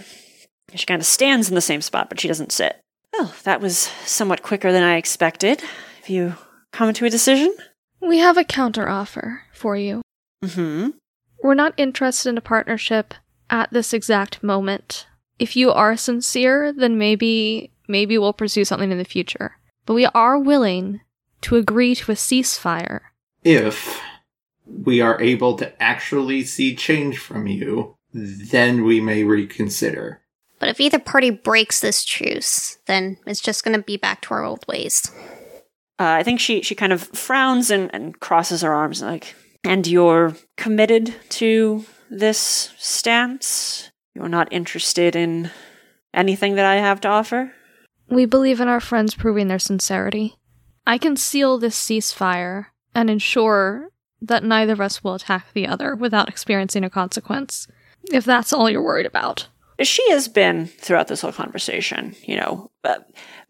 She 0.74 0.84
kind 0.84 1.00
of 1.00 1.06
stands 1.06 1.48
in 1.48 1.54
the 1.54 1.60
same 1.60 1.80
spot, 1.80 2.08
but 2.08 2.18
she 2.18 2.26
doesn't 2.26 2.50
sit. 2.50 2.80
Well, 3.12 3.32
that 3.44 3.60
was 3.60 3.78
somewhat 4.04 4.42
quicker 4.42 4.72
than 4.72 4.82
I 4.82 4.96
expected. 4.96 5.60
Have 5.60 6.08
you 6.08 6.34
come 6.72 6.92
to 6.92 7.06
a 7.06 7.10
decision? 7.10 7.54
We 8.00 8.18
have 8.18 8.36
a 8.36 8.42
counter 8.42 8.88
offer 8.88 9.44
for 9.52 9.76
you. 9.76 10.02
Mm-hmm. 10.44 10.90
We're 11.40 11.54
not 11.54 11.74
interested 11.76 12.30
in 12.30 12.38
a 12.38 12.42
partnership 12.42 13.14
at 13.48 13.72
this 13.72 13.92
exact 13.92 14.42
moment. 14.42 15.06
If 15.38 15.54
you 15.54 15.70
are 15.70 15.96
sincere, 15.96 16.72
then 16.72 16.98
maybe 16.98 17.70
maybe 17.86 18.18
we'll 18.18 18.32
pursue 18.32 18.64
something 18.64 18.90
in 18.90 18.98
the 18.98 19.04
future. 19.04 19.52
But 19.86 19.94
we 19.94 20.06
are 20.06 20.36
willing 20.36 21.00
to 21.46 21.54
agree 21.54 21.94
to 21.94 22.10
a 22.10 22.16
ceasefire. 22.16 23.00
if 23.44 24.02
we 24.66 25.00
are 25.00 25.20
able 25.22 25.54
to 25.54 25.80
actually 25.80 26.42
see 26.42 26.74
change 26.74 27.18
from 27.18 27.46
you, 27.46 27.96
then 28.12 28.82
we 28.82 29.00
may 29.00 29.22
reconsider. 29.22 30.20
But 30.58 30.70
if 30.70 30.80
either 30.80 30.98
party 30.98 31.30
breaks 31.30 31.80
this 31.80 32.04
truce, 32.04 32.78
then 32.86 33.18
it's 33.26 33.40
just 33.40 33.62
going 33.62 33.76
to 33.76 33.82
be 33.82 33.96
back 33.96 34.22
to 34.22 34.34
our 34.34 34.42
old 34.42 34.64
ways. 34.66 35.12
Uh, 36.00 36.18
I 36.18 36.24
think 36.24 36.40
she 36.40 36.62
she 36.62 36.74
kind 36.74 36.92
of 36.92 37.02
frowns 37.02 37.70
and, 37.70 37.94
and 37.94 38.18
crosses 38.18 38.62
her 38.62 38.72
arms 38.72 39.00
like, 39.00 39.36
and 39.62 39.86
you're 39.86 40.34
committed 40.56 41.14
to 41.38 41.84
this 42.10 42.72
stance. 42.76 43.92
You're 44.14 44.28
not 44.28 44.52
interested 44.52 45.14
in 45.14 45.50
anything 46.12 46.56
that 46.56 46.64
I 46.66 46.76
have 46.76 47.00
to 47.02 47.08
offer. 47.08 47.52
We 48.08 48.24
believe 48.24 48.60
in 48.60 48.66
our 48.66 48.80
friends 48.80 49.14
proving 49.14 49.46
their 49.46 49.60
sincerity. 49.60 50.36
I 50.86 50.98
can 50.98 51.16
seal 51.16 51.58
this 51.58 51.76
ceasefire 51.76 52.66
and 52.94 53.10
ensure 53.10 53.90
that 54.22 54.44
neither 54.44 54.72
of 54.72 54.80
us 54.80 55.02
will 55.02 55.14
attack 55.14 55.52
the 55.52 55.66
other 55.66 55.94
without 55.94 56.28
experiencing 56.28 56.84
a 56.84 56.90
consequence, 56.90 57.68
if 58.12 58.24
that's 58.24 58.52
all 58.52 58.70
you're 58.70 58.82
worried 58.82 59.06
about. 59.06 59.48
She 59.82 60.08
has 60.10 60.28
been 60.28 60.66
throughout 60.66 61.08
this 61.08 61.20
whole 61.20 61.32
conversation, 61.32 62.14
you 62.22 62.36
know, 62.36 62.70
uh, 62.84 62.98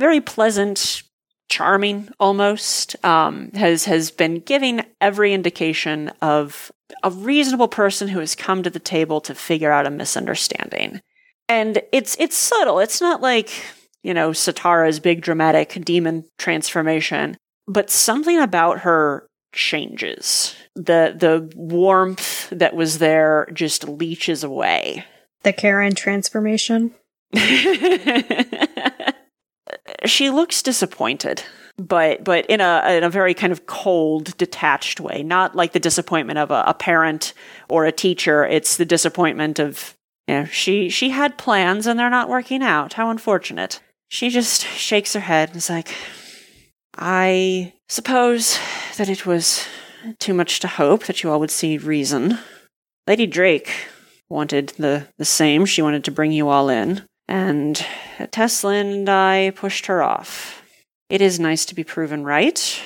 very 0.01 0.21
pleasant, 0.21 1.03
charming 1.49 2.09
almost. 2.19 2.97
Um, 3.05 3.53
has 3.53 3.85
has 3.85 4.11
been 4.11 4.41
giving 4.41 4.85
every 5.01 5.33
indication 5.33 6.11
of 6.21 6.73
a 7.05 7.11
reasonable 7.11 7.69
person 7.69 8.09
who 8.09 8.19
has 8.19 8.35
come 8.35 8.65
to 8.65 8.71
the 8.71 8.81
table 8.81 9.21
to 9.21 9.35
figure 9.35 9.71
out 9.71 9.87
a 9.87 9.91
misunderstanding. 9.91 11.01
And 11.49 11.81
it's 11.93 12.17
it's 12.19 12.37
subtle. 12.37 12.81
It's 12.81 13.01
not 13.01 13.21
like 13.23 13.51
you 14.03 14.15
know 14.15 14.33
Satara's 14.33 15.01
big 15.01 15.21
dramatic 15.23 15.79
demon 15.85 16.25
transformation, 16.39 17.37
but 17.67 17.91
something 17.91 18.39
about 18.39 18.81
her 18.81 19.27
changes. 19.53 20.55
The 20.75 21.15
the 21.19 21.51
warmth 21.57 22.51
that 22.51 22.77
was 22.77 22.99
there 22.99 23.49
just 23.53 23.89
leeches 23.89 24.45
away. 24.45 25.05
The 25.43 25.53
Karen 25.53 25.95
transformation. 25.95 26.95
she 30.05 30.31
looks 30.31 30.63
disappointed, 30.63 31.43
but 31.79 32.23
but 32.25 32.47
in 32.47 32.61
a 32.61 32.97
in 32.97 33.05
a 33.05 33.11
very 33.11 33.35
kind 33.35 33.53
of 33.53 33.67
cold, 33.67 34.37
detached 34.37 35.01
way. 35.01 35.23
Not 35.23 35.57
like 35.57 35.73
the 35.73 35.81
disappointment 35.81 36.39
of 36.39 36.51
a, 36.51 36.65
a 36.67 36.75
parent 36.75 37.35
or 37.69 37.85
a 37.85 37.93
teacher. 37.93 38.45
It's 38.45 38.77
the 38.77 38.85
disappointment 38.85 39.59
of 39.59 39.97
Yeah, 40.29 40.45
she 40.47 40.89
she 40.89 41.11
had 41.11 41.39
plans 41.39 41.87
and 41.87 41.99
they're 41.99 42.11
not 42.11 42.29
working 42.29 42.63
out. 42.63 42.95
How 42.95 43.11
unfortunate. 43.11 43.81
She 44.09 44.31
just 44.31 44.63
shakes 44.65 45.15
her 45.15 45.21
head 45.21 45.49
and 45.49 45.57
is 45.57 45.71
like, 45.71 45.95
I 46.97 47.75
suppose 47.89 48.59
that 48.97 49.09
it 49.09 49.27
was 49.27 49.67
too 50.19 50.35
much 50.35 50.61
to 50.61 50.69
hope 50.69 51.07
that 51.07 51.23
you 51.23 51.31
all 51.31 51.41
would 51.41 51.51
see 51.51 51.79
reason. 51.79 52.39
Lady 53.07 53.27
Drake 53.27 53.71
wanted 54.29 54.71
the, 54.79 55.09
the 55.19 55.25
same. 55.25 55.67
She 55.67 55.83
wanted 55.83 56.05
to 56.05 56.11
bring 56.11 56.33
you 56.33 56.49
all 56.49 56.69
in. 56.69 57.03
And 57.29 57.85
Teslin 58.31 58.87
and 58.87 59.09
I 59.09 59.51
pushed 59.51 59.87
her 59.87 60.03
off. 60.03 60.63
It 61.09 61.21
is 61.21 61.41
nice 61.41 61.65
to 61.67 61.75
be 61.75 61.85
proven 61.85 62.25
right. 62.25 62.81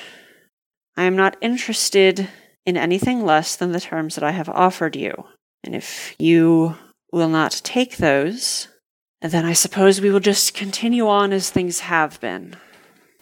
I 0.97 1.03
am 1.03 1.15
not 1.15 1.37
interested 1.41 2.27
in 2.65 2.77
anything 2.77 3.23
less 3.23 3.55
than 3.55 3.71
the 3.71 3.79
terms 3.79 4.15
that 4.15 4.23
I 4.23 4.31
have 4.31 4.49
offered 4.49 4.95
you. 4.95 5.25
And 5.63 5.75
if 5.75 6.15
you 6.19 6.75
will 7.11 7.29
not 7.29 7.61
take 7.63 7.97
those, 7.97 8.67
then 9.21 9.45
I 9.45 9.53
suppose 9.53 10.01
we 10.01 10.09
will 10.09 10.19
just 10.19 10.53
continue 10.53 11.07
on 11.07 11.31
as 11.31 11.49
things 11.49 11.81
have 11.81 12.19
been. 12.19 12.55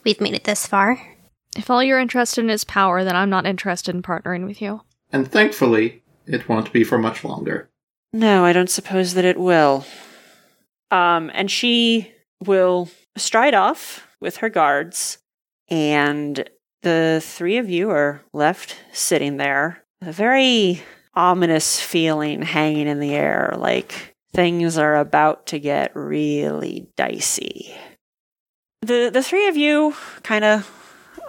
We've 0.04 0.22
made 0.22 0.34
it 0.34 0.46
this 0.46 0.66
far. 0.66 1.00
If 1.58 1.70
all 1.70 1.84
you're 1.84 2.00
interested 2.00 2.44
in 2.44 2.50
is 2.50 2.64
power, 2.64 3.04
then 3.04 3.16
I'm 3.16 3.30
not 3.30 3.46
interested 3.46 3.94
in 3.94 4.02
partnering 4.02 4.46
with 4.46 4.62
you. 4.62 4.82
And 5.12 5.30
thankfully, 5.30 6.04
it 6.26 6.48
won't 6.48 6.72
be 6.72 6.84
for 6.84 6.98
much 6.98 7.24
longer. 7.24 7.70
No, 8.14 8.46
I 8.46 8.54
don't 8.54 8.70
suppose 8.70 9.14
that 9.16 9.26
it 9.26 9.38
will. 9.38 9.86
Um, 10.92 11.30
and 11.34 11.52
she 11.52 12.12
will 12.46 12.90
stride 13.18 13.54
off 13.54 14.08
with 14.22 14.38
her 14.38 14.50
guards, 14.50 15.18
and 15.70 16.50
the 16.82 17.22
three 17.24 17.58
of 17.58 17.70
you 17.70 17.90
are 17.90 18.22
left 18.34 18.78
sitting 18.92 19.38
there, 19.38 19.84
a 20.02 20.12
very 20.12 20.82
ominous 21.14 21.80
feeling 21.80 22.42
hanging 22.42 22.88
in 22.88 23.00
the 23.00 23.14
air, 23.14 23.54
like 23.58 24.16
things 24.34 24.78
are 24.78 24.98
about 24.98 25.46
to 25.48 25.60
get 25.60 25.96
really 25.96 26.88
dicey. 26.96 27.76
The 28.82 29.10
the 29.12 29.24
three 29.24 29.48
of 29.48 29.58
you 29.58 29.96
kind 30.24 30.46
of 30.46 30.76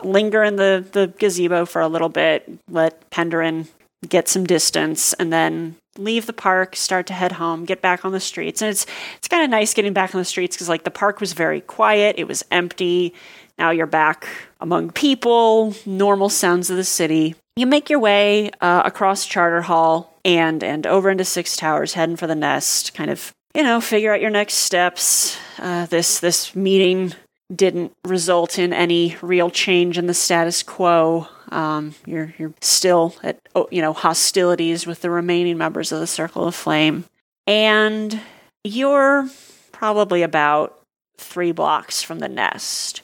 linger 0.05 0.43
in 0.43 0.57
the, 0.57 0.85
the 0.93 1.09
gazebo 1.19 1.67
for 1.67 1.81
a 1.81 1.89
little 1.89 2.09
bit, 2.09 2.49
let 2.69 3.11
Penderin 3.11 3.69
get 4.09 4.29
some 4.29 4.45
distance, 4.45 5.13
and 5.15 5.33
then 5.33 5.77
leave 5.99 6.27
the 6.27 6.33
park, 6.33 6.77
start 6.77 7.07
to 7.09 7.13
head 7.13 7.33
home, 7.33 7.65
get 7.65 7.83
back 7.83 8.05
on 8.05 8.13
the 8.13 8.21
streets. 8.21 8.63
And 8.63 8.71
it's 8.71 8.87
it's 9.17 9.29
kind 9.29 9.45
of 9.45 9.51
nice 9.51 9.75
getting 9.75 9.93
back 9.93 10.15
on 10.15 10.21
the 10.21 10.25
streets 10.25 10.57
because 10.57 10.69
like 10.69 10.85
the 10.85 10.91
park 10.91 11.21
was 11.21 11.33
very 11.33 11.61
quiet, 11.61 12.17
it 12.19 12.29
was 12.29 12.45
empty. 12.51 13.15
Now 13.59 13.71
you're 13.71 13.87
back 13.87 14.27
among 14.61 14.91
people, 14.91 15.75
normal 15.85 16.31
sounds 16.31 16.71
of 16.71 16.77
the 16.77 16.85
city. 16.85 17.35
You 17.61 17.67
make 17.67 17.91
your 17.91 17.99
way 17.99 18.49
uh, 18.63 18.81
across 18.87 19.27
Charter 19.27 19.61
Hall 19.61 20.19
and 20.25 20.65
and 20.65 20.87
over 20.87 21.11
into 21.11 21.27
Six 21.27 21.59
Towers, 21.59 21.93
heading 21.93 22.17
for 22.17 22.27
the 22.27 22.35
nest. 22.35 22.95
Kind 22.95 23.11
of 23.11 23.35
you 23.55 23.63
know 23.63 23.83
figure 23.83 24.15
out 24.15 24.23
your 24.23 24.31
next 24.31 24.55
steps. 24.55 25.37
Uh, 25.59 25.85
this 25.85 26.21
this 26.21 26.57
meeting 26.57 27.13
didn't 27.55 27.93
result 28.07 28.59
in 28.59 28.73
any 28.73 29.15
real 29.21 29.51
change 29.51 29.99
in 29.99 30.07
the 30.07 30.15
status 30.15 30.63
quo. 30.63 31.29
Um, 31.51 31.95
you're 32.07 32.33
you're 32.39 32.55
still 32.63 33.15
at 33.23 33.39
oh, 33.55 33.69
you 33.71 33.83
know 33.83 33.93
hostilities 33.93 34.87
with 34.87 35.03
the 35.03 35.11
remaining 35.11 35.59
members 35.59 35.93
of 35.93 36.01
the 36.01 36.07
Circle 36.07 36.47
of 36.47 36.55
Flame, 36.55 37.05
and 37.47 38.23
you're 38.65 39.29
probably 39.71 40.23
about 40.23 40.81
three 41.19 41.53
blocks 41.53 42.03
from 42.03 42.21
the 42.21 42.29
nest 42.31 43.03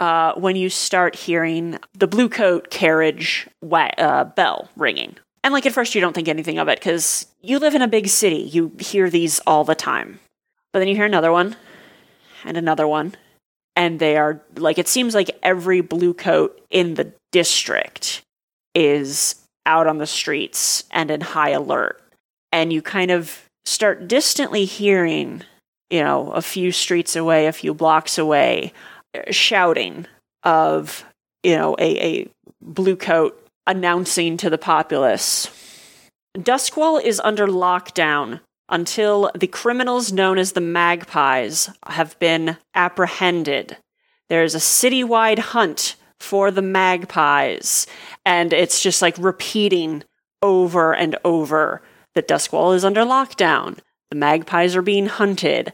uh, 0.00 0.32
when 0.34 0.56
you 0.56 0.70
start 0.70 1.14
hearing 1.14 1.78
the 1.92 2.06
blue 2.08 2.28
coat 2.28 2.70
carriage 2.70 3.46
uh, 3.70 4.24
bell 4.24 4.68
ringing. 4.74 5.16
And 5.44 5.52
like 5.52 5.66
at 5.66 5.72
first, 5.72 5.94
you 5.94 6.00
don't 6.00 6.14
think 6.14 6.28
anything 6.28 6.58
of 6.58 6.68
it 6.68 6.78
because 6.78 7.26
you 7.40 7.58
live 7.58 7.74
in 7.74 7.82
a 7.82 7.88
big 7.88 8.08
city. 8.08 8.36
You 8.36 8.72
hear 8.78 9.08
these 9.08 9.40
all 9.40 9.64
the 9.64 9.74
time. 9.74 10.18
But 10.72 10.80
then 10.80 10.88
you 10.88 10.94
hear 10.94 11.04
another 11.04 11.32
one, 11.32 11.56
and 12.44 12.56
another 12.56 12.86
one, 12.86 13.14
and 13.74 13.98
they 13.98 14.16
are 14.16 14.40
like 14.56 14.78
it 14.78 14.88
seems 14.88 15.14
like 15.14 15.30
every 15.42 15.80
blue 15.80 16.14
coat 16.14 16.60
in 16.70 16.94
the 16.94 17.12
district 17.32 18.22
is 18.74 19.34
out 19.66 19.86
on 19.86 19.98
the 19.98 20.06
streets 20.06 20.84
and 20.90 21.10
in 21.10 21.20
high 21.20 21.50
alert. 21.50 22.00
And 22.52 22.72
you 22.72 22.82
kind 22.82 23.10
of 23.10 23.48
start 23.64 24.06
distantly 24.06 24.64
hearing, 24.64 25.42
you 25.90 26.02
know, 26.02 26.30
a 26.30 26.42
few 26.42 26.70
streets 26.72 27.16
away, 27.16 27.46
a 27.46 27.52
few 27.52 27.74
blocks 27.74 28.16
away, 28.16 28.72
shouting 29.30 30.06
of, 30.42 31.04
you 31.42 31.56
know, 31.56 31.76
a, 31.78 32.20
a 32.20 32.30
blue 32.60 32.96
coat 32.96 33.36
announcing 33.66 34.36
to 34.36 34.50
the 34.50 34.58
populace 34.58 35.50
Duskwall 36.38 37.02
is 37.02 37.20
under 37.20 37.46
lockdown 37.46 38.40
until 38.68 39.30
the 39.34 39.48
criminals 39.48 40.12
known 40.12 40.38
as 40.38 40.52
the 40.52 40.60
Magpies 40.60 41.70
have 41.86 42.16
been 42.20 42.56
apprehended. 42.74 43.76
There's 44.28 44.54
a 44.54 44.58
citywide 44.58 45.40
hunt 45.40 45.96
for 46.20 46.52
the 46.52 46.62
Magpies, 46.62 47.88
and 48.24 48.52
it's 48.52 48.80
just 48.80 49.02
like 49.02 49.16
repeating 49.18 50.04
over 50.40 50.94
and 50.94 51.16
over 51.24 51.82
that 52.14 52.28
Duskwall 52.28 52.76
is 52.76 52.84
under 52.84 53.02
lockdown. 53.02 53.78
The 54.10 54.16
Magpies 54.16 54.76
are 54.76 54.82
being 54.82 55.06
hunted. 55.06 55.72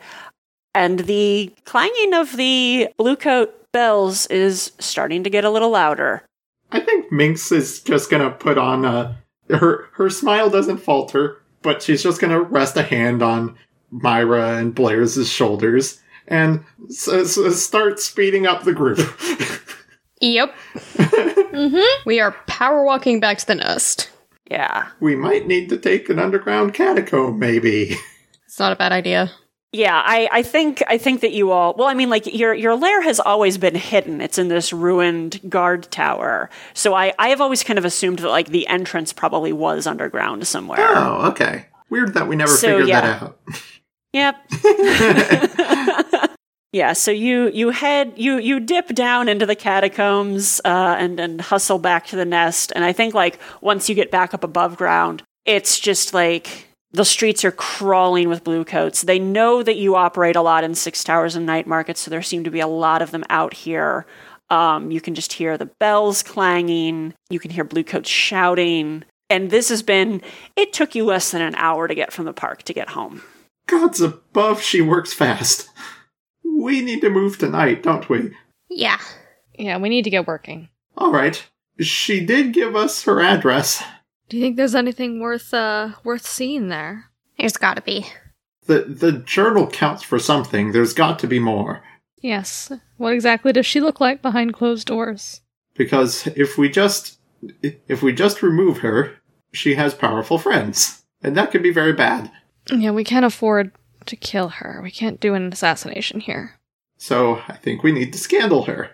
And 0.76 1.00
the 1.00 1.50
clanging 1.64 2.12
of 2.12 2.36
the 2.36 2.90
Bluecoat 2.98 3.48
bells 3.72 4.26
is 4.26 4.72
starting 4.78 5.24
to 5.24 5.30
get 5.30 5.42
a 5.42 5.48
little 5.50 5.70
louder. 5.70 6.22
I 6.70 6.80
think 6.80 7.10
Minx 7.10 7.50
is 7.50 7.80
just 7.82 8.10
gonna 8.10 8.30
put 8.30 8.58
on 8.58 8.84
a. 8.84 9.16
Her, 9.48 9.88
her 9.94 10.10
smile 10.10 10.50
doesn't 10.50 10.78
falter, 10.78 11.40
but 11.62 11.82
she's 11.82 12.02
just 12.02 12.20
gonna 12.20 12.42
rest 12.42 12.76
a 12.76 12.82
hand 12.82 13.22
on 13.22 13.56
Myra 13.90 14.58
and 14.58 14.74
Blair's 14.74 15.26
shoulders 15.26 15.98
and 16.28 16.62
s- 16.90 17.08
s- 17.08 17.62
start 17.62 17.98
speeding 17.98 18.46
up 18.46 18.64
the 18.64 18.74
group. 18.74 18.98
Yep. 20.20 20.54
mm-hmm. 20.96 22.02
We 22.08 22.20
are 22.20 22.32
power 22.46 22.82
walking 22.84 23.20
back 23.20 23.36
to 23.36 23.46
the 23.46 23.54
nest. 23.56 24.08
Yeah. 24.50 24.88
we 24.98 25.14
might 25.14 25.46
need 25.46 25.68
to 25.68 25.76
take 25.76 26.08
an 26.08 26.18
underground 26.18 26.72
catacomb, 26.72 27.38
maybe. 27.38 27.96
It's 28.46 28.58
not 28.58 28.72
a 28.72 28.76
bad 28.76 28.92
idea. 28.92 29.30
Yeah, 29.72 30.00
I, 30.04 30.28
I 30.32 30.42
think 30.42 30.82
I 30.86 30.96
think 30.96 31.20
that 31.20 31.32
you 31.32 31.50
all 31.50 31.74
well, 31.76 31.88
I 31.88 31.94
mean 31.94 32.08
like 32.08 32.32
your 32.32 32.54
your 32.54 32.74
lair 32.74 33.02
has 33.02 33.20
always 33.20 33.58
been 33.58 33.74
hidden. 33.74 34.20
It's 34.20 34.38
in 34.38 34.48
this 34.48 34.72
ruined 34.72 35.40
guard 35.50 35.90
tower. 35.90 36.48
So 36.72 36.94
I, 36.94 37.12
I 37.18 37.28
have 37.28 37.40
always 37.40 37.62
kind 37.62 37.78
of 37.78 37.84
assumed 37.84 38.20
that 38.20 38.30
like 38.30 38.48
the 38.48 38.66
entrance 38.68 39.12
probably 39.12 39.52
was 39.52 39.86
underground 39.86 40.46
somewhere. 40.46 40.78
Oh, 40.80 41.28
okay. 41.30 41.66
Weird 41.90 42.14
that 42.14 42.26
we 42.26 42.36
never 42.36 42.50
So, 42.50 42.78
figured 42.78 42.88
yeah. 42.88 43.00
that 43.02 43.22
out. 43.22 43.38
Yep. 44.12 46.30
yeah, 46.72 46.92
so 46.94 47.10
you 47.10 47.50
you 47.50 47.70
head 47.70 48.14
you 48.16 48.38
you 48.38 48.60
dip 48.60 48.88
down 48.88 49.28
into 49.28 49.46
the 49.46 49.56
catacombs 49.56 50.60
uh, 50.64 50.96
and 50.98 51.20
and 51.20 51.40
hustle 51.40 51.78
back 51.78 52.06
to 52.06 52.16
the 52.16 52.24
nest. 52.24 52.72
And 52.74 52.84
I 52.84 52.92
think 52.92 53.14
like 53.14 53.38
once 53.60 53.88
you 53.88 53.94
get 53.94 54.10
back 54.10 54.32
up 54.32 54.44
above 54.44 54.76
ground, 54.76 55.22
it's 55.44 55.78
just 55.78 56.14
like 56.14 56.65
the 56.92 57.04
streets 57.04 57.44
are 57.44 57.52
crawling 57.52 58.28
with 58.28 58.44
blue 58.44 58.64
coats. 58.64 59.02
They 59.02 59.18
know 59.18 59.62
that 59.62 59.76
you 59.76 59.96
operate 59.96 60.36
a 60.36 60.42
lot 60.42 60.64
in 60.64 60.74
Six 60.74 61.04
Towers 61.04 61.36
and 61.36 61.46
Night 61.46 61.66
markets, 61.66 62.00
so 62.00 62.10
there 62.10 62.22
seem 62.22 62.44
to 62.44 62.50
be 62.50 62.60
a 62.60 62.66
lot 62.66 63.02
of 63.02 63.10
them 63.10 63.24
out 63.28 63.54
here. 63.54 64.06
Um, 64.48 64.90
you 64.90 65.00
can 65.00 65.14
just 65.14 65.32
hear 65.32 65.58
the 65.58 65.66
bells 65.66 66.22
clanging. 66.22 67.14
You 67.28 67.40
can 67.40 67.50
hear 67.50 67.64
blue 67.64 67.84
coats 67.84 68.08
shouting. 68.08 69.04
And 69.28 69.50
this 69.50 69.68
has 69.70 69.82
been, 69.82 70.22
it 70.54 70.72
took 70.72 70.94
you 70.94 71.04
less 71.04 71.32
than 71.32 71.42
an 71.42 71.56
hour 71.56 71.88
to 71.88 71.94
get 71.94 72.12
from 72.12 72.26
the 72.26 72.32
park 72.32 72.62
to 72.62 72.72
get 72.72 72.90
home. 72.90 73.22
Gods 73.66 74.00
above, 74.00 74.62
she 74.62 74.80
works 74.80 75.12
fast. 75.12 75.68
We 76.44 76.80
need 76.80 77.00
to 77.00 77.10
move 77.10 77.38
tonight, 77.38 77.82
don't 77.82 78.08
we? 78.08 78.32
Yeah. 78.70 78.98
Yeah, 79.58 79.78
we 79.78 79.88
need 79.88 80.04
to 80.04 80.10
get 80.10 80.28
working. 80.28 80.68
All 80.96 81.12
right. 81.12 81.44
She 81.80 82.24
did 82.24 82.52
give 82.52 82.76
us 82.76 83.02
her 83.02 83.20
address. 83.20 83.82
Do 84.28 84.36
you 84.36 84.42
think 84.42 84.56
there's 84.56 84.74
anything 84.74 85.20
worth 85.20 85.52
uh 85.54 85.90
worth 86.04 86.26
seeing 86.26 86.68
there? 86.68 87.06
There's 87.38 87.56
gotta 87.56 87.82
be. 87.82 88.06
The 88.66 88.80
the 88.82 89.12
journal 89.12 89.68
counts 89.68 90.02
for 90.02 90.18
something. 90.18 90.72
There's 90.72 90.94
got 90.94 91.18
to 91.20 91.26
be 91.26 91.38
more. 91.38 91.82
Yes. 92.20 92.72
What 92.96 93.12
exactly 93.12 93.52
does 93.52 93.66
she 93.66 93.80
look 93.80 94.00
like 94.00 94.22
behind 94.22 94.54
closed 94.54 94.86
doors? 94.86 95.42
Because 95.74 96.26
if 96.28 96.58
we 96.58 96.68
just 96.68 97.18
if 97.62 98.02
we 98.02 98.12
just 98.12 98.42
remove 98.42 98.78
her, 98.78 99.16
she 99.52 99.74
has 99.74 99.94
powerful 99.94 100.38
friends. 100.38 101.04
And 101.22 101.36
that 101.36 101.50
could 101.50 101.62
be 101.62 101.72
very 101.72 101.92
bad. 101.92 102.30
Yeah, 102.70 102.90
we 102.90 103.04
can't 103.04 103.24
afford 103.24 103.72
to 104.06 104.16
kill 104.16 104.48
her. 104.48 104.80
We 104.82 104.90
can't 104.90 105.20
do 105.20 105.34
an 105.34 105.52
assassination 105.52 106.20
here. 106.20 106.58
So 106.96 107.42
I 107.48 107.56
think 107.56 107.82
we 107.82 107.92
need 107.92 108.12
to 108.12 108.18
scandal 108.18 108.64
her. 108.64 108.90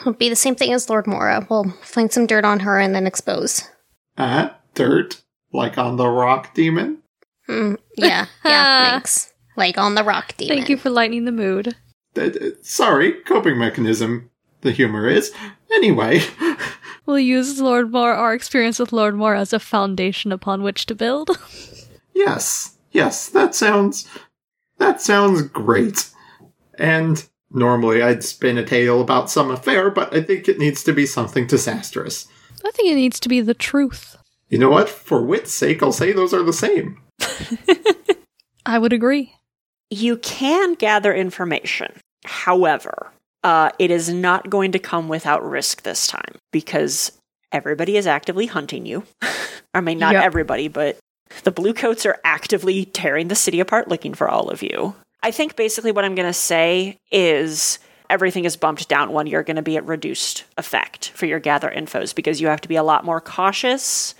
It'll 0.00 0.12
be 0.12 0.28
the 0.28 0.36
same 0.36 0.54
thing 0.54 0.72
as 0.72 0.88
Lord 0.88 1.06
Mora. 1.06 1.46
We'll 1.50 1.70
find 1.82 2.10
some 2.10 2.26
dirt 2.26 2.44
on 2.44 2.60
her 2.60 2.78
and 2.78 2.94
then 2.94 3.06
expose. 3.06 3.68
Uh 4.16 4.50
dirt. 4.74 5.22
Like 5.52 5.78
on 5.78 5.96
the 5.96 6.08
rock 6.08 6.54
demon? 6.54 6.98
Hmm. 7.46 7.74
Yeah. 7.96 8.26
Yeah. 8.44 8.90
Thanks. 8.90 9.32
Like 9.56 9.78
on 9.78 9.94
the 9.94 10.04
rock 10.04 10.36
demon. 10.36 10.56
Thank 10.56 10.68
you 10.68 10.76
for 10.76 10.90
lightening 10.90 11.24
the 11.24 11.32
mood. 11.32 11.76
Uh, 12.16 12.22
uh, 12.22 12.50
sorry, 12.62 13.12
coping 13.22 13.58
mechanism. 13.58 14.30
The 14.60 14.72
humor 14.72 15.08
is. 15.08 15.32
Anyway, 15.72 16.22
We'll 17.06 17.20
use 17.20 17.60
Lord 17.60 17.92
Moore, 17.92 18.12
our 18.12 18.34
experience 18.34 18.78
with 18.80 18.92
Lord 18.92 19.14
Moore, 19.14 19.34
as 19.36 19.52
a 19.52 19.60
foundation 19.60 20.32
upon 20.32 20.62
which 20.62 20.86
to 20.86 20.94
build. 20.94 21.30
yes. 22.14 22.76
Yes, 22.90 23.28
that 23.28 23.54
sounds 23.54 24.08
that 24.78 25.00
sounds 25.00 25.42
great. 25.42 26.10
And 26.78 27.24
normally 27.50 28.02
I'd 28.02 28.24
spin 28.24 28.58
a 28.58 28.64
tale 28.64 29.00
about 29.00 29.30
some 29.30 29.50
affair, 29.50 29.90
but 29.90 30.14
I 30.14 30.22
think 30.22 30.48
it 30.48 30.58
needs 30.58 30.82
to 30.84 30.92
be 30.92 31.06
something 31.06 31.46
disastrous. 31.46 32.26
I 32.66 32.70
think 32.72 32.90
it 32.90 32.96
needs 32.96 33.20
to 33.20 33.28
be 33.28 33.40
the 33.40 33.54
truth. 33.54 34.16
You 34.48 34.58
know 34.58 34.70
what? 34.70 34.88
For 34.88 35.22
wit's 35.22 35.52
sake, 35.52 35.82
I'll 35.82 35.92
say 35.92 36.12
those 36.12 36.34
are 36.34 36.42
the 36.42 36.52
same. 36.52 37.00
I 38.66 38.78
would 38.78 38.92
agree. 38.92 39.32
You 39.90 40.16
can 40.16 40.74
gather 40.74 41.14
information. 41.14 41.92
However, 42.24 43.12
uh, 43.44 43.70
it 43.78 43.90
is 43.90 44.08
not 44.12 44.50
going 44.50 44.72
to 44.72 44.78
come 44.78 45.08
without 45.08 45.48
risk 45.48 45.82
this 45.82 46.06
time 46.08 46.34
because 46.52 47.12
everybody 47.52 47.96
is 47.96 48.06
actively 48.06 48.46
hunting 48.46 48.86
you. 48.86 49.04
I 49.74 49.80
mean, 49.80 49.98
not 49.98 50.14
Yep. 50.14 50.24
everybody, 50.24 50.68
but 50.68 50.98
the 51.44 51.52
bluecoats 51.52 52.04
are 52.06 52.18
actively 52.24 52.84
tearing 52.86 53.28
the 53.28 53.34
city 53.36 53.60
apart 53.60 53.88
looking 53.88 54.14
for 54.14 54.28
all 54.28 54.48
of 54.48 54.62
you. 54.62 54.94
I 55.22 55.30
think 55.30 55.54
basically 55.56 55.92
what 55.92 56.04
I'm 56.04 56.14
going 56.14 56.28
to 56.28 56.32
say 56.32 56.98
is 57.12 57.78
everything 58.10 58.44
is 58.44 58.56
bumped 58.56 58.88
down 58.88 59.12
one. 59.12 59.26
You're 59.26 59.42
going 59.42 59.56
to 59.56 59.62
be 59.62 59.76
at 59.76 59.86
reduced 59.86 60.44
effect 60.56 61.10
for 61.10 61.26
your 61.26 61.40
gather 61.40 61.70
infos 61.70 62.14
because 62.14 62.40
you 62.40 62.48
have 62.48 62.60
to 62.62 62.68
be 62.68 62.76
a 62.76 62.82
lot 62.82 63.04
more 63.04 63.20
cautious 63.20 64.14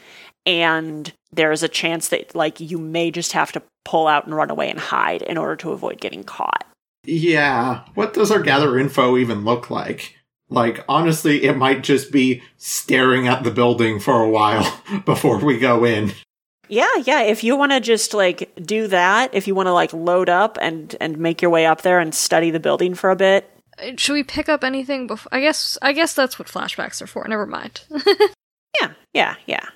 and 0.47 1.13
there's 1.33 1.63
a 1.63 1.69
chance 1.69 2.09
that 2.09 2.35
like 2.35 2.61
you 2.61 2.79
may 2.79 3.11
just 3.11 3.33
have 3.33 3.53
to 3.53 3.63
pull 3.85 4.07
out 4.07 4.25
and 4.25 4.35
run 4.35 4.51
away 4.51 4.71
and 4.71 4.79
hide 4.79 5.23
in 5.23 5.37
order 5.37 5.57
to 5.57 5.73
avoid 5.73 6.01
getting 6.01 6.25
caught. 6.25 6.65
Yeah, 7.05 7.85
what 7.95 8.15
does 8.15 8.31
our 8.31 8.41
gather 8.41 8.79
info 8.79 9.17
even 9.17 9.45
look 9.45 9.71
like? 9.71 10.15
Like, 10.49 10.85
honestly, 10.89 11.45
it 11.45 11.57
might 11.57 11.83
just 11.83 12.13
be 12.13 12.43
staring 12.57 13.27
at 13.27 13.43
the 13.43 13.51
building 13.51 13.99
for 13.99 14.23
a 14.23 14.29
while 14.29 14.81
before 15.05 15.45
we 15.45 15.59
go 15.59 15.85
in. 15.85 16.13
Yeah, 16.69 16.97
yeah. 17.05 17.23
If 17.23 17.45
you 17.45 17.57
want 17.57 17.73
to 17.73 17.81
just 17.81 18.15
like 18.15 18.53
do 18.57 18.89
that, 18.89 19.35
if 19.35 19.47
you 19.47 19.55
want 19.55 19.67
to 19.67 19.73
like 19.73 19.93
load 19.93 20.29
up 20.29 20.59
and 20.61 20.95
and 21.01 21.19
make 21.19 21.43
your 21.43 21.51
way 21.51 21.67
up 21.67 21.83
there 21.83 22.01
and 22.01 22.15
study 22.15 22.51
the 22.51 22.61
building 22.61 22.95
for 22.95 23.11
a 23.11 23.17
bit, 23.17 23.49
Should 23.97 24.15
we 24.15 24.23
pick 24.23 24.49
up 24.49 24.65
anything 24.65 25.07
before? 25.07 25.29
I 25.33 25.41
guess. 25.41 25.77
I 25.83 25.93
guess 25.93 26.15
that's 26.15 26.39
what 26.39 26.49
flashbacks 26.49 27.03
are 27.03 27.07
for. 27.07 27.27
Never 27.29 27.47
mind. 27.47 27.83
yeah, 28.81 28.93
yeah, 29.13 29.37
yeah. 29.47 29.67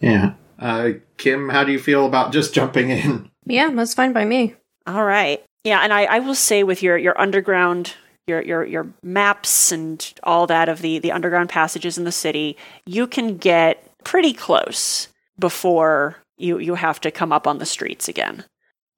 Yeah. 0.00 0.32
Uh, 0.58 0.90
Kim, 1.16 1.48
how 1.48 1.64
do 1.64 1.72
you 1.72 1.78
feel 1.78 2.06
about 2.06 2.32
just 2.32 2.54
jumping 2.54 2.90
in? 2.90 3.30
Yeah, 3.46 3.70
that's 3.70 3.94
fine 3.94 4.12
by 4.12 4.24
me. 4.24 4.54
All 4.86 5.04
right. 5.04 5.42
Yeah, 5.64 5.80
and 5.80 5.92
I, 5.92 6.04
I 6.04 6.18
will 6.20 6.34
say 6.34 6.62
with 6.62 6.82
your 6.82 6.96
your 6.96 7.18
underground 7.20 7.94
your 8.26 8.40
your 8.42 8.64
your 8.64 8.86
maps 9.02 9.72
and 9.72 10.12
all 10.22 10.46
that 10.46 10.68
of 10.68 10.80
the 10.80 10.98
the 10.98 11.12
underground 11.12 11.48
passages 11.48 11.98
in 11.98 12.04
the 12.04 12.12
city, 12.12 12.56
you 12.86 13.06
can 13.06 13.36
get 13.36 13.84
pretty 14.04 14.32
close 14.32 15.08
before 15.38 16.16
you 16.38 16.58
you 16.58 16.74
have 16.76 17.00
to 17.00 17.10
come 17.10 17.32
up 17.32 17.46
on 17.46 17.58
the 17.58 17.66
streets 17.66 18.08
again. 18.08 18.44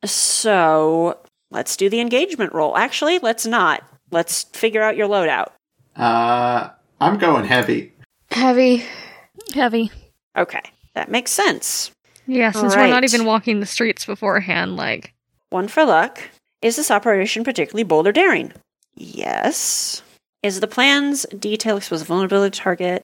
So 0.05 1.19
let's 1.51 1.77
do 1.77 1.89
the 1.89 2.01
engagement 2.01 2.53
roll. 2.53 2.77
Actually, 2.77 3.19
let's 3.19 3.47
not. 3.47 3.83
Let's 4.13 4.45
figure 4.45 4.83
out 4.83 4.97
your 4.97 5.09
loadout. 5.09 5.49
Uh, 5.97 6.69
I'm 7.01 7.19
going 7.19 7.45
heavy. 7.45 7.93
Heavy. 8.31 8.85
Heavy. 9.53 9.91
Okay, 10.37 10.63
that 10.95 11.11
makes 11.11 11.33
sense. 11.33 11.91
Yeah, 12.27 12.53
since 12.53 12.77
we're 12.77 12.87
not 12.87 13.05
even 13.05 13.25
walking 13.25 13.61
the 13.61 13.67
streets 13.67 14.05
beforehand, 14.05 14.77
like 14.77 15.13
One 15.51 15.67
for 15.67 15.85
luck. 15.85 16.21
Is 16.63 16.77
this 16.77 16.91
operation 16.91 17.43
particularly 17.43 17.83
bold 17.83 18.07
or 18.07 18.13
daring? 18.13 18.53
Yes. 18.95 20.03
Is 20.43 20.61
the 20.61 20.69
plan's 20.69 21.27
detail 21.37 21.77
expose 21.77 22.03
a 22.03 22.05
vulnerability 22.05 22.57
target? 22.57 23.03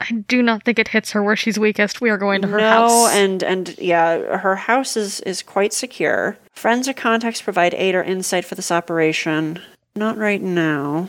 I 0.00 0.12
do 0.28 0.42
not 0.42 0.64
think 0.64 0.78
it 0.78 0.88
hits 0.88 1.12
her 1.12 1.22
where 1.22 1.36
she's 1.36 1.58
weakest. 1.58 2.00
We 2.00 2.10
are 2.10 2.18
going 2.18 2.42
to 2.42 2.48
her 2.48 2.58
no, 2.58 2.70
house. 2.70 3.12
and 3.14 3.42
and 3.42 3.76
yeah, 3.78 4.38
her 4.38 4.54
house 4.56 4.96
is 4.96 5.20
is 5.20 5.42
quite 5.42 5.72
secure. 5.72 6.38
Friends 6.52 6.88
or 6.88 6.92
contacts 6.92 7.42
provide 7.42 7.74
aid 7.74 7.94
or 7.94 8.02
insight 8.02 8.44
for 8.44 8.54
this 8.54 8.70
operation. 8.70 9.60
Not 9.98 10.16
right 10.16 10.40
now. 10.40 11.08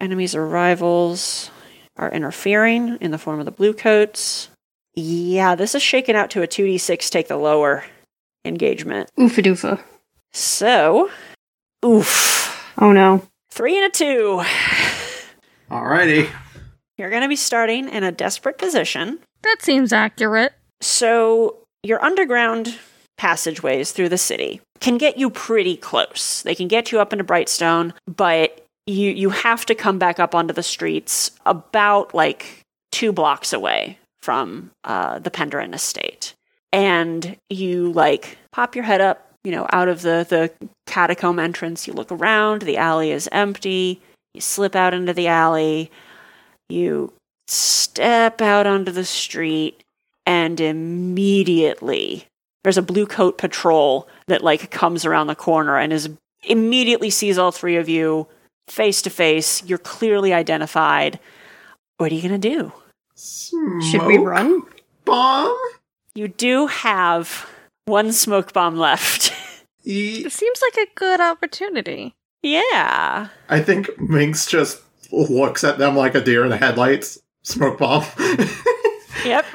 Enemies 0.00 0.36
or 0.36 0.46
rivals 0.46 1.50
are 1.96 2.12
interfering 2.12 2.96
in 3.00 3.10
the 3.10 3.18
form 3.18 3.40
of 3.40 3.44
the 3.44 3.50
blue 3.50 3.72
coats. 3.72 4.48
Yeah, 4.94 5.56
this 5.56 5.74
is 5.74 5.82
shaken 5.82 6.14
out 6.14 6.30
to 6.30 6.42
a 6.42 6.46
2d6 6.46 7.10
take 7.10 7.26
the 7.26 7.36
lower 7.36 7.84
engagement. 8.44 9.10
Oofa 9.18 9.42
doofa. 9.44 9.82
So, 10.32 11.10
oof. 11.84 12.72
Oh 12.78 12.92
no. 12.92 13.26
Three 13.50 13.76
and 13.76 13.86
a 13.86 13.90
two. 13.90 14.44
Alrighty. 15.68 16.30
You're 16.98 17.10
going 17.10 17.22
to 17.22 17.28
be 17.28 17.34
starting 17.34 17.88
in 17.88 18.04
a 18.04 18.12
desperate 18.12 18.58
position. 18.58 19.18
that 19.42 19.56
seems 19.60 19.92
accurate. 19.92 20.52
So, 20.80 21.66
your 21.82 22.00
underground 22.04 22.78
passageways 23.18 23.90
through 23.90 24.10
the 24.10 24.18
city 24.18 24.60
can 24.80 24.98
get 24.98 25.16
you 25.16 25.30
pretty 25.30 25.76
close. 25.76 26.42
They 26.42 26.54
can 26.54 26.68
get 26.68 26.90
you 26.90 27.00
up 27.00 27.12
into 27.12 27.24
Brightstone, 27.24 27.92
but 28.06 28.66
you 28.86 29.10
you 29.10 29.30
have 29.30 29.66
to 29.66 29.74
come 29.74 29.98
back 29.98 30.18
up 30.18 30.34
onto 30.34 30.54
the 30.54 30.62
streets 30.62 31.30
about 31.46 32.14
like 32.14 32.60
two 32.90 33.12
blocks 33.12 33.52
away 33.52 33.98
from 34.22 34.70
uh, 34.84 35.18
the 35.18 35.30
Penderin 35.30 35.74
estate, 35.74 36.34
and 36.72 37.36
you 37.48 37.92
like 37.92 38.38
pop 38.52 38.74
your 38.74 38.84
head 38.84 39.00
up, 39.00 39.34
you 39.44 39.52
know, 39.52 39.66
out 39.72 39.88
of 39.88 40.02
the 40.02 40.26
the 40.28 40.50
catacomb 40.86 41.38
entrance. 41.38 41.86
You 41.86 41.92
look 41.92 42.10
around. 42.10 42.62
The 42.62 42.78
alley 42.78 43.10
is 43.10 43.28
empty. 43.32 44.00
You 44.34 44.40
slip 44.40 44.74
out 44.74 44.94
into 44.94 45.12
the 45.12 45.28
alley. 45.28 45.90
You 46.68 47.12
step 47.48 48.40
out 48.40 48.66
onto 48.66 48.92
the 48.92 49.04
street 49.04 49.82
and 50.24 50.60
immediately 50.60 52.26
there's 52.62 52.78
a 52.78 52.82
blue 52.82 53.06
coat 53.06 53.38
patrol 53.38 54.08
that 54.26 54.42
like 54.42 54.70
comes 54.70 55.04
around 55.04 55.26
the 55.28 55.34
corner 55.34 55.76
and 55.78 55.92
is 55.92 56.10
immediately 56.44 57.10
sees 57.10 57.38
all 57.38 57.52
three 57.52 57.76
of 57.76 57.88
you 57.88 58.26
face 58.68 59.02
to 59.02 59.10
face 59.10 59.62
you're 59.64 59.78
clearly 59.78 60.32
identified 60.32 61.18
what 61.98 62.10
are 62.10 62.14
you 62.14 62.22
going 62.28 62.40
to 62.40 62.48
do 62.48 62.72
Should 63.90 64.06
we 64.06 64.16
run? 64.18 64.62
Bomb? 65.04 65.56
you 66.14 66.28
do 66.28 66.66
have 66.66 67.48
one 67.86 68.12
smoke 68.12 68.52
bomb 68.52 68.76
left 68.76 69.32
Ye- 69.82 70.24
It 70.26 70.32
seems 70.32 70.60
like 70.62 70.86
a 70.88 70.90
good 70.94 71.20
opportunity. 71.20 72.14
yeah 72.42 73.28
I 73.48 73.60
think 73.60 73.98
Minx 74.00 74.46
just 74.46 74.80
looks 75.12 75.64
at 75.64 75.78
them 75.78 75.96
like 75.96 76.14
a 76.14 76.20
deer 76.20 76.44
in 76.44 76.50
the 76.50 76.56
headlights. 76.56 77.18
Smoke 77.42 77.78
bomb. 77.78 78.04
yep 79.24 79.44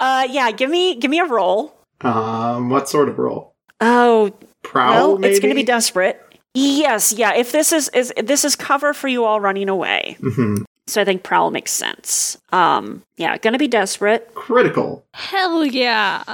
uh 0.00 0.26
yeah 0.30 0.50
give 0.50 0.70
me 0.70 0.94
give 0.96 1.10
me 1.10 1.18
a 1.18 1.24
roll 1.24 1.74
um, 2.00 2.70
what 2.70 2.88
sort 2.88 3.08
of 3.08 3.18
roll? 3.18 3.54
oh 3.80 4.32
Prowl, 4.62 4.94
well 4.94 5.18
maybe? 5.18 5.32
it's 5.32 5.40
going 5.40 5.50
to 5.50 5.56
be 5.56 5.64
desperate 5.64 6.20
yes 6.54 7.12
yeah 7.12 7.34
if 7.34 7.52
this 7.52 7.72
is 7.72 7.88
is 7.90 8.12
this 8.22 8.44
is 8.44 8.56
cover 8.56 8.94
for 8.94 9.08
you 9.08 9.24
all 9.24 9.40
running 9.40 9.68
away 9.68 10.16
Mhm. 10.20 10.64
So 10.86 11.02
I 11.02 11.04
think 11.04 11.22
prowl 11.22 11.50
makes 11.50 11.70
sense. 11.70 12.38
Um, 12.50 13.02
yeah, 13.18 13.36
gonna 13.36 13.58
be 13.58 13.68
desperate. 13.68 14.34
Critical. 14.34 15.04
Hell 15.12 15.62
yeah. 15.66 16.24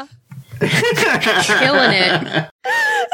Killing 0.60 1.90
it. 1.90 2.50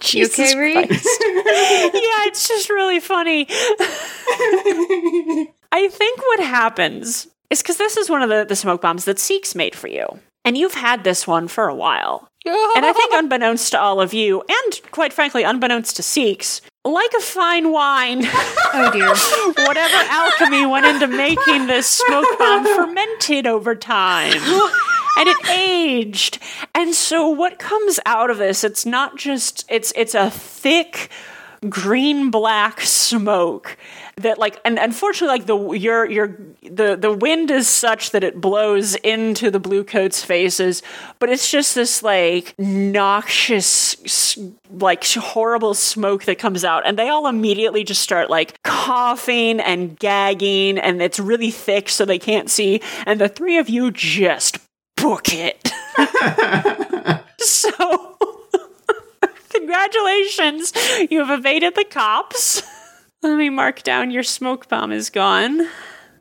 Jesus 0.00 0.52
okay, 0.52 0.58
Ree? 0.58 0.72
Christ. 0.72 0.90
yeah, 1.20 2.28
it's 2.28 2.48
just 2.48 2.70
really 2.70 3.00
funny. 3.00 3.46
I 5.74 5.88
think 5.88 6.20
what 6.20 6.38
happens 6.38 7.26
is 7.50 7.60
because 7.60 7.78
this 7.78 7.96
is 7.96 8.08
one 8.08 8.22
of 8.22 8.28
the, 8.28 8.44
the 8.48 8.54
smoke 8.54 8.80
bombs 8.80 9.06
that 9.06 9.18
Seeks 9.18 9.56
made 9.56 9.74
for 9.74 9.88
you. 9.88 10.06
And 10.44 10.56
you've 10.56 10.74
had 10.74 11.02
this 11.02 11.26
one 11.26 11.48
for 11.48 11.66
a 11.66 11.74
while. 11.74 12.28
And 12.46 12.84
I 12.86 12.92
think, 12.92 13.12
unbeknownst 13.12 13.72
to 13.72 13.80
all 13.80 14.00
of 14.00 14.14
you, 14.14 14.42
and 14.48 14.92
quite 14.92 15.12
frankly, 15.12 15.42
unbeknownst 15.42 15.96
to 15.96 16.02
Seeks, 16.02 16.60
like 16.84 17.10
a 17.18 17.22
fine 17.22 17.72
wine, 17.72 18.20
Oh 18.24 18.90
dear. 18.92 19.08
whatever 19.66 19.96
alchemy 20.10 20.66
went 20.66 20.86
into 20.86 21.08
making 21.08 21.66
this 21.66 21.88
smoke 21.88 22.38
bomb 22.38 22.64
fermented 22.76 23.46
over 23.46 23.74
time. 23.74 24.40
And 25.16 25.28
it 25.28 25.48
aged. 25.48 26.38
And 26.74 26.94
so 26.94 27.28
what 27.28 27.58
comes 27.58 27.98
out 28.06 28.30
of 28.30 28.38
this, 28.38 28.62
it's 28.62 28.84
not 28.84 29.16
just 29.16 29.64
it's 29.70 29.92
it's 29.96 30.14
a 30.14 30.30
thick 30.30 31.10
green 31.68 32.30
black 32.30 32.82
smoke 32.82 33.78
that 34.16 34.38
like 34.38 34.60
and 34.64 34.78
unfortunately 34.78 35.38
like 35.38 35.46
the 35.46 35.72
your 35.72 36.08
your 36.10 36.38
the 36.62 36.96
the 36.96 37.12
wind 37.12 37.50
is 37.50 37.68
such 37.68 38.10
that 38.10 38.22
it 38.24 38.40
blows 38.40 38.94
into 38.96 39.50
the 39.50 39.60
blue 39.60 39.84
coats 39.84 40.24
faces 40.24 40.82
but 41.18 41.28
it's 41.28 41.50
just 41.50 41.74
this 41.74 42.02
like 42.02 42.54
noxious 42.58 44.38
like 44.70 45.04
horrible 45.04 45.74
smoke 45.74 46.24
that 46.24 46.38
comes 46.38 46.64
out 46.64 46.86
and 46.86 46.98
they 46.98 47.08
all 47.08 47.26
immediately 47.26 47.84
just 47.84 48.00
start 48.00 48.30
like 48.30 48.62
coughing 48.62 49.60
and 49.60 49.98
gagging 49.98 50.78
and 50.78 51.02
it's 51.02 51.18
really 51.18 51.50
thick 51.50 51.88
so 51.88 52.04
they 52.04 52.18
can't 52.18 52.50
see 52.50 52.80
and 53.06 53.20
the 53.20 53.28
three 53.28 53.58
of 53.58 53.68
you 53.68 53.90
just 53.90 54.58
book 54.96 55.28
it. 55.32 55.70
So 57.44 58.16
congratulations. 59.50 60.72
You 61.10 61.24
have 61.24 61.38
evaded 61.38 61.74
the 61.74 61.84
cops 61.84 62.62
let 63.24 63.36
me 63.36 63.50
mark 63.50 63.82
down 63.82 64.10
your 64.10 64.22
smoke 64.22 64.68
bomb 64.68 64.92
is 64.92 65.10
gone 65.10 65.66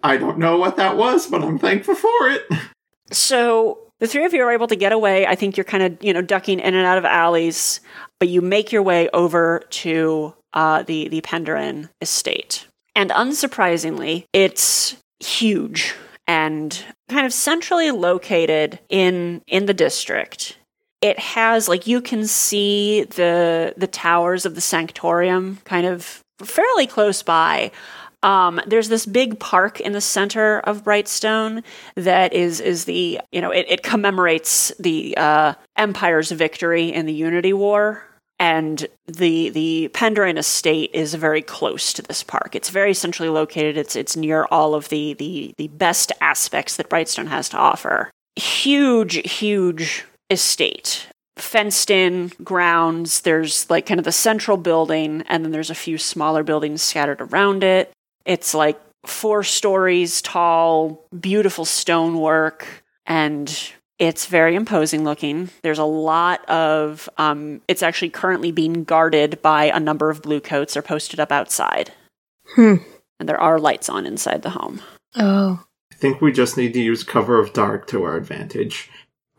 I 0.04 0.18
don't 0.18 0.38
know 0.38 0.58
what 0.58 0.76
that 0.78 0.98
was, 0.98 1.28
but 1.28 1.42
I'm 1.44 1.58
thankful 1.58 1.96
for 1.96 2.10
it. 2.30 2.42
So 3.12 3.80
The 4.00 4.08
three 4.08 4.26
of 4.26 4.34
you 4.34 4.44
are 4.44 4.52
able 4.52 4.68
to 4.68 4.76
get 4.76 4.92
away. 4.92 5.26
I 5.26 5.36
think 5.36 5.56
you're 5.56 5.64
kind 5.64 5.84
of, 5.84 6.04
you 6.04 6.14
know, 6.14 6.22
ducking 6.22 6.60
in 6.60 6.76
and 6.76 6.86
out 6.86 6.98
of 6.98 7.06
alleys, 7.06 7.80
but 8.20 8.28
you 8.28 8.42
make 8.42 8.72
your 8.74 8.84
way 8.84 9.08
over 9.14 9.64
to 9.70 10.34
uh, 10.54 10.84
the 10.84 11.08
the 11.08 11.22
Penderin 11.22 11.90
estate. 12.02 12.68
And 12.96 13.12
unsurprisingly, 13.12 14.26
it's 14.34 14.98
huge 15.20 15.96
and 16.28 16.84
kind 17.08 17.26
of 17.26 17.34
centrally 17.34 17.92
located 17.92 18.80
in 18.90 19.42
in 19.48 19.68
the 19.68 19.74
district. 19.74 20.58
It 21.02 21.18
has 21.20 21.70
like 21.70 21.88
you 21.88 22.02
can 22.02 22.28
see 22.28 23.04
the 23.04 23.74
the 23.78 23.88
towers 23.88 24.46
of 24.46 24.56
the 24.56 24.62
sanctorium 24.62 25.64
kind 25.64 25.86
of 25.88 26.23
fairly 26.44 26.88
close 26.88 27.24
by. 27.24 27.72
Um, 28.24 28.62
there's 28.66 28.88
this 28.88 29.06
big 29.06 29.40
park 29.40 29.82
in 29.82 29.92
the 29.92 30.02
center 30.02 30.62
of 30.62 30.84
Brightstone 30.84 31.62
that 31.96 32.34
is 32.34 32.62
is 32.62 32.86
the 32.86 33.20
you 33.32 33.42
know 33.42 33.52
it, 33.52 33.66
it 33.70 33.84
commemorates 33.84 34.72
the 34.80 35.16
uh, 35.18 35.54
Empire's 35.76 36.32
victory 36.32 36.92
in 36.92 37.06
the 37.06 37.14
Unity 37.14 37.52
War, 37.52 38.04
and 38.40 38.88
the 39.08 39.50
the 39.50 39.90
Penderin 39.94 40.38
estate 40.38 40.92
is 40.94 41.14
very 41.16 41.42
close 41.42 41.92
to 41.94 42.02
this 42.02 42.24
park. 42.24 42.56
It's 42.56 42.70
very 42.70 42.94
centrally 42.94 43.30
located. 43.30 43.78
It's 43.78 43.96
it's 43.96 44.16
near 44.16 44.46
all 44.46 44.74
of 44.74 44.88
the 44.88 45.14
the 45.16 45.54
the 45.58 45.68
best 45.68 46.14
aspects 46.22 46.78
that 46.78 46.90
Brightstone 46.90 47.28
has 47.28 47.50
to 47.50 47.58
offer. 47.58 48.10
Huge, 48.36 49.30
huge 49.30 50.06
estate 50.30 51.08
fenced 51.38 51.90
in 51.90 52.32
grounds. 52.44 53.22
There's 53.22 53.70
like 53.70 53.86
kind 53.86 54.00
of 54.00 54.06
the 54.06 54.12
central 54.12 54.58
building, 54.58 55.24
and 55.28 55.44
then 55.44 55.52
there's 55.52 55.70
a 55.70 55.76
few 55.76 55.98
smaller 55.98 56.44
buildings 56.44 56.82
scattered 56.82 57.22
around 57.22 57.64
it. 57.64 57.92
It's 58.26 58.54
like 58.54 58.80
four 59.06 59.44
stories 59.44 60.22
tall, 60.22 61.06
beautiful 61.20 61.66
stonework, 61.66 62.68
and 63.06 63.72
it's 64.00 64.26
very 64.26 64.56
imposing 64.56 65.04
looking. 65.04 65.50
There's 65.62 65.80
a 65.80 65.84
lot 65.84 66.48
of, 66.50 67.10
um, 67.18 67.62
it's 67.68 67.84
actually 67.84 68.10
currently 68.10 68.52
being 68.52 68.84
guarded 68.84 69.42
by 69.42 69.66
a 69.66 69.80
number 69.80 70.10
of 70.10 70.22
blue 70.22 70.40
coats. 70.40 70.74
They're 70.74 70.82
posted 70.82 71.20
up 71.20 71.32
outside. 71.32 71.92
Hmm. 72.56 72.76
And 73.20 73.30
there 73.30 73.40
are 73.40 73.60
lights 73.60 73.90
on 73.90 74.06
inside 74.06 74.42
the 74.42 74.50
home. 74.52 74.82
Oh. 75.16 75.64
I 75.94 75.96
think 75.96 76.22
we 76.22 76.32
just 76.34 76.58
need 76.58 76.74
to 76.74 76.82
use 76.82 77.04
cover 77.04 77.40
of 77.40 77.54
dark 77.54 77.88
to 77.88 78.04
our 78.04 78.18
advantage. 78.18 78.90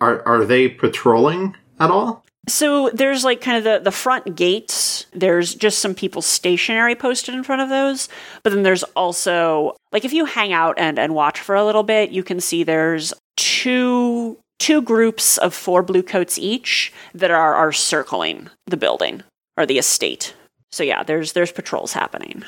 Are 0.00 0.26
are 0.26 0.44
they 0.44 0.68
patrolling 0.68 1.56
at 1.80 1.90
all? 1.90 2.24
So 2.46 2.90
there's 2.90 3.24
like 3.24 3.40
kind 3.40 3.56
of 3.56 3.64
the, 3.64 3.80
the 3.82 3.90
front 3.90 4.36
gates. 4.36 5.06
There's 5.12 5.54
just 5.54 5.78
some 5.78 5.94
people 5.94 6.20
stationary 6.20 6.94
posted 6.94 7.34
in 7.34 7.42
front 7.42 7.62
of 7.62 7.70
those. 7.70 8.08
But 8.42 8.52
then 8.52 8.62
there's 8.62 8.82
also 8.94 9.76
like 9.92 10.04
if 10.04 10.12
you 10.12 10.26
hang 10.26 10.52
out 10.52 10.78
and, 10.78 10.98
and 10.98 11.14
watch 11.14 11.40
for 11.40 11.54
a 11.54 11.64
little 11.64 11.82
bit, 11.82 12.10
you 12.10 12.22
can 12.22 12.40
see 12.40 12.62
there's 12.62 13.14
two 13.36 14.38
two 14.58 14.82
groups 14.82 15.38
of 15.38 15.54
four 15.54 15.82
blue 15.82 16.02
coats 16.02 16.38
each 16.38 16.92
that 17.14 17.30
are, 17.30 17.54
are 17.54 17.72
circling 17.72 18.48
the 18.66 18.76
building 18.76 19.22
or 19.56 19.66
the 19.66 19.78
estate. 19.78 20.34
So 20.70 20.82
yeah, 20.82 21.02
there's 21.02 21.32
there's 21.32 21.52
patrols 21.52 21.92
happening. 21.92 22.44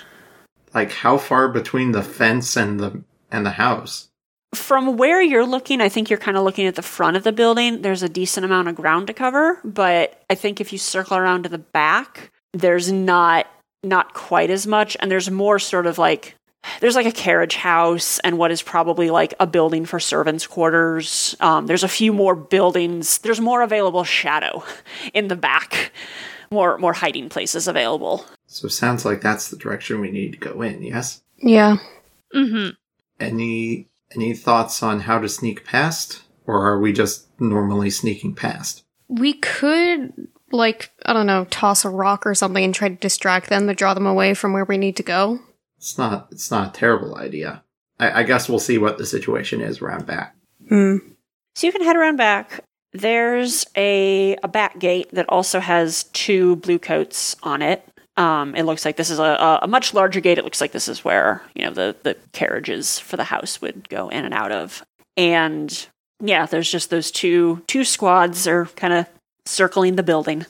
Like 0.75 0.93
how 0.93 1.17
far 1.17 1.49
between 1.49 1.93
the 1.93 2.03
fence 2.03 2.57
and 2.57 2.79
the 2.79 3.03
and 3.31 3.47
the 3.47 3.51
house? 3.51 4.09
From 4.57 4.97
where 4.97 5.21
you're 5.21 5.47
looking, 5.47 5.81
I 5.81 5.89
think 5.89 6.11
you're 6.11 6.19
kind 6.19 6.37
of 6.37 6.45
looking 6.45 6.67
at 6.67 6.75
the 6.75 6.83
front 6.83 7.17
of 7.17 7.25
the 7.25 7.33
building. 7.33 7.83
There's 7.83 8.03
a 8.03 8.09
decent 8.09 8.45
amount 8.45 8.69
of 8.69 8.75
ground 8.75 9.07
to 9.09 9.15
cover, 9.15 9.61
but 9.65 10.23
I 10.29 10.35
think 10.35 10.61
if 10.61 10.73
you 10.73 10.79
circle 10.79 11.17
around 11.17 11.45
to 11.45 11.49
the 11.49 11.59
back, 11.59 12.31
there's 12.53 12.91
not 12.91 13.47
not 13.83 14.15
quite 14.15 14.51
as 14.51 14.67
much 14.67 14.97
and 14.99 15.11
there's 15.11 15.31
more 15.31 15.59
sort 15.61 15.87
of 15.87 15.97
like 15.97 16.35
there's 16.81 16.97
like 16.97 17.07
a 17.07 17.13
carriage 17.13 17.55
house 17.55 18.19
and 18.21 18.39
what 18.39 18.51
is 18.51 18.63
probably 18.63 19.11
like 19.11 19.35
a 19.39 19.47
building 19.47 19.85
for 19.85 20.01
servants' 20.01 20.47
quarters. 20.47 21.37
Um, 21.39 21.67
there's 21.67 21.85
a 21.85 21.89
few 21.89 22.13
more 22.13 22.35
buildings. 22.35 23.19
There's 23.19 23.41
more 23.41 23.63
available 23.63 24.03
shadow 24.03 24.65
in 25.15 25.29
the 25.29 25.37
back, 25.37 25.93
more 26.51 26.79
more 26.79 26.93
hiding 26.93 27.29
places 27.29 27.69
available. 27.69 28.25
So 28.47 28.67
it 28.67 28.71
sounds 28.71 29.05
like 29.05 29.21
that's 29.21 29.49
the 29.49 29.57
direction 29.57 30.01
we 30.01 30.11
need 30.11 30.33
to 30.33 30.39
go 30.39 30.63
in, 30.63 30.83
yes? 30.83 31.23
Yeah. 31.39 31.77
Mm-hmm. 32.35 32.71
Any 33.21 33.89
any 34.15 34.35
thoughts 34.35 34.83
on 34.83 35.01
how 35.01 35.19
to 35.19 35.29
sneak 35.29 35.65
past? 35.65 36.23
Or 36.47 36.67
are 36.67 36.79
we 36.79 36.93
just 36.93 37.29
normally 37.41 37.91
sneaking 37.91 38.35
past? 38.35 38.85
We 39.09 39.35
could, 39.35 40.29
like, 40.53 40.93
I 41.05 41.13
don't 41.13 41.27
know, 41.27 41.45
toss 41.47 41.85
a 41.85 41.91
rock 41.91 42.27
or 42.27 42.35
something 42.35 42.65
and 42.65 42.75
try 42.75 42.89
to 42.89 42.95
distract 42.95 43.49
them 43.49 43.67
to 43.67 43.75
draw 43.75 43.95
them 43.95 44.07
away 44.07 44.35
from 44.35 44.53
where 44.53 44.65
we 44.65 44.79
need 44.79 44.97
to 44.97 45.03
go. 45.03 45.41
It's 45.77 45.99
not 45.99 46.29
it's 46.31 46.51
not 46.51 46.69
a 46.69 46.79
terrible 46.79 47.17
idea. 47.17 47.63
I, 47.99 48.21
I 48.21 48.23
guess 48.23 48.49
we'll 48.49 48.59
see 48.59 48.79
what 48.79 48.99
the 48.99 49.07
situation 49.07 49.61
is 49.61 49.81
around 49.81 50.07
back. 50.07 50.37
Hmm. 50.69 50.99
So 51.55 51.67
you 51.67 51.73
can 51.73 51.83
head 51.83 51.97
around 51.97 52.17
back. 52.17 52.61
There's 52.93 53.67
a, 53.77 54.37
a 54.43 54.49
back 54.49 54.79
gate 54.79 55.11
that 55.13 55.27
also 55.29 55.61
has 55.61 56.05
two 56.05 56.57
blue 56.57 56.79
coats 56.79 57.37
on 57.43 57.63
it. 57.63 57.87
Um, 58.17 58.55
it 58.55 58.63
looks 58.65 58.85
like 58.85 58.97
this 58.97 59.11
is 59.11 59.19
a, 59.19 59.23
a, 59.23 59.59
a 59.63 59.67
much 59.69 59.93
larger 59.93 60.21
gate. 60.21 60.39
It 60.39 60.45
looks 60.45 60.61
like 60.61 60.73
this 60.73 60.89
is 60.89 61.05
where 61.05 61.43
you 61.55 61.65
know 61.65 61.71
the 61.71 61.95
the 62.03 62.17
carriages 62.33 62.99
for 62.99 63.17
the 63.17 63.25
house 63.25 63.61
would 63.61 63.89
go 63.89 64.09
in 64.09 64.25
and 64.25 64.33
out 64.35 64.53
of. 64.53 64.83
And 65.17 65.87
yeah, 66.21 66.47
there's 66.47 66.71
just 66.71 66.91
those 66.91 67.11
two 67.11 67.63
two 67.67 67.85
squads 67.85 68.47
are 68.47 68.67
kind 68.77 68.93
of 68.95 69.07
circling 69.45 69.97
the 69.97 70.03
building. 70.03 70.47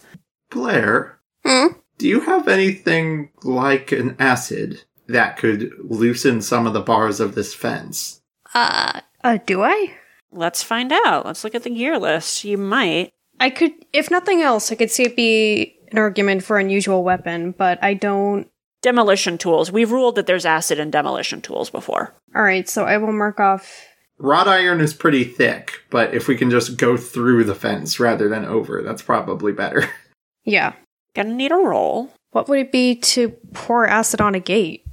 Blair, 0.51 1.19
Hmm? 1.45 1.69
do 1.99 2.07
you 2.09 2.21
have 2.21 2.49
anything 2.49 3.31
like 3.43 3.91
an 3.93 4.17
acid 4.19 4.83
that 5.09 5.37
could 5.37 5.71
loosen 5.81 6.41
some 6.43 6.67
of 6.67 6.73
the 6.73 6.81
bars 6.81 7.21
of 7.21 7.35
this 7.35 7.55
fence? 7.55 8.21
Uh, 8.55 9.01
Uh, 9.25 9.39
do 9.45 9.63
I? 9.63 9.95
Let's 10.33 10.63
find 10.63 10.93
out. 10.93 11.25
Let's 11.27 11.43
look 11.45 11.55
at 11.55 11.63
the 11.63 11.71
gear 11.71 11.99
list. 11.99 12.45
You 12.45 12.59
might. 12.59 13.13
I 13.39 13.51
could, 13.51 13.73
if 13.93 14.11
nothing 14.11 14.41
else, 14.43 14.71
I 14.73 14.77
could 14.77 14.91
see 14.91 15.05
it 15.05 15.17
be 15.17 15.76
an 15.93 15.99
argument 15.99 16.43
for 16.45 16.59
unusual 16.59 17.03
weapon, 17.05 17.53
but 17.57 17.79
I 17.83 17.95
don't. 17.95 18.49
Demolition 18.83 19.37
tools. 19.39 19.73
We've 19.73 19.91
ruled 19.91 20.15
that 20.15 20.27
there's 20.27 20.47
acid 20.47 20.79
in 20.79 20.91
demolition 20.91 21.41
tools 21.41 21.71
before. 21.71 22.15
Alright, 22.37 22.69
so 22.69 22.85
I 22.85 22.99
will 22.99 23.13
mark 23.13 23.41
off. 23.41 23.85
Wrought 24.19 24.47
iron 24.47 24.81
is 24.81 24.95
pretty 24.95 25.25
thick, 25.25 25.73
but 25.91 26.15
if 26.15 26.29
we 26.29 26.37
can 26.37 26.51
just 26.51 26.77
go 26.77 26.97
through 26.97 27.45
the 27.45 27.55
fence 27.55 27.99
rather 27.99 28.29
than 28.29 28.45
over, 28.45 28.83
that's 28.83 29.03
probably 29.03 29.53
better. 29.53 29.89
Yeah. 30.45 30.75
Gonna 31.15 31.35
need 31.35 31.51
a 31.51 31.57
roll. 31.57 32.13
What 32.31 32.49
would 32.49 32.61
it 32.61 32.71
be 32.71 32.95
to 32.95 33.31
pour 33.53 33.85
acid 33.89 34.21
on 34.21 34.37
a 34.37 34.39
gate? 34.41 34.85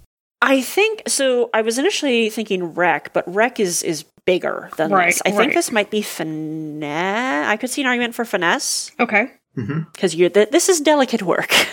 I 0.42 0.62
think 0.62 1.04
so. 1.08 1.52
I 1.54 1.62
was 1.62 1.78
initially 1.78 2.32
thinking 2.32 2.74
wreck, 2.74 3.14
but 3.14 3.24
wreck 3.32 3.60
is 3.60 3.84
is 3.84 4.06
bigger 4.26 4.72
than 4.78 4.90
Right, 4.92 5.08
this. 5.10 5.22
I 5.26 5.30
right. 5.30 5.38
think 5.38 5.54
this 5.54 5.72
might 5.72 5.92
be 5.92 6.02
finesse. 6.02 7.48
I 7.48 7.58
could 7.58 7.70
see 7.70 7.82
an 7.82 7.88
argument 7.88 8.16
for 8.16 8.26
finesse 8.26 8.92
Okay. 9.00 9.32
Because 9.56 10.16
you 10.16 10.30
th- 10.30 10.50
this 10.50 10.70
is 10.70 10.80
delicate 10.82 11.22
work. 11.24 11.54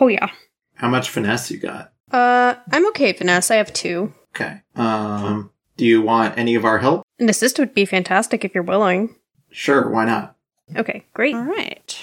Oh, 0.00 0.08
yeah. 0.08 0.30
How 0.74 0.88
much 0.88 1.08
finesse 1.10 1.48
you 1.48 1.58
got? 1.58 1.92
Uh, 2.10 2.54
I'm 2.72 2.88
okay, 2.88 3.12
Vanessa. 3.12 3.54
I 3.54 3.58
have 3.58 3.72
two. 3.72 4.12
Okay. 4.34 4.60
Um, 4.74 5.50
do 5.76 5.86
you 5.86 6.02
want 6.02 6.36
any 6.36 6.56
of 6.56 6.64
our 6.64 6.78
help? 6.78 7.04
An 7.20 7.28
assist 7.28 7.60
would 7.60 7.72
be 7.72 7.84
fantastic 7.84 8.44
if 8.44 8.52
you're 8.52 8.64
willing. 8.64 9.14
Sure, 9.52 9.88
why 9.88 10.04
not? 10.04 10.34
Okay, 10.74 11.04
great. 11.14 11.36
All 11.36 11.44
right. 11.44 11.96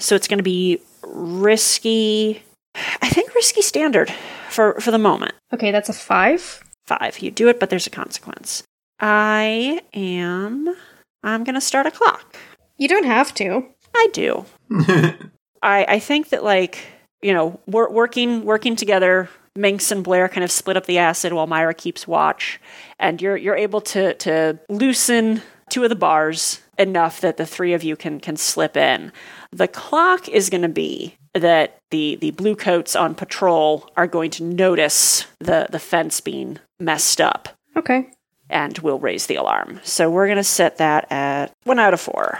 So 0.00 0.16
it's 0.16 0.26
going 0.26 0.40
to 0.40 0.42
be 0.44 0.80
risky. 1.06 2.42
I 2.74 3.08
think 3.08 3.34
risky 3.34 3.62
standard 3.62 4.12
for 4.50 4.80
for 4.80 4.90
the 4.90 4.98
moment. 4.98 5.32
Okay, 5.54 5.70
that's 5.70 5.88
a 5.88 5.92
five. 5.92 6.60
Five. 6.86 7.20
You 7.20 7.30
do 7.30 7.48
it, 7.48 7.60
but 7.60 7.70
there's 7.70 7.86
a 7.86 7.90
consequence. 7.90 8.64
I 8.98 9.80
am. 9.94 10.74
I'm 11.22 11.44
going 11.44 11.54
to 11.54 11.60
start 11.60 11.86
a 11.86 11.90
clock. 11.92 12.36
You 12.76 12.88
don't 12.88 13.06
have 13.06 13.32
to. 13.34 13.64
I 13.94 14.08
do. 14.12 14.44
I, 14.70 15.84
I 15.88 15.98
think 15.98 16.30
that 16.30 16.44
like 16.44 16.78
you 17.22 17.32
know 17.32 17.60
we're 17.66 17.90
working 17.90 18.44
working 18.44 18.76
together. 18.76 19.28
Minx 19.56 19.90
and 19.90 20.04
Blair 20.04 20.28
kind 20.28 20.44
of 20.44 20.52
split 20.52 20.76
up 20.76 20.86
the 20.86 20.98
acid 20.98 21.32
while 21.32 21.48
Myra 21.48 21.74
keeps 21.74 22.06
watch, 22.06 22.60
and 23.00 23.20
you're 23.20 23.36
you're 23.36 23.56
able 23.56 23.80
to 23.80 24.14
to 24.14 24.58
loosen 24.68 25.42
two 25.68 25.82
of 25.82 25.90
the 25.90 25.96
bars 25.96 26.60
enough 26.78 27.20
that 27.22 27.38
the 27.38 27.46
three 27.46 27.72
of 27.72 27.82
you 27.82 27.96
can 27.96 28.20
can 28.20 28.36
slip 28.36 28.76
in. 28.76 29.10
The 29.50 29.66
clock 29.66 30.28
is 30.28 30.48
going 30.48 30.62
to 30.62 30.68
be 30.68 31.16
that 31.34 31.78
the 31.90 32.16
the 32.20 32.30
blue 32.32 32.54
coats 32.54 32.94
on 32.94 33.16
patrol 33.16 33.90
are 33.96 34.06
going 34.06 34.30
to 34.32 34.44
notice 34.44 35.26
the 35.40 35.66
the 35.70 35.80
fence 35.80 36.20
being 36.20 36.58
messed 36.78 37.20
up 37.20 37.48
Okay. 37.76 38.10
and 38.48 38.78
will 38.78 39.00
raise 39.00 39.26
the 39.26 39.34
alarm. 39.36 39.80
So 39.82 40.08
we're 40.08 40.26
going 40.26 40.36
to 40.36 40.44
set 40.44 40.76
that 40.78 41.10
at 41.10 41.52
one 41.64 41.80
out 41.80 41.94
of 41.94 42.00
four. 42.00 42.38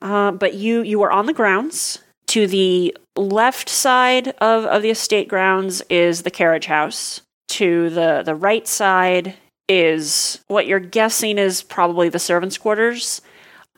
Uh, 0.00 0.30
but 0.32 0.54
you 0.54 0.82
you 0.82 1.02
are 1.02 1.10
on 1.10 1.26
the 1.26 1.32
grounds. 1.32 1.98
To 2.28 2.46
the 2.46 2.94
left 3.16 3.68
side 3.68 4.28
of, 4.40 4.64
of 4.66 4.82
the 4.82 4.90
estate 4.90 5.28
grounds 5.28 5.82
is 5.88 6.22
the 6.22 6.30
carriage 6.30 6.66
house. 6.66 7.22
To 7.48 7.88
the, 7.88 8.22
the 8.24 8.34
right 8.34 8.68
side 8.68 9.34
is 9.66 10.44
what 10.46 10.66
you're 10.66 10.78
guessing 10.78 11.38
is 11.38 11.62
probably 11.62 12.10
the 12.10 12.18
servants' 12.18 12.58
quarters. 12.58 13.22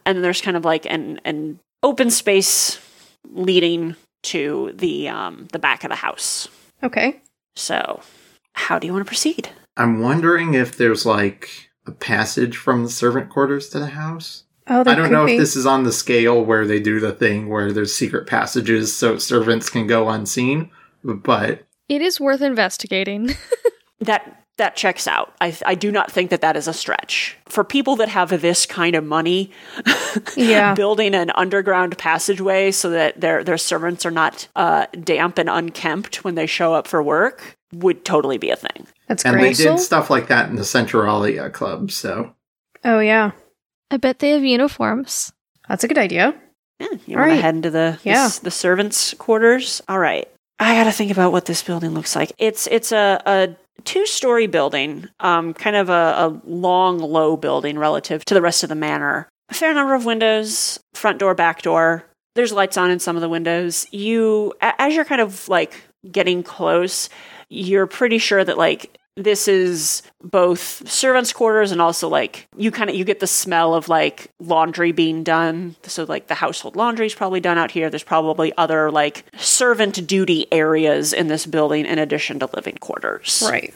And 0.04 0.16
then 0.16 0.22
there's 0.22 0.40
kind 0.40 0.56
of 0.56 0.64
like 0.64 0.84
an, 0.86 1.20
an 1.24 1.60
open 1.82 2.10
space 2.10 2.80
leading 3.28 3.94
to 4.22 4.72
the 4.74 5.08
um, 5.08 5.48
the 5.52 5.58
back 5.58 5.84
of 5.84 5.90
the 5.90 5.96
house. 5.96 6.48
Okay. 6.82 7.20
So, 7.56 8.00
how 8.54 8.78
do 8.78 8.86
you 8.86 8.92
want 8.92 9.04
to 9.04 9.08
proceed? 9.08 9.48
I'm 9.76 10.00
wondering 10.00 10.54
if 10.54 10.76
there's 10.76 11.06
like 11.06 11.70
a 11.86 11.92
passage 11.92 12.56
from 12.56 12.82
the 12.82 12.90
servant 12.90 13.30
quarters 13.30 13.68
to 13.70 13.78
the 13.78 13.88
house. 13.88 14.44
Oh, 14.66 14.80
I 14.86 14.94
don't 14.94 15.10
know 15.10 15.26
if 15.26 15.38
this 15.38 15.56
is 15.56 15.66
on 15.66 15.84
the 15.84 15.92
scale 15.92 16.44
where 16.44 16.66
they 16.66 16.78
do 16.80 17.00
the 17.00 17.12
thing 17.12 17.48
where 17.48 17.72
there's 17.72 17.94
secret 17.94 18.26
passages 18.26 18.94
so 18.96 19.18
servants 19.18 19.68
can 19.68 19.86
go 19.86 20.08
unseen, 20.08 20.70
but 21.02 21.64
It 21.88 22.02
is 22.02 22.20
worth 22.20 22.42
investigating. 22.42 23.30
That 24.02 24.46
that 24.56 24.76
checks 24.76 25.06
out. 25.06 25.34
I 25.42 25.54
I 25.66 25.74
do 25.74 25.92
not 25.92 26.10
think 26.10 26.30
that 26.30 26.40
that 26.40 26.56
is 26.56 26.66
a 26.66 26.72
stretch 26.72 27.36
for 27.46 27.64
people 27.64 27.96
that 27.96 28.08
have 28.08 28.40
this 28.40 28.64
kind 28.64 28.96
of 28.96 29.04
money. 29.04 29.50
Yeah. 30.36 30.74
building 30.74 31.14
an 31.14 31.30
underground 31.34 31.96
passageway 31.98 32.70
so 32.72 32.90
that 32.90 33.20
their 33.20 33.44
their 33.44 33.58
servants 33.58 34.04
are 34.06 34.10
not 34.10 34.48
uh, 34.56 34.86
damp 35.04 35.36
and 35.38 35.48
unkempt 35.50 36.24
when 36.24 36.34
they 36.34 36.46
show 36.46 36.72
up 36.74 36.88
for 36.88 37.02
work 37.02 37.56
would 37.72 38.04
totally 38.04 38.38
be 38.38 38.50
a 38.50 38.56
thing. 38.56 38.86
That's 39.06 39.24
and 39.24 39.34
great. 39.36 39.56
they 39.56 39.64
did 39.64 39.78
stuff 39.78 40.08
like 40.10 40.28
that 40.28 40.48
in 40.48 40.56
the 40.56 40.64
Centralia 40.64 41.50
Club, 41.50 41.90
so 41.92 42.34
Oh 42.84 43.00
yeah, 43.00 43.32
I 43.90 43.96
bet 43.96 44.18
they 44.20 44.30
have 44.30 44.44
uniforms. 44.44 45.32
that's 45.68 45.84
a 45.84 45.88
good 45.88 45.98
idea. 45.98 46.34
Yeah, 46.78 46.88
you 47.06 47.16
All 47.16 47.22
want 47.26 47.36
to 47.36 47.42
head 47.42 47.54
into 47.56 47.70
the, 47.70 47.98
the 48.02 48.08
Yeah. 48.10 48.24
s- 48.26 48.38
the 48.38 48.50
servants' 48.50 49.14
quarters. 49.14 49.82
All 49.88 49.98
right, 49.98 50.28
I 50.58 50.74
got 50.74 50.84
to 50.84 50.92
think 50.92 51.10
about 51.10 51.32
what 51.32 51.44
this 51.46 51.62
building 51.62 51.90
looks 51.90 52.16
like. 52.16 52.32
It's 52.38 52.66
it's 52.68 52.92
a, 52.92 53.20
a 53.26 53.56
two 53.84 54.06
story 54.06 54.46
building, 54.46 55.08
um, 55.20 55.52
kind 55.54 55.76
of 55.76 55.88
a, 55.90 55.92
a 56.16 56.40
long, 56.44 56.98
low 56.98 57.36
building 57.36 57.78
relative 57.78 58.24
to 58.26 58.34
the 58.34 58.42
rest 58.42 58.62
of 58.62 58.68
the 58.68 58.74
manor. 58.74 59.28
A 59.50 59.54
fair 59.54 59.74
number 59.74 59.94
of 59.94 60.04
windows, 60.06 60.78
front 60.94 61.18
door, 61.18 61.34
back 61.34 61.62
door. 61.62 62.04
There's 62.36 62.52
lights 62.52 62.76
on 62.76 62.90
in 62.90 63.00
some 63.00 63.16
of 63.16 63.22
the 63.22 63.28
windows. 63.28 63.86
You, 63.90 64.54
as 64.60 64.94
you're 64.94 65.04
kind 65.04 65.20
of 65.20 65.48
like 65.48 65.82
getting 66.10 66.42
close, 66.42 67.08
you're 67.48 67.86
pretty 67.88 68.18
sure 68.18 68.42
that 68.44 68.56
like 68.56 68.96
this 69.16 69.48
is 69.48 70.02
both 70.22 70.88
servants' 70.88 71.32
quarters 71.32 71.72
and 71.72 71.80
also 71.80 72.08
like 72.08 72.46
you 72.56 72.70
kind 72.70 72.88
of 72.88 72.96
you 72.96 73.04
get 73.04 73.20
the 73.20 73.26
smell 73.26 73.74
of 73.74 73.88
like 73.88 74.30
laundry 74.38 74.92
being 74.92 75.22
done. 75.22 75.76
So 75.82 76.04
like 76.04 76.28
the 76.28 76.34
household 76.34 76.76
laundry 76.76 77.06
is 77.06 77.14
probably 77.14 77.40
done 77.40 77.58
out 77.58 77.70
here. 77.70 77.90
There's 77.90 78.02
probably 78.02 78.52
other 78.56 78.90
like 78.90 79.24
servant 79.36 80.06
duty 80.06 80.46
areas 80.52 81.12
in 81.12 81.26
this 81.26 81.46
building 81.46 81.86
in 81.86 81.98
addition 81.98 82.38
to 82.40 82.48
living 82.54 82.76
quarters. 82.80 83.42
Right. 83.48 83.74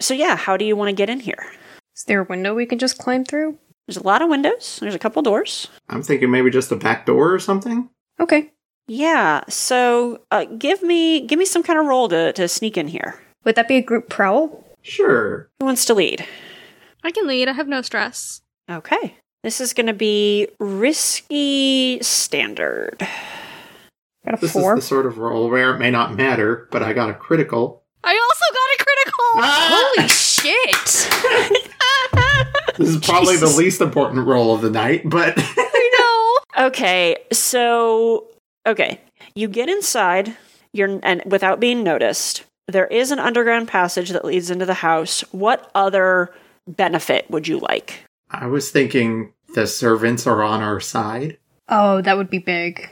So 0.00 0.14
yeah, 0.14 0.36
how 0.36 0.56
do 0.56 0.64
you 0.64 0.76
want 0.76 0.88
to 0.88 0.94
get 0.94 1.10
in 1.10 1.20
here? 1.20 1.46
Is 1.96 2.04
there 2.04 2.22
a 2.22 2.24
window 2.24 2.54
we 2.54 2.66
can 2.66 2.78
just 2.78 2.98
climb 2.98 3.24
through? 3.24 3.58
There's 3.86 3.96
a 3.96 4.02
lot 4.02 4.22
of 4.22 4.28
windows. 4.28 4.78
There's 4.80 4.94
a 4.94 4.98
couple 4.98 5.22
doors. 5.22 5.68
I'm 5.88 6.02
thinking 6.02 6.30
maybe 6.30 6.50
just 6.50 6.72
a 6.72 6.76
back 6.76 7.06
door 7.06 7.32
or 7.32 7.38
something. 7.38 7.88
Okay. 8.18 8.50
Yeah. 8.86 9.42
So 9.48 10.22
uh, 10.30 10.44
give 10.44 10.82
me 10.82 11.26
give 11.26 11.38
me 11.38 11.44
some 11.44 11.62
kind 11.62 11.78
of 11.78 11.86
roll 11.86 12.08
to 12.08 12.32
to 12.32 12.48
sneak 12.48 12.76
in 12.76 12.88
here. 12.88 13.20
Would 13.44 13.54
that 13.56 13.68
be 13.68 13.76
a 13.76 13.82
group 13.82 14.08
prowl? 14.08 14.64
Sure. 14.82 15.48
Who 15.60 15.66
wants 15.66 15.84
to 15.86 15.94
lead? 15.94 16.26
I 17.02 17.10
can 17.10 17.26
lead. 17.26 17.48
I 17.48 17.52
have 17.52 17.68
no 17.68 17.82
stress. 17.82 18.40
Okay. 18.70 19.16
This 19.42 19.60
is 19.60 19.72
going 19.74 19.86
to 19.86 19.92
be 19.92 20.48
risky 20.58 21.98
standard. 22.02 23.06
Got 24.24 24.34
a 24.34 24.40
This 24.40 24.52
four. 24.52 24.74
is 24.78 24.82
the 24.84 24.86
sort 24.86 25.04
of 25.06 25.18
roll 25.18 25.50
where 25.50 25.74
it 25.74 25.78
may 25.78 25.90
not 25.90 26.14
matter, 26.14 26.66
but 26.70 26.82
I 26.82 26.94
got 26.94 27.10
a 27.10 27.14
critical. 27.14 27.82
I 28.02 28.18
also 28.18 28.44
got 28.52 28.80
a 28.80 28.84
critical. 28.84 29.24
Ah! 29.36 29.92
Holy 29.96 30.08
shit! 30.08 31.60
This 32.76 32.88
is 32.88 32.96
probably 33.06 33.36
the 33.36 33.46
least 33.56 33.80
important 33.80 34.26
roll 34.26 34.52
of 34.52 34.60
the 34.60 34.68
night, 34.70 35.02
but 35.08 35.34
I 35.38 36.40
know. 36.58 36.66
Okay, 36.66 37.16
so 37.32 38.26
okay, 38.66 39.00
you 39.36 39.46
get 39.46 39.68
inside. 39.68 40.36
You're 40.72 40.98
and 41.04 41.22
without 41.24 41.60
being 41.60 41.84
noticed. 41.84 42.42
There 42.68 42.86
is 42.86 43.10
an 43.10 43.18
underground 43.18 43.68
passage 43.68 44.10
that 44.10 44.24
leads 44.24 44.50
into 44.50 44.66
the 44.66 44.74
house. 44.74 45.20
What 45.32 45.70
other 45.74 46.34
benefit 46.66 47.30
would 47.30 47.46
you 47.46 47.58
like? 47.58 48.04
I 48.30 48.46
was 48.46 48.70
thinking 48.70 49.32
the 49.54 49.66
servants 49.66 50.26
are 50.26 50.42
on 50.42 50.62
our 50.62 50.80
side. 50.80 51.38
Oh, 51.68 52.00
that 52.00 52.16
would 52.16 52.30
be 52.30 52.38
big. 52.38 52.90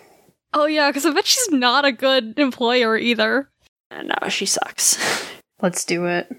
Oh 0.54 0.66
yeah, 0.66 0.90
because 0.90 1.06
I 1.06 1.12
bet 1.12 1.26
she's 1.26 1.50
not 1.50 1.84
a 1.84 1.92
good 1.92 2.38
employer 2.38 2.96
either. 2.96 3.48
Uh, 3.90 4.02
No, 4.02 4.28
she 4.28 4.46
sucks. 4.46 4.98
Let's 5.62 5.84
do 5.84 6.06
it. 6.06 6.30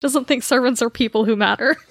Doesn't 0.00 0.26
think 0.26 0.42
servants 0.42 0.82
are 0.82 0.90
people 0.90 1.24
who 1.24 1.36
matter. 1.36 1.76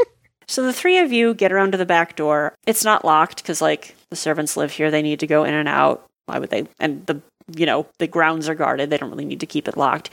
So 0.46 0.62
the 0.64 0.74
three 0.74 1.00
of 1.00 1.14
you 1.14 1.34
get 1.34 1.54
around 1.54 1.72
to 1.72 1.78
the 1.78 1.86
back 1.86 2.18
door. 2.18 2.54
It's 2.68 2.84
not 2.84 3.06
locked 3.06 3.38
because, 3.42 3.62
like, 3.62 3.96
the 4.10 4.18
servants 4.18 4.58
live 4.58 4.72
here. 4.72 4.92
They 4.92 5.02
need 5.02 5.22
to 5.22 5.26
go 5.26 5.46
in 5.46 5.54
and 5.54 5.70
out. 5.70 6.06
Why 6.26 6.38
would 6.38 6.50
they? 6.50 6.68
And 6.82 7.06
the, 7.06 7.22
you 7.56 7.66
know, 7.66 7.88
the 8.00 8.08
grounds 8.08 8.50
are 8.50 8.56
guarded. 8.56 8.90
They 8.90 8.98
don't 8.98 9.10
really 9.10 9.26
need 9.26 9.40
to 9.42 9.46
keep 9.46 9.68
it 9.68 9.78
locked. 9.78 10.10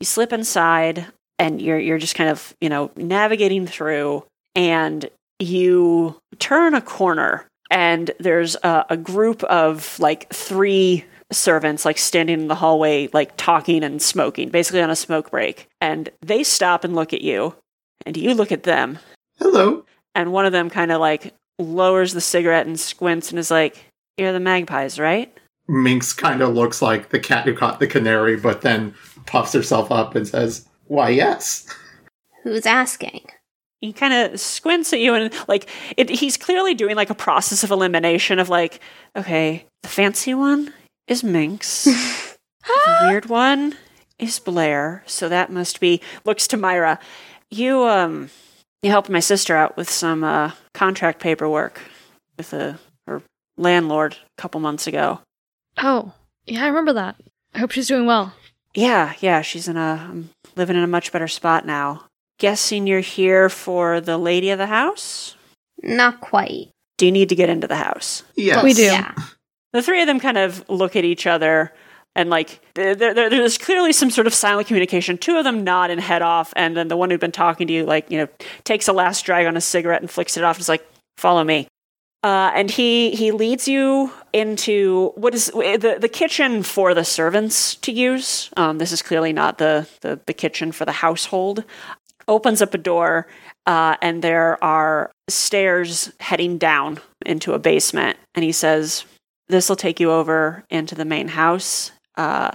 You 0.00 0.06
slip 0.06 0.32
inside, 0.32 1.06
and 1.38 1.60
you're 1.60 1.78
you're 1.78 1.98
just 1.98 2.14
kind 2.14 2.30
of 2.30 2.54
you 2.60 2.68
know 2.68 2.90
navigating 2.96 3.66
through, 3.66 4.24
and 4.54 5.08
you 5.38 6.20
turn 6.38 6.74
a 6.74 6.80
corner, 6.80 7.46
and 7.70 8.10
there's 8.18 8.56
a, 8.62 8.86
a 8.90 8.96
group 8.96 9.42
of 9.44 9.98
like 9.98 10.32
three 10.32 11.04
servants 11.32 11.84
like 11.84 11.98
standing 11.98 12.42
in 12.42 12.48
the 12.48 12.54
hallway 12.54 13.08
like 13.12 13.32
talking 13.36 13.82
and 13.82 14.00
smoking 14.00 14.50
basically 14.50 14.80
on 14.82 14.90
a 14.90 14.94
smoke 14.94 15.30
break 15.30 15.66
and 15.80 16.10
they 16.20 16.44
stop 16.44 16.84
and 16.84 16.94
look 16.94 17.12
at 17.12 17.22
you 17.22 17.52
and 18.06 18.16
you 18.16 18.34
look 18.34 18.52
at 18.52 18.62
them 18.64 18.98
Hello. 19.38 19.84
and 20.14 20.32
one 20.32 20.46
of 20.46 20.52
them 20.52 20.70
kind 20.70 20.92
of 20.92 21.00
like 21.00 21.34
lowers 21.58 22.12
the 22.12 22.20
cigarette 22.20 22.66
and 22.66 22.78
squints 22.78 23.30
and 23.30 23.38
is 23.38 23.50
like, 23.50 23.84
"You're 24.16 24.32
the 24.32 24.40
magpies, 24.40 24.98
right?" 24.98 25.32
Minx 25.68 26.12
kind 26.12 26.42
of 26.42 26.54
looks 26.54 26.82
like 26.82 27.10
the 27.10 27.18
cat 27.18 27.46
who 27.46 27.54
caught 27.54 27.80
the 27.80 27.86
canary, 27.86 28.36
but 28.36 28.62
then 28.62 28.94
puffs 29.26 29.52
herself 29.52 29.90
up 29.90 30.14
and 30.14 30.26
says, 30.26 30.68
Why, 30.86 31.10
yes. 31.10 31.66
Who's 32.42 32.66
asking? 32.66 33.26
He 33.80 33.92
kind 33.92 34.14
of 34.14 34.40
squints 34.40 34.92
at 34.92 35.00
you 35.00 35.14
and 35.14 35.32
like 35.46 35.68
it, 35.96 36.08
he's 36.08 36.36
clearly 36.36 36.74
doing 36.74 36.96
like 36.96 37.10
a 37.10 37.14
process 37.14 37.64
of 37.64 37.70
elimination 37.70 38.38
of 38.38 38.48
like, 38.48 38.80
okay, 39.14 39.66
the 39.82 39.88
fancy 39.88 40.32
one 40.34 40.72
is 41.06 41.22
Minx, 41.22 41.84
the 41.84 42.98
weird 43.02 43.26
one 43.26 43.76
is 44.18 44.38
Blair, 44.38 45.02
so 45.06 45.28
that 45.28 45.50
must 45.50 45.80
be. 45.80 46.00
Looks 46.24 46.46
to 46.48 46.56
Myra, 46.56 46.98
you 47.50 47.84
um, 47.84 48.30
you 48.82 48.90
helped 48.90 49.10
my 49.10 49.20
sister 49.20 49.54
out 49.56 49.76
with 49.76 49.90
some 49.90 50.24
uh 50.24 50.52
contract 50.72 51.20
paperwork 51.20 51.80
with 52.38 52.52
a 52.52 52.78
her 53.06 53.22
landlord 53.56 54.14
a 54.14 54.40
couple 54.40 54.60
months 54.60 54.86
ago. 54.86 55.20
Oh, 55.78 56.12
yeah, 56.46 56.64
I 56.64 56.68
remember 56.68 56.92
that. 56.94 57.16
I 57.54 57.58
hope 57.58 57.70
she's 57.70 57.88
doing 57.88 58.06
well. 58.06 58.34
Yeah, 58.74 59.14
yeah, 59.20 59.42
she's 59.42 59.68
in 59.68 59.76
a 59.76 60.08
um, 60.10 60.30
living 60.56 60.76
in 60.76 60.82
a 60.82 60.88
much 60.88 61.12
better 61.12 61.28
spot 61.28 61.66
now. 61.66 62.06
Guessing 62.38 62.86
you're 62.86 63.00
here 63.00 63.48
for 63.48 64.00
the 64.00 64.18
lady 64.18 64.50
of 64.50 64.58
the 64.58 64.66
house? 64.66 65.36
Not 65.82 66.20
quite. 66.20 66.70
Do 66.98 67.06
you 67.06 67.12
need 67.12 67.28
to 67.28 67.36
get 67.36 67.48
into 67.48 67.68
the 67.68 67.76
house? 67.76 68.24
Yes. 68.34 68.64
We 68.64 68.72
do. 68.72 68.82
Yeah. 68.82 69.14
The 69.72 69.82
three 69.82 70.00
of 70.00 70.06
them 70.06 70.20
kind 70.20 70.38
of 70.38 70.68
look 70.68 70.96
at 70.96 71.04
each 71.04 71.26
other 71.26 71.72
and 72.16 72.30
like 72.30 72.60
there, 72.74 72.94
there, 72.94 73.14
there's 73.14 73.58
clearly 73.58 73.92
some 73.92 74.10
sort 74.10 74.26
of 74.26 74.34
silent 74.34 74.68
communication. 74.68 75.18
Two 75.18 75.36
of 75.36 75.44
them 75.44 75.64
nod 75.64 75.90
and 75.90 76.00
head 76.00 76.22
off, 76.22 76.52
and 76.56 76.76
then 76.76 76.88
the 76.88 76.96
one 76.96 77.10
who'd 77.10 77.20
been 77.20 77.32
talking 77.32 77.66
to 77.66 77.72
you, 77.72 77.84
like 77.84 78.10
you 78.10 78.18
know, 78.18 78.28
takes 78.64 78.86
a 78.88 78.92
last 78.92 79.24
drag 79.24 79.46
on 79.46 79.56
a 79.56 79.60
cigarette 79.60 80.00
and 80.00 80.10
flicks 80.10 80.36
it 80.36 80.44
off. 80.44 80.56
And 80.56 80.60
is 80.60 80.68
like, 80.68 80.86
"Follow 81.16 81.42
me." 81.42 81.66
Uh, 82.24 82.50
and 82.54 82.70
he 82.70 83.10
he 83.10 83.30
leads 83.30 83.68
you 83.68 84.10
into 84.32 85.12
what 85.14 85.34
is 85.34 85.48
the 85.48 85.98
the 86.00 86.08
kitchen 86.08 86.62
for 86.62 86.94
the 86.94 87.04
servants 87.04 87.74
to 87.74 87.92
use. 87.92 88.48
Um, 88.56 88.78
this 88.78 88.92
is 88.92 89.02
clearly 89.02 89.34
not 89.34 89.58
the, 89.58 89.86
the 90.00 90.18
the 90.24 90.32
kitchen 90.32 90.72
for 90.72 90.86
the 90.86 90.92
household. 90.92 91.64
Opens 92.26 92.62
up 92.62 92.72
a 92.72 92.78
door, 92.78 93.26
uh, 93.66 93.96
and 94.00 94.22
there 94.22 94.62
are 94.64 95.10
stairs 95.28 96.12
heading 96.18 96.56
down 96.56 96.98
into 97.26 97.52
a 97.52 97.58
basement. 97.58 98.16
And 98.34 98.42
he 98.42 98.52
says, 98.52 99.04
"This 99.48 99.68
will 99.68 99.76
take 99.76 100.00
you 100.00 100.10
over 100.10 100.64
into 100.70 100.94
the 100.94 101.04
main 101.04 101.28
house. 101.28 101.92
Uh, 102.16 102.52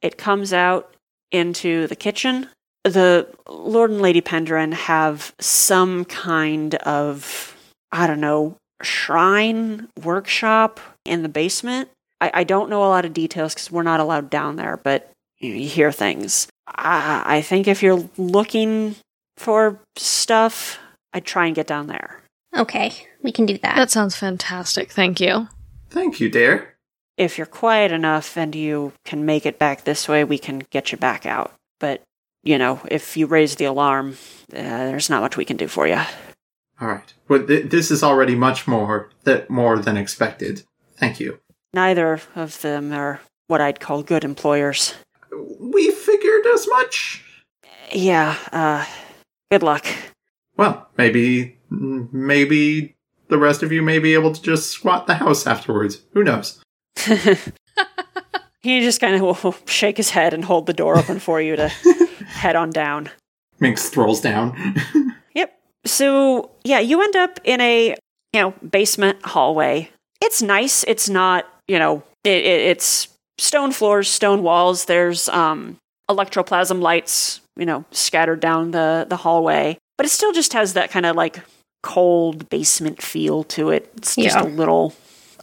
it 0.00 0.16
comes 0.16 0.52
out 0.52 0.94
into 1.32 1.88
the 1.88 1.96
kitchen. 1.96 2.46
The 2.84 3.26
Lord 3.48 3.90
and 3.90 4.00
Lady 4.00 4.20
Penderin 4.20 4.74
have 4.74 5.34
some 5.40 6.04
kind 6.04 6.76
of 6.76 7.56
I 7.90 8.06
don't 8.06 8.20
know 8.20 8.58
shrine 8.82 9.88
workshop 10.02 10.80
in 11.04 11.22
the 11.22 11.28
basement. 11.28 11.88
I, 12.20 12.30
I 12.34 12.44
don't 12.44 12.70
know 12.70 12.84
a 12.84 12.88
lot 12.88 13.04
of 13.04 13.12
details 13.12 13.54
because 13.54 13.70
we're 13.70 13.82
not 13.82 14.00
allowed 14.00 14.30
down 14.30 14.56
there, 14.56 14.80
but 14.82 15.10
you, 15.38 15.50
know, 15.50 15.56
you 15.56 15.68
hear 15.68 15.92
things. 15.92 16.48
I, 16.66 17.22
I 17.24 17.42
think 17.42 17.66
if 17.66 17.82
you're 17.82 18.08
looking 18.16 18.96
for 19.36 19.80
stuff, 19.96 20.78
I'd 21.12 21.24
try 21.24 21.46
and 21.46 21.54
get 21.54 21.66
down 21.66 21.88
there. 21.88 22.20
Okay, 22.56 22.92
we 23.22 23.32
can 23.32 23.46
do 23.46 23.58
that. 23.58 23.76
That 23.76 23.90
sounds 23.90 24.14
fantastic. 24.14 24.90
Thank 24.92 25.20
you. 25.20 25.48
Thank 25.90 26.20
you, 26.20 26.28
dear. 26.28 26.74
If 27.16 27.38
you're 27.38 27.46
quiet 27.46 27.92
enough 27.92 28.36
and 28.36 28.54
you 28.54 28.92
can 29.04 29.26
make 29.26 29.44
it 29.46 29.58
back 29.58 29.84
this 29.84 30.08
way, 30.08 30.24
we 30.24 30.38
can 30.38 30.62
get 30.70 30.92
you 30.92 30.98
back 30.98 31.26
out. 31.26 31.52
But, 31.80 32.02
you 32.42 32.58
know, 32.58 32.80
if 32.90 33.16
you 33.16 33.26
raise 33.26 33.56
the 33.56 33.64
alarm, 33.66 34.16
uh, 34.52 34.62
there's 34.62 35.10
not 35.10 35.22
much 35.22 35.36
we 35.36 35.44
can 35.44 35.56
do 35.56 35.68
for 35.68 35.86
you. 35.86 36.00
All 36.82 36.88
right. 36.88 37.14
Well, 37.28 37.46
th- 37.46 37.70
this 37.70 37.92
is 37.92 38.02
already 38.02 38.34
much 38.34 38.66
more 38.66 39.08
that 39.22 39.48
more 39.48 39.78
than 39.78 39.96
expected. 39.96 40.64
Thank 40.96 41.20
you. 41.20 41.38
Neither 41.72 42.20
of 42.34 42.60
them 42.60 42.92
are 42.92 43.20
what 43.46 43.60
I'd 43.60 43.78
call 43.78 44.02
good 44.02 44.24
employers. 44.24 44.94
We 45.60 45.92
figured 45.92 46.44
as 46.52 46.66
much. 46.66 47.24
Yeah, 47.92 48.36
uh, 48.50 48.84
good 49.52 49.62
luck. 49.62 49.86
Well, 50.56 50.88
maybe, 50.98 51.56
maybe 51.70 52.96
the 53.28 53.38
rest 53.38 53.62
of 53.62 53.70
you 53.70 53.80
may 53.80 54.00
be 54.00 54.14
able 54.14 54.32
to 54.32 54.42
just 54.42 54.70
squat 54.70 55.06
the 55.06 55.14
house 55.14 55.46
afterwards. 55.46 56.02
Who 56.14 56.24
knows? 56.24 56.60
he 58.60 58.80
just 58.80 59.00
kind 59.00 59.14
of 59.14 59.20
will 59.44 59.54
shake 59.66 59.98
his 59.98 60.10
head 60.10 60.34
and 60.34 60.44
hold 60.44 60.66
the 60.66 60.72
door 60.72 60.98
open 60.98 61.20
for 61.20 61.40
you 61.40 61.54
to 61.54 61.68
head 62.26 62.56
on 62.56 62.70
down. 62.70 63.08
Minx 63.60 63.82
strolls 63.84 64.20
down. 64.20 64.74
So, 65.84 66.50
yeah, 66.64 66.78
you 66.80 67.02
end 67.02 67.16
up 67.16 67.40
in 67.44 67.60
a, 67.60 67.88
you 68.32 68.40
know, 68.40 68.50
basement 68.68 69.18
hallway. 69.24 69.90
It's 70.20 70.40
nice. 70.42 70.84
It's 70.84 71.08
not, 71.08 71.46
you 71.66 71.78
know, 71.78 72.02
it, 72.24 72.44
it, 72.44 72.60
it's 72.70 73.08
stone 73.38 73.72
floors, 73.72 74.08
stone 74.08 74.42
walls. 74.42 74.84
There's 74.84 75.28
um 75.28 75.76
electroplasm 76.10 76.80
lights, 76.80 77.40
you 77.56 77.66
know, 77.66 77.84
scattered 77.90 78.40
down 78.40 78.70
the 78.70 79.06
the 79.08 79.16
hallway. 79.16 79.76
But 79.98 80.06
it 80.06 80.10
still 80.10 80.32
just 80.32 80.52
has 80.52 80.74
that 80.74 80.90
kind 80.90 81.06
of 81.06 81.16
like 81.16 81.40
cold 81.82 82.48
basement 82.48 83.02
feel 83.02 83.42
to 83.44 83.70
it. 83.70 83.92
It's 83.96 84.14
just 84.14 84.36
Yeah. 84.36 84.44
a 84.44 84.46
little 84.48 84.94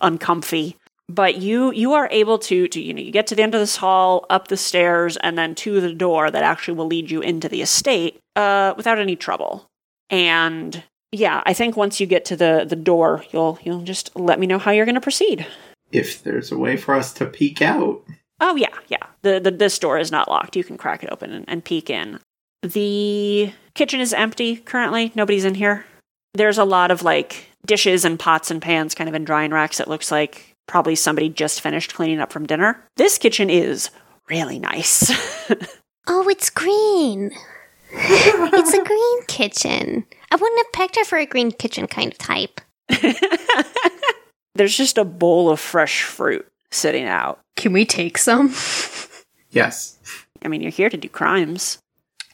uncomfy. 0.02 0.78
But 1.10 1.38
you 1.38 1.72
you 1.74 1.94
are 1.94 2.08
able 2.12 2.38
to 2.40 2.68
to 2.68 2.80
you 2.82 2.94
know 2.94 3.02
you 3.02 3.12
get 3.12 3.28
to 3.28 3.36
the 3.36 3.42
end 3.44 3.56
of 3.56 3.60
this 3.62 3.78
hall, 3.78 4.26
up 4.30 4.48
the 4.48 4.58
stairs, 4.58 5.18
and 5.18 5.38
then 5.38 5.56
to 5.56 5.82
the 5.82 5.94
door 5.94 6.32
that 6.32 6.44
actually 6.44 6.78
will 6.78 6.86
lead 6.88 7.12
you 7.12 7.20
into 7.20 7.50
the 7.50 7.62
estate 7.62 8.20
uh, 8.36 8.74
without 8.78 9.00
any 9.00 9.16
trouble. 9.18 9.66
And 10.10 10.84
yeah, 11.12 11.42
I 11.46 11.54
think 11.54 11.76
once 11.78 12.00
you 12.00 12.06
get 12.08 12.26
to 12.26 12.36
the 12.36 12.66
the 12.68 12.76
door, 12.76 13.24
you'll 13.32 13.60
you'll 13.64 13.82
just 13.84 14.16
let 14.16 14.40
me 14.40 14.48
know 14.48 14.60
how 14.60 14.72
you're 14.72 14.86
going 14.86 14.96
to 14.96 15.02
proceed. 15.02 15.46
if 15.92 16.24
there's 16.24 16.52
a 16.52 16.58
way 16.58 16.78
for 16.78 16.94
us 16.96 17.14
to 17.14 17.26
peek 17.26 17.62
out. 17.62 18.04
Oh 18.42 18.56
yeah, 18.56 18.76
yeah. 18.88 19.04
The, 19.22 19.40
the 19.40 19.52
this 19.52 19.78
door 19.80 19.98
is 20.00 20.12
not 20.12 20.30
locked. 20.30 20.56
You 20.56 20.64
can 20.64 20.78
crack 20.78 21.04
it 21.04 21.10
open 21.12 21.32
and, 21.34 21.46
and 21.48 21.64
peek 21.66 21.90
in. 21.90 22.20
The 22.62 23.52
kitchen 23.74 24.00
is 24.00 24.14
empty 24.14 24.58
currently. 24.58 25.12
Nobody's 25.16 25.46
in 25.46 25.56
here. 25.56 25.86
There's 26.34 26.58
a 26.58 26.64
lot 26.64 26.92
of 26.92 27.02
like 27.04 27.48
dishes 27.66 28.06
and 28.06 28.20
pots 28.20 28.52
and 28.52 28.62
pans 28.62 28.96
kind 28.96 29.10
of 29.10 29.16
in 29.16 29.24
drying 29.26 29.52
racks. 29.52 29.80
It 29.80 29.88
looks 29.88 30.12
like 30.12 30.54
probably 30.68 30.96
somebody 30.96 31.30
just 31.30 31.62
finished 31.62 31.94
cleaning 31.96 32.20
up 32.20 32.32
from 32.32 32.46
dinner. 32.46 32.84
This 32.98 33.18
kitchen 33.18 33.50
is 33.50 33.90
really 34.30 34.60
nice. 34.60 35.12
Oh, 36.12 36.28
it's 36.28 36.50
green. 36.50 37.30
It's 37.92 38.74
a 38.74 38.84
green 38.84 39.24
kitchen. 39.28 40.06
I 40.32 40.36
wouldn't 40.36 40.66
have 40.66 40.72
picked 40.74 40.96
her 40.98 41.06
for 41.06 41.18
a 41.18 41.26
green 41.26 41.52
kitchen 41.52 41.88
kind 41.88 42.12
of 42.12 42.18
type. 42.18 42.62
There's 44.56 44.76
just 44.76 44.98
a 44.98 45.06
bowl 45.06 45.50
of 45.50 45.60
fresh 45.60 46.04
fruit 46.04 46.46
sitting 46.72 47.06
out. 47.06 47.40
Can 47.56 47.72
we 47.74 47.86
take 47.86 48.18
some? 48.18 48.54
Yes. 49.52 49.98
I 50.44 50.48
mean, 50.48 50.62
you're 50.62 50.72
here 50.72 50.90
to 50.90 50.98
do 50.98 51.10
crimes. 51.10 51.80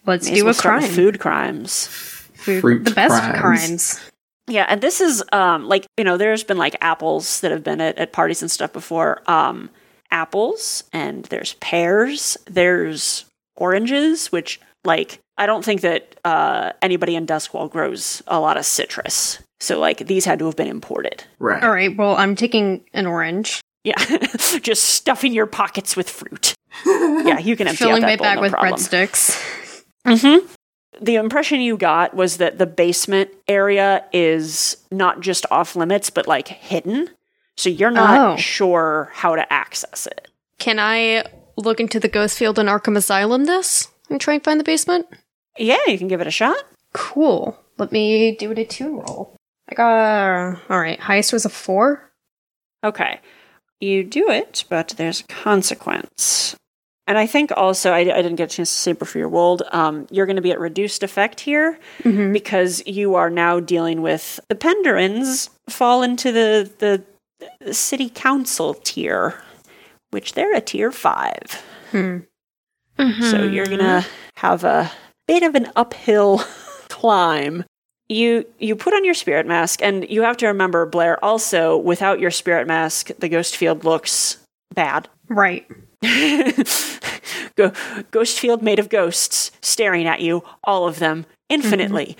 Let's 0.06 0.28
May 0.30 0.36
do 0.36 0.46
well 0.46 0.54
a 0.54 0.58
crime. 0.58 0.82
Food 0.84 1.20
crimes. 1.20 1.88
Food- 1.88 2.62
Fruit 2.62 2.86
the 2.86 2.92
best 2.92 3.22
crimes. 3.24 3.40
crimes. 3.40 4.12
Yeah, 4.48 4.66
and 4.70 4.80
this 4.82 5.02
is 5.02 5.24
um 5.32 5.68
like 5.68 5.88
you 5.98 6.04
know 6.04 6.18
there's 6.18 6.44
been 6.44 6.58
like 6.60 6.76
apples 6.80 7.40
that 7.42 7.50
have 7.52 7.64
been 7.64 7.82
at, 7.82 7.98
at 7.98 8.14
parties 8.14 8.44
and 8.44 8.52
stuff 8.52 8.72
before. 8.72 9.24
Um, 9.30 9.72
apples 10.12 10.84
and 10.94 11.26
there's 11.26 11.54
pears, 11.56 12.38
there's 12.46 13.26
oranges, 13.56 14.32
which 14.32 14.60
like 14.84 15.20
I 15.38 15.46
don't 15.46 15.66
think 15.66 15.82
that 15.82 16.16
uh, 16.24 16.72
anybody 16.82 17.16
in 17.16 17.26
Duskwall 17.28 17.70
grows 17.70 18.22
a 18.28 18.40
lot 18.40 18.58
of 18.58 18.66
citrus. 18.66 19.40
So 19.60 19.80
like 19.80 20.08
these 20.08 20.26
had 20.26 20.40
to 20.40 20.46
have 20.46 20.56
been 20.56 20.68
imported. 20.68 21.24
Right. 21.40 21.64
All 21.64 21.72
right. 21.72 21.96
Well, 21.96 22.16
I'm 22.16 22.36
taking 22.36 22.84
an 22.94 23.06
orange, 23.06 23.62
Yeah, 23.84 23.96
just 24.62 24.84
stuffing 24.84 25.34
your 25.34 25.46
pockets 25.46 25.96
with 25.96 26.10
fruit. 26.10 26.54
Yeah, 26.86 27.40
you 27.40 27.56
can 27.56 27.68
empty 27.68 27.78
filling 27.84 28.04
out 28.04 28.08
my 28.08 28.16
bowl, 28.18 28.24
bag 28.26 28.36
no 28.36 28.42
with 28.42 28.52
problem. 28.52 28.74
breadsticks. 28.80 29.84
Mm-hmm. 30.06 30.46
The 31.02 31.16
impression 31.16 31.60
you 31.60 31.76
got 31.78 32.14
was 32.14 32.38
that 32.38 32.58
the 32.60 32.68
basement 32.68 33.32
area 33.48 34.06
is 34.14 34.78
not 34.92 35.22
just 35.22 35.46
off 35.50 35.76
limits, 35.76 36.10
but 36.12 36.28
like 36.28 36.48
hidden. 36.48 37.10
So 37.58 37.70
you're 37.70 37.90
not 37.92 38.34
Oh. 38.34 38.38
sure 38.38 39.10
how 39.14 39.36
to 39.36 39.52
access 39.52 40.06
it. 40.06 40.28
Can 40.60 40.78
I 40.80 41.24
look 41.58 41.80
into 41.80 42.00
the 42.00 42.08
ghost 42.10 42.38
field 42.38 42.60
in 42.60 42.68
Arkham 42.68 42.96
Asylum 42.98 43.46
this 43.46 43.88
and 44.10 44.22
try 44.22 44.36
and 44.36 44.44
find 44.44 44.60
the 44.60 44.64
basement? 44.64 45.08
Yeah, 45.58 45.78
you 45.88 45.98
can 45.98 46.08
give 46.08 46.22
it 46.22 46.28
a 46.28 46.32
shot. 46.32 46.58
Cool. 46.94 47.58
Let 47.78 47.92
me 47.92 48.36
do 48.36 48.52
it 48.52 48.60
a 48.60 48.66
tune 48.66 48.98
roll. 48.98 49.36
I 49.70 49.76
got. 49.76 50.60
All 50.70 50.80
right. 50.80 51.00
Highest 51.00 51.34
was 51.34 51.46
a 51.46 51.50
four. 51.50 52.12
Okay. 52.84 53.20
You 53.80 54.04
do 54.04 54.30
it, 54.30 54.64
but 54.70 54.90
there's 54.98 55.22
a 55.22 55.24
consequence. 55.26 56.56
And 57.08 57.18
I 57.18 57.28
think 57.28 57.52
also, 57.56 57.92
I, 57.92 58.00
I 58.00 58.04
didn't 58.04 58.36
get 58.36 58.52
a 58.52 58.56
chance 58.56 58.72
to 58.72 58.78
say 58.78 58.94
before 58.94 59.20
you 59.20 59.28
rolled, 59.28 59.62
um, 59.72 60.08
you're 60.10 60.26
going 60.26 60.38
to 60.38 60.42
be 60.42 60.52
at 60.52 60.60
reduced 60.60 61.04
effect 61.04 61.40
here 61.42 61.78
Mm-hmm. 62.04 62.34
because 62.34 62.82
you 62.88 63.16
are 63.16 63.30
now 63.30 63.60
dealing 63.60 64.02
with 64.02 64.40
the 64.50 64.56
Penderins 64.56 65.50
fall 65.70 66.02
into 66.04 66.32
the, 66.32 66.72
the, 66.80 67.04
the 67.60 67.74
city 67.74 68.10
council 68.10 68.74
tier, 68.76 69.44
which 70.12 70.34
they're 70.34 70.56
a 70.56 70.62
tier 70.62 70.92
five. 70.92 71.64
Hmm. 71.92 72.20
So 72.98 73.44
you're 73.44 73.66
gonna 73.66 74.06
have 74.36 74.64
a 74.64 74.90
bit 75.28 75.44
of 75.44 75.56
an 75.56 75.72
uphill 75.76 76.44
climb. 76.90 77.64
You 78.08 78.46
you 78.60 78.76
put 78.76 78.94
on 78.94 79.04
your 79.04 79.16
spirit 79.16 79.48
mask, 79.48 79.82
and 79.82 80.08
you 80.10 80.22
have 80.22 80.38
to 80.38 80.48
remember, 80.48 80.86
Blair. 80.86 81.24
Also, 81.24 81.76
without 81.78 82.20
your 82.20 82.32
spirit 82.32 82.68
mask, 82.68 83.10
the 83.18 83.30
ghost 83.30 83.56
field 83.56 83.84
looks 83.84 84.38
bad. 84.74 85.10
Right. 85.28 85.68
Go, 87.56 87.72
ghost 88.12 88.40
field 88.40 88.62
made 88.62 88.80
of 88.80 88.90
ghosts 88.90 89.52
staring 89.62 90.06
at 90.06 90.22
you, 90.22 90.44
all 90.64 90.88
of 90.88 91.00
them 91.00 91.26
infinitely. 91.50 92.18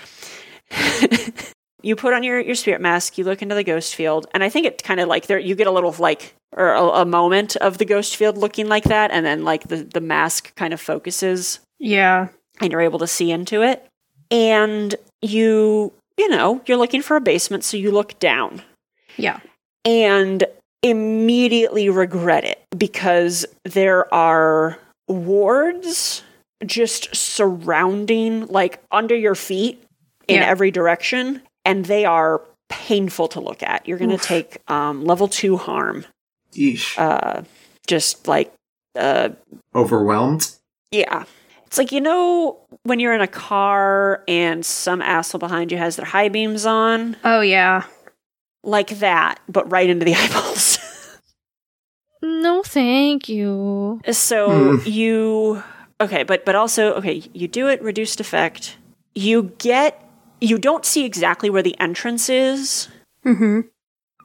Mm-hmm. 0.72 1.52
you 1.84 1.96
put 1.96 2.14
on 2.14 2.24
your, 2.24 2.40
your 2.40 2.56
spirit 2.56 2.82
mask, 2.82 3.18
you 3.18 3.24
look 3.24 3.42
into 3.42 3.54
the 3.54 3.64
ghost 3.64 3.96
field, 3.96 4.28
and 4.34 4.44
I 4.44 4.50
think 4.50 4.66
it 4.66 4.82
kind 4.84 5.00
of 5.00 5.08
like 5.08 5.28
there 5.28 5.38
you 5.38 5.56
get 5.56 5.68
a 5.68 5.72
little 5.72 5.94
like 6.00 6.34
or 6.56 6.74
a, 6.74 6.84
a 6.84 7.06
moment 7.06 7.58
of 7.58 7.78
the 7.78 7.86
ghost 7.86 8.16
field 8.16 8.38
looking 8.38 8.68
like 8.68 8.86
that, 8.86 9.12
and 9.12 9.26
then 9.26 9.44
like 9.44 9.68
the, 9.68 9.84
the 9.84 10.02
mask 10.02 10.56
kind 10.56 10.74
of 10.74 10.82
focuses 10.82 11.60
Yeah. 11.80 12.30
And 12.62 12.72
you're 12.72 12.82
able 12.82 13.00
to 13.00 13.08
see 13.08 13.32
into 13.32 13.62
it. 13.62 13.86
And 14.32 14.96
you, 15.22 15.94
you 16.18 16.30
know, 16.30 16.62
you're 16.66 16.78
looking 16.78 17.02
for 17.02 17.16
a 17.18 17.22
basement, 17.22 17.64
so 17.64 17.78
you 17.78 17.92
look 17.92 18.18
down 18.20 18.62
Yeah. 19.18 19.40
and 19.84 20.44
immediately 20.82 21.90
regret 21.90 22.44
it 22.44 22.64
because 22.78 23.46
there 23.64 24.12
are 24.14 24.78
wards 25.08 26.24
just 26.66 27.16
surrounding, 27.16 28.46
like 28.48 28.82
under 28.92 29.16
your 29.16 29.36
feet 29.36 29.84
in 30.28 30.38
Yeah. 30.42 30.48
every 30.50 30.72
direction, 30.72 31.42
and 31.64 31.86
they 31.86 32.06
are 32.06 32.42
painful 32.70 33.28
to 33.30 33.40
look 33.40 33.62
at. 33.62 33.88
You're 33.88 33.98
going 34.00 34.10
to 34.10 34.18
take 34.18 34.58
um, 34.72 35.04
level 35.06 35.28
two 35.28 35.58
harm. 35.58 36.06
Yeesh. 36.54 36.98
Uh, 36.98 37.44
just 37.88 38.28
like, 38.28 38.52
uh, 38.96 39.30
Overwhelmed? 39.76 40.50
yeah. 40.92 41.26
It's 41.68 41.78
like, 41.78 41.92
you 41.92 42.00
know, 42.02 42.60
when 42.84 43.00
you're 43.00 43.14
in 43.14 43.22
a 43.22 43.28
car 43.28 44.24
and 44.28 44.66
some 44.66 45.02
asshole 45.02 45.40
behind 45.40 45.72
you 45.72 45.78
has 45.78 45.96
their 45.96 46.06
high 46.06 46.30
beams 46.30 46.66
on? 46.66 47.18
Oh 47.24 47.42
yeah. 47.42 47.84
Like 48.64 49.00
that, 49.00 49.40
but 49.50 49.70
right 49.72 49.90
into 49.90 50.06
the 50.06 50.16
eyeballs. 50.16 50.80
No, 52.22 52.64
thank 52.64 53.30
you. 53.30 54.02
So 54.12 54.78
Hmm. 54.78 54.90
you 54.90 55.64
okay, 56.02 56.24
but 56.24 56.46
but 56.46 56.56
also 56.56 56.94
okay, 56.96 57.24
you 57.34 57.48
do 57.48 57.68
it 57.68 57.82
reduced 57.82 58.20
effect. 58.20 58.78
You 59.14 59.54
get 59.58 60.02
you 60.42 60.58
don't 60.58 60.86
see 60.86 61.06
exactly 61.06 61.50
where 61.50 61.64
the 61.64 61.80
entrance 61.80 62.30
is, 62.30 62.88
Mm-hmm. 63.26 63.62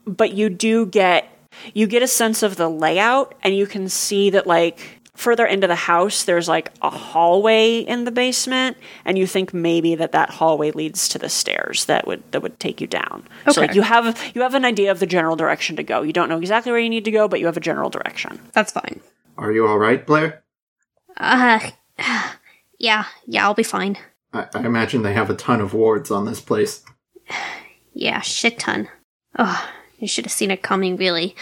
but 0.06 0.32
you 0.32 0.48
do 0.50 0.86
get 0.86 1.28
you 1.74 1.86
get 1.86 2.02
a 2.02 2.06
sense 2.06 2.42
of 2.42 2.56
the 2.56 2.68
layout 2.68 3.34
and 3.42 3.54
you 3.56 3.66
can 3.66 3.88
see 3.88 4.30
that 4.30 4.46
like 4.46 4.99
further 5.14 5.44
into 5.46 5.66
the 5.66 5.74
house 5.74 6.24
there's 6.24 6.48
like 6.48 6.70
a 6.82 6.90
hallway 6.90 7.78
in 7.78 8.04
the 8.04 8.10
basement 8.10 8.76
and 9.04 9.18
you 9.18 9.26
think 9.26 9.52
maybe 9.52 9.94
that 9.94 10.12
that 10.12 10.30
hallway 10.30 10.70
leads 10.70 11.08
to 11.08 11.18
the 11.18 11.28
stairs 11.28 11.84
that 11.86 12.06
would 12.06 12.22
that 12.32 12.42
would 12.42 12.58
take 12.60 12.80
you 12.80 12.86
down 12.86 13.26
Okay. 13.42 13.52
so 13.52 13.60
like 13.60 13.74
you 13.74 13.82
have 13.82 14.32
you 14.34 14.42
have 14.42 14.54
an 14.54 14.64
idea 14.64 14.90
of 14.90 15.00
the 15.00 15.06
general 15.06 15.36
direction 15.36 15.76
to 15.76 15.82
go 15.82 16.02
you 16.02 16.12
don't 16.12 16.28
know 16.28 16.38
exactly 16.38 16.70
where 16.72 16.80
you 16.80 16.88
need 16.90 17.04
to 17.04 17.10
go 17.10 17.28
but 17.28 17.40
you 17.40 17.46
have 17.46 17.56
a 17.56 17.60
general 17.60 17.90
direction 17.90 18.40
That's 18.52 18.72
fine. 18.72 19.00
Are 19.36 19.52
you 19.52 19.66
alright, 19.66 20.06
Blair? 20.06 20.42
Uh, 21.16 21.60
yeah, 22.78 23.04
yeah, 23.26 23.44
I'll 23.46 23.54
be 23.54 23.62
fine. 23.62 23.96
I-, 24.32 24.48
I 24.54 24.60
imagine 24.66 25.02
they 25.02 25.14
have 25.14 25.30
a 25.30 25.34
ton 25.34 25.60
of 25.60 25.72
wards 25.74 26.10
on 26.10 26.24
this 26.26 26.40
place. 26.40 26.82
Yeah, 27.94 28.20
shit 28.20 28.58
ton. 28.58 28.88
Oh, 29.38 29.66
you 29.98 30.06
should 30.08 30.24
have 30.26 30.32
seen 30.32 30.50
it 30.50 30.62
coming, 30.62 30.96
really. 30.96 31.34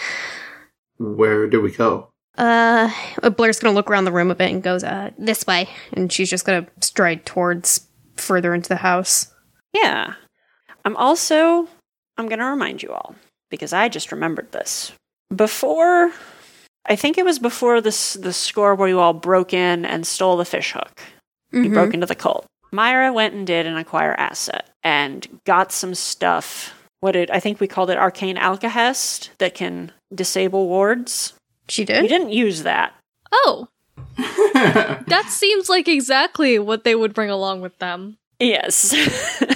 Where 0.97 1.47
do 1.47 1.61
we 1.61 1.71
go? 1.71 2.11
Uh, 2.39 2.89
Blair's 3.35 3.59
gonna 3.59 3.75
look 3.75 3.89
around 3.91 4.05
the 4.05 4.11
room 4.11 4.31
a 4.31 4.35
bit 4.35 4.51
and 4.51 4.63
goes, 4.63 4.83
uh, 4.83 5.11
this 5.17 5.45
way. 5.45 5.67
and 5.93 6.11
she's 6.11 6.29
just 6.29 6.45
gonna 6.45 6.65
stride 6.81 7.25
towards 7.25 7.87
further 8.15 8.53
into 8.53 8.69
the 8.69 8.77
house. 8.77 9.33
Yeah. 9.73 10.13
I'm 10.85 10.95
also 10.97 11.67
I'm 12.17 12.27
going 12.27 12.39
to 12.39 12.45
remind 12.45 12.83
you 12.83 12.91
all 12.91 13.15
because 13.49 13.71
I 13.71 13.87
just 13.87 14.11
remembered 14.11 14.51
this. 14.51 14.91
Before 15.33 16.11
I 16.85 16.95
think 16.95 17.17
it 17.17 17.23
was 17.25 17.39
before 17.39 17.79
this 17.81 18.13
the 18.15 18.33
score 18.33 18.75
where 18.75 18.89
you 18.89 18.99
all 18.99 19.13
broke 19.13 19.53
in 19.53 19.85
and 19.85 20.05
stole 20.07 20.35
the 20.37 20.45
fish 20.45 20.71
hook. 20.73 21.01
You 21.51 21.63
Mhm. 21.65 21.73
broke 21.73 21.93
into 21.93 22.05
the 22.07 22.15
cult. 22.15 22.45
Myra 22.71 23.13
went 23.13 23.33
and 23.33 23.47
did 23.47 23.65
an 23.65 23.77
acquire 23.77 24.15
asset 24.17 24.69
and 24.83 25.27
got 25.45 25.71
some 25.71 25.95
stuff 25.95 26.73
what 27.01 27.11
did 27.13 27.31
I 27.31 27.39
think 27.39 27.59
we 27.59 27.67
called 27.67 27.89
it 27.89 27.97
arcane 27.97 28.35
alkahest 28.37 29.29
that 29.37 29.53
can 29.53 29.91
disable 30.13 30.67
wards. 30.67 31.33
She 31.69 31.83
You 31.83 31.85
did? 31.87 32.07
didn't 32.07 32.31
use 32.31 32.63
that. 32.63 32.93
Oh, 33.31 33.67
that 34.17 35.25
seems 35.29 35.69
like 35.69 35.87
exactly 35.87 36.59
what 36.59 36.83
they 36.83 36.95
would 36.95 37.13
bring 37.13 37.29
along 37.29 37.61
with 37.61 37.77
them. 37.79 38.17
Yes. 38.39 38.91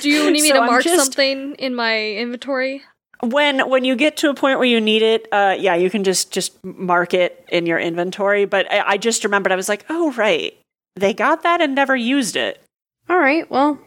Do 0.01 0.09
you 0.09 0.25
need 0.31 0.41
me 0.41 0.49
So 0.49 0.55
to 0.55 0.61
mark 0.61 0.83
just- 0.83 1.03
something 1.03 1.55
in 1.55 1.75
my 1.75 2.11
inventory? 2.13 2.81
when 3.21 3.69
when 3.69 3.85
you 3.85 3.95
get 3.95 4.17
to 4.17 4.29
a 4.29 4.33
point 4.33 4.59
where 4.59 4.67
you 4.67 4.81
need 4.81 5.01
it 5.01 5.29
uh 5.31 5.55
yeah 5.57 5.75
you 5.75 5.89
can 5.89 6.03
just 6.03 6.29
just 6.33 6.61
mark 6.65 7.13
it 7.13 7.45
in 7.47 7.65
your 7.65 7.79
inventory 7.79 8.43
but 8.43 8.69
i, 8.69 8.81
I 8.85 8.97
just 8.97 9.23
remembered 9.23 9.53
i 9.53 9.55
was 9.55 9.69
like 9.69 9.85
oh 9.89 10.11
right 10.17 10.53
they 10.97 11.13
got 11.13 11.43
that 11.43 11.61
and 11.61 11.73
never 11.73 11.95
used 11.95 12.35
it 12.35 12.61
All 13.09 13.17
right, 13.17 13.49
well, 13.49 13.79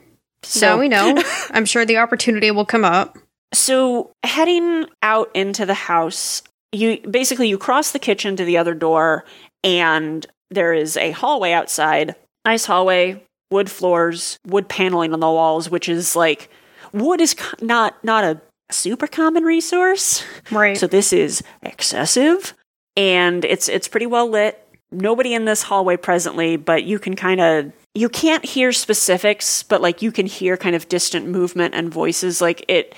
so 0.42 0.66
now 0.76 0.80
we 0.80 0.88
know. 0.88 1.22
I'm 1.50 1.66
sure 1.66 1.84
the 1.84 1.98
opportunity 1.98 2.50
will 2.50 2.64
come 2.64 2.82
up. 2.84 3.18
so 3.52 4.10
heading 4.24 4.86
out 5.02 5.30
into 5.34 5.66
the 5.66 5.74
house 5.74 6.42
you 6.76 7.00
basically 7.10 7.48
you 7.48 7.58
cross 7.58 7.92
the 7.92 7.98
kitchen 7.98 8.36
to 8.36 8.44
the 8.44 8.56
other 8.56 8.74
door 8.74 9.24
and 9.64 10.26
there 10.50 10.72
is 10.72 10.96
a 10.96 11.10
hallway 11.12 11.52
outside 11.52 12.14
nice 12.44 12.66
hallway 12.66 13.22
wood 13.50 13.70
floors 13.70 14.38
wood 14.46 14.68
paneling 14.68 15.12
on 15.12 15.20
the 15.20 15.26
walls 15.26 15.70
which 15.70 15.88
is 15.88 16.14
like 16.14 16.48
wood 16.92 17.20
is 17.20 17.34
not 17.60 18.02
not 18.04 18.24
a 18.24 18.40
super 18.70 19.06
common 19.06 19.44
resource 19.44 20.24
Right. 20.50 20.76
So 20.76 20.86
this 20.86 21.12
is 21.12 21.42
excessive 21.62 22.54
and 22.96 23.44
it's 23.44 23.68
it's 23.68 23.88
pretty 23.88 24.06
well 24.06 24.28
lit. 24.28 24.62
Nobody 24.92 25.34
in 25.34 25.44
this 25.44 25.62
hallway 25.62 25.96
presently, 25.96 26.56
but 26.56 26.84
you 26.84 26.98
can 26.98 27.16
kind 27.16 27.40
of 27.40 27.72
you 27.94 28.08
can't 28.08 28.44
hear 28.44 28.72
specifics, 28.72 29.62
but 29.62 29.80
like 29.82 30.02
you 30.02 30.12
can 30.12 30.26
hear 30.26 30.56
kind 30.56 30.76
of 30.76 30.88
distant 30.88 31.26
movement 31.26 31.74
and 31.74 31.92
voices 31.92 32.40
like 32.40 32.64
it 32.68 32.94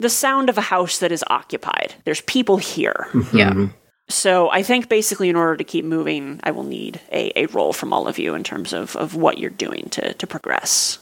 the 0.00 0.08
sound 0.08 0.48
of 0.48 0.58
a 0.58 0.62
house 0.62 0.98
that 0.98 1.12
is 1.12 1.24
occupied. 1.28 1.94
There's 2.04 2.22
people 2.22 2.56
here. 2.56 3.08
yeah. 3.32 3.68
So 4.08 4.50
I 4.50 4.62
think 4.64 4.88
basically 4.88 5.28
in 5.28 5.36
order 5.36 5.56
to 5.56 5.62
keep 5.64 5.84
moving, 5.84 6.40
I 6.42 6.50
will 6.50 6.64
need 6.64 7.00
a, 7.12 7.32
a 7.38 7.46
roll 7.46 7.72
from 7.72 7.92
all 7.92 8.08
of 8.08 8.18
you 8.18 8.34
in 8.34 8.42
terms 8.42 8.72
of, 8.72 8.96
of 8.96 9.14
what 9.14 9.38
you're 9.38 9.50
doing 9.50 9.88
to, 9.90 10.14
to 10.14 10.26
progress. 10.26 10.98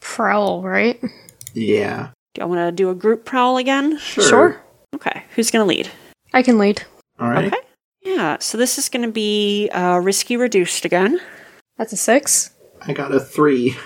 Prowl, 0.00 0.62
right? 0.62 1.00
yeah. 1.54 2.10
Do 2.34 2.42
I 2.42 2.44
want 2.46 2.58
to 2.60 2.72
do 2.72 2.90
a 2.90 2.94
group 2.94 3.24
prowl 3.24 3.56
again? 3.56 3.98
Sure. 3.98 4.24
Sure. 4.24 4.62
Okay. 4.94 5.22
Who's 5.36 5.50
going 5.50 5.62
to 5.64 5.68
lead? 5.68 5.90
I 6.32 6.42
can 6.42 6.58
lead. 6.58 6.82
All 7.18 7.28
right. 7.28 7.46
Okay. 7.46 7.56
Yeah, 8.02 8.38
so 8.40 8.56
this 8.56 8.78
is 8.78 8.88
going 8.88 9.04
to 9.04 9.12
be 9.12 9.68
uh, 9.72 9.98
risky 9.98 10.36
reduced 10.36 10.84
again. 10.84 11.20
That's 11.76 11.92
a 11.92 11.96
six. 11.96 12.50
I 12.80 12.92
got 12.94 13.12
a 13.14 13.20
three. 13.20 13.76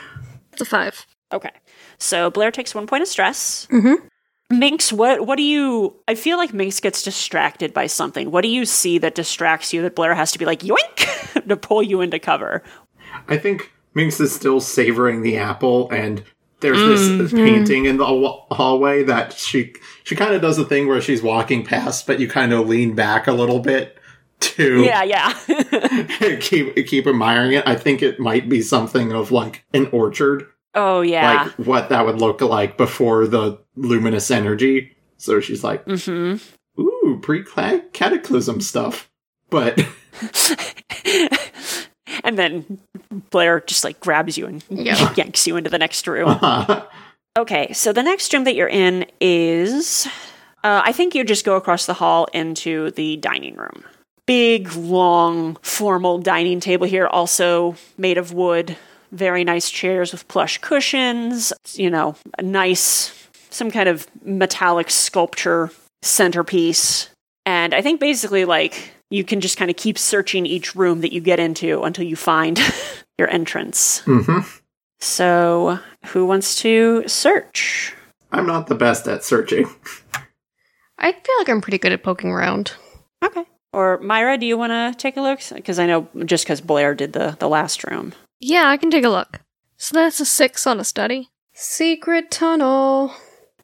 It's 0.52 0.62
a 0.62 0.64
five. 0.64 1.04
Okay. 1.32 1.50
So 1.98 2.30
Blair 2.30 2.50
takes 2.52 2.74
one 2.74 2.86
point 2.86 3.02
of 3.02 3.08
stress. 3.08 3.66
Mm-hmm. 3.72 4.06
Minx, 4.58 4.92
what 4.92 5.26
what 5.26 5.36
do 5.36 5.42
you 5.42 5.94
I 6.08 6.14
feel 6.14 6.38
like 6.38 6.52
Minx 6.52 6.80
gets 6.80 7.02
distracted 7.02 7.72
by 7.72 7.86
something. 7.86 8.30
What 8.30 8.42
do 8.42 8.48
you 8.48 8.64
see 8.64 8.98
that 8.98 9.14
distracts 9.14 9.72
you 9.72 9.82
that 9.82 9.94
Blair 9.94 10.14
has 10.14 10.32
to 10.32 10.38
be 10.38 10.44
like 10.44 10.60
yoink 10.60 11.46
to 11.48 11.56
pull 11.56 11.82
you 11.82 12.00
into 12.00 12.18
cover? 12.18 12.62
I 13.28 13.36
think 13.36 13.72
Minx 13.94 14.20
is 14.20 14.34
still 14.34 14.60
savoring 14.60 15.22
the 15.22 15.36
apple, 15.36 15.90
and 15.90 16.24
there's 16.60 16.78
this 16.78 17.32
mm-hmm. 17.32 17.36
painting 17.36 17.84
in 17.84 17.98
the 17.98 18.06
hallway 18.06 19.02
that 19.04 19.34
she 19.34 19.74
she 20.02 20.16
kind 20.16 20.34
of 20.34 20.42
does 20.42 20.58
a 20.58 20.64
thing 20.64 20.88
where 20.88 21.00
she's 21.00 21.22
walking 21.22 21.64
past, 21.64 22.06
but 22.06 22.20
you 22.20 22.28
kind 22.28 22.52
of 22.52 22.68
lean 22.68 22.94
back 22.94 23.26
a 23.26 23.32
little 23.32 23.60
bit 23.60 23.98
to 24.40 24.82
Yeah, 24.82 25.02
yeah. 25.02 25.32
keep 26.40 26.74
keep 26.86 27.06
admiring 27.06 27.52
it. 27.52 27.66
I 27.66 27.76
think 27.76 28.02
it 28.02 28.18
might 28.18 28.48
be 28.48 28.62
something 28.62 29.12
of 29.12 29.30
like 29.30 29.64
an 29.72 29.88
orchard, 29.92 30.46
oh 30.74 31.00
yeah. 31.00 31.44
like 31.44 31.52
what 31.66 31.88
that 31.88 32.06
would 32.06 32.20
look 32.20 32.40
like 32.40 32.76
before 32.76 33.26
the 33.26 33.58
luminous 33.76 34.30
energy. 34.30 34.92
So 35.16 35.40
she's 35.40 35.64
like, 35.64 35.84
mm-hmm. 35.86 36.80
"Ooh, 36.80 37.20
pre-cataclysm 37.22 38.60
stuff," 38.60 39.10
but 39.50 39.78
and 42.24 42.38
then 42.38 42.80
Blair 43.30 43.60
just 43.60 43.84
like 43.84 44.00
grabs 44.00 44.36
you 44.36 44.46
and 44.46 44.64
Yeah. 44.68 45.14
yanks 45.16 45.46
you 45.46 45.56
into 45.56 45.70
the 45.70 45.78
next 45.78 46.06
room. 46.06 46.38
Okay, 47.36 47.72
so 47.72 47.92
the 47.92 48.04
next 48.04 48.32
room 48.32 48.44
that 48.44 48.54
you're 48.54 48.68
in 48.68 49.06
is. 49.20 50.06
Uh, 50.62 50.82
I 50.84 50.92
think 50.92 51.16
you 51.16 51.24
just 51.24 51.44
go 51.44 51.56
across 51.56 51.84
the 51.84 51.94
hall 51.94 52.28
into 52.32 52.92
the 52.92 53.16
dining 53.16 53.56
room. 53.56 53.82
Big, 54.24 54.72
long, 54.76 55.56
formal 55.56 56.18
dining 56.18 56.60
table 56.60 56.86
here, 56.86 57.08
also 57.08 57.74
made 57.98 58.18
of 58.18 58.32
wood. 58.32 58.76
Very 59.14 59.44
nice 59.44 59.70
chairs 59.70 60.12
with 60.12 60.26
plush 60.28 60.58
cushions. 60.58 61.52
You 61.74 61.88
know, 61.90 62.16
a 62.38 62.42
nice, 62.42 63.28
some 63.50 63.70
kind 63.70 63.88
of 63.88 64.06
metallic 64.24 64.90
sculpture 64.90 65.70
centerpiece. 66.02 67.08
And 67.46 67.74
I 67.74 67.80
think 67.82 68.00
basically, 68.00 68.44
like, 68.44 68.90
you 69.10 69.22
can 69.24 69.40
just 69.40 69.56
kind 69.56 69.70
of 69.70 69.76
keep 69.76 69.98
searching 69.98 70.46
each 70.46 70.74
room 70.74 71.00
that 71.02 71.12
you 71.12 71.20
get 71.20 71.38
into 71.38 71.82
until 71.82 72.04
you 72.04 72.16
find 72.16 72.58
your 73.18 73.28
entrance. 73.30 74.00
hmm 74.00 74.40
So, 75.00 75.78
who 76.06 76.26
wants 76.26 76.56
to 76.62 77.04
search? 77.06 77.94
I'm 78.32 78.46
not 78.46 78.66
the 78.66 78.74
best 78.74 79.06
at 79.06 79.22
searching. 79.22 79.68
I 80.98 81.12
feel 81.12 81.34
like 81.38 81.48
I'm 81.48 81.60
pretty 81.60 81.78
good 81.78 81.92
at 81.92 82.02
poking 82.02 82.30
around. 82.30 82.72
Okay. 83.24 83.44
Or 83.72 83.98
Myra, 83.98 84.38
do 84.38 84.46
you 84.46 84.56
want 84.56 84.70
to 84.72 84.94
take 84.96 85.16
a 85.16 85.20
look? 85.20 85.40
Because 85.54 85.78
I 85.78 85.86
know 85.86 86.08
just 86.24 86.44
because 86.44 86.60
Blair 86.60 86.94
did 86.94 87.12
the 87.12 87.36
the 87.38 87.48
last 87.48 87.84
room. 87.84 88.12
Yeah, 88.46 88.68
I 88.68 88.76
can 88.76 88.90
take 88.90 89.04
a 89.04 89.08
look. 89.08 89.40
So 89.78 89.94
that's 89.94 90.20
a 90.20 90.26
six 90.26 90.66
on 90.66 90.78
a 90.78 90.84
study. 90.84 91.30
Secret 91.54 92.30
tunnel. 92.30 93.14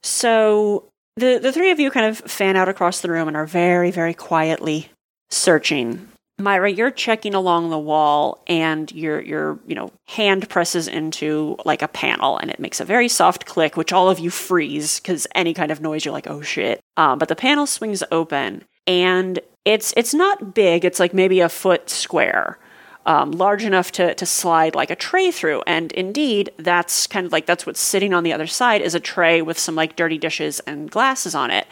So 0.02 0.88
the 1.16 1.38
the 1.38 1.52
three 1.52 1.70
of 1.70 1.78
you 1.78 1.90
kind 1.90 2.06
of 2.06 2.16
fan 2.16 2.56
out 2.56 2.70
across 2.70 3.02
the 3.02 3.10
room 3.10 3.28
and 3.28 3.36
are 3.36 3.44
very 3.44 3.90
very 3.90 4.14
quietly 4.14 4.88
searching. 5.28 6.08
Myra, 6.38 6.72
you're 6.72 6.90
checking 6.90 7.34
along 7.34 7.68
the 7.68 7.78
wall, 7.78 8.42
and 8.46 8.90
your 8.92 9.20
your 9.20 9.58
you 9.66 9.74
know 9.74 9.92
hand 10.08 10.48
presses 10.48 10.88
into 10.88 11.58
like 11.66 11.82
a 11.82 11.88
panel, 11.88 12.38
and 12.38 12.50
it 12.50 12.58
makes 12.58 12.80
a 12.80 12.86
very 12.86 13.08
soft 13.08 13.44
click, 13.44 13.76
which 13.76 13.92
all 13.92 14.08
of 14.08 14.18
you 14.18 14.30
freeze 14.30 14.98
because 14.98 15.26
any 15.34 15.52
kind 15.52 15.70
of 15.70 15.82
noise, 15.82 16.06
you're 16.06 16.14
like, 16.14 16.26
oh 16.26 16.40
shit. 16.40 16.80
Um, 16.96 17.18
but 17.18 17.28
the 17.28 17.36
panel 17.36 17.66
swings 17.66 18.02
open, 18.10 18.64
and 18.86 19.40
it's 19.66 19.92
it's 19.94 20.14
not 20.14 20.54
big. 20.54 20.86
It's 20.86 20.98
like 20.98 21.12
maybe 21.12 21.40
a 21.40 21.50
foot 21.50 21.90
square. 21.90 22.58
Um, 23.06 23.32
large 23.32 23.64
enough 23.64 23.90
to, 23.92 24.14
to 24.14 24.26
slide 24.26 24.74
like 24.74 24.90
a 24.90 24.96
tray 24.96 25.30
through. 25.30 25.62
And 25.66 25.92
indeed, 25.92 26.50
that's 26.58 27.06
kind 27.06 27.26
of 27.26 27.32
like 27.32 27.46
that's 27.46 27.66
what's 27.66 27.80
sitting 27.80 28.12
on 28.12 28.24
the 28.24 28.32
other 28.32 28.46
side 28.46 28.82
is 28.82 28.94
a 28.94 29.00
tray 29.00 29.42
with 29.42 29.58
some 29.58 29.74
like 29.74 29.96
dirty 29.96 30.18
dishes 30.18 30.60
and 30.60 30.90
glasses 30.90 31.34
on 31.34 31.50
it. 31.50 31.66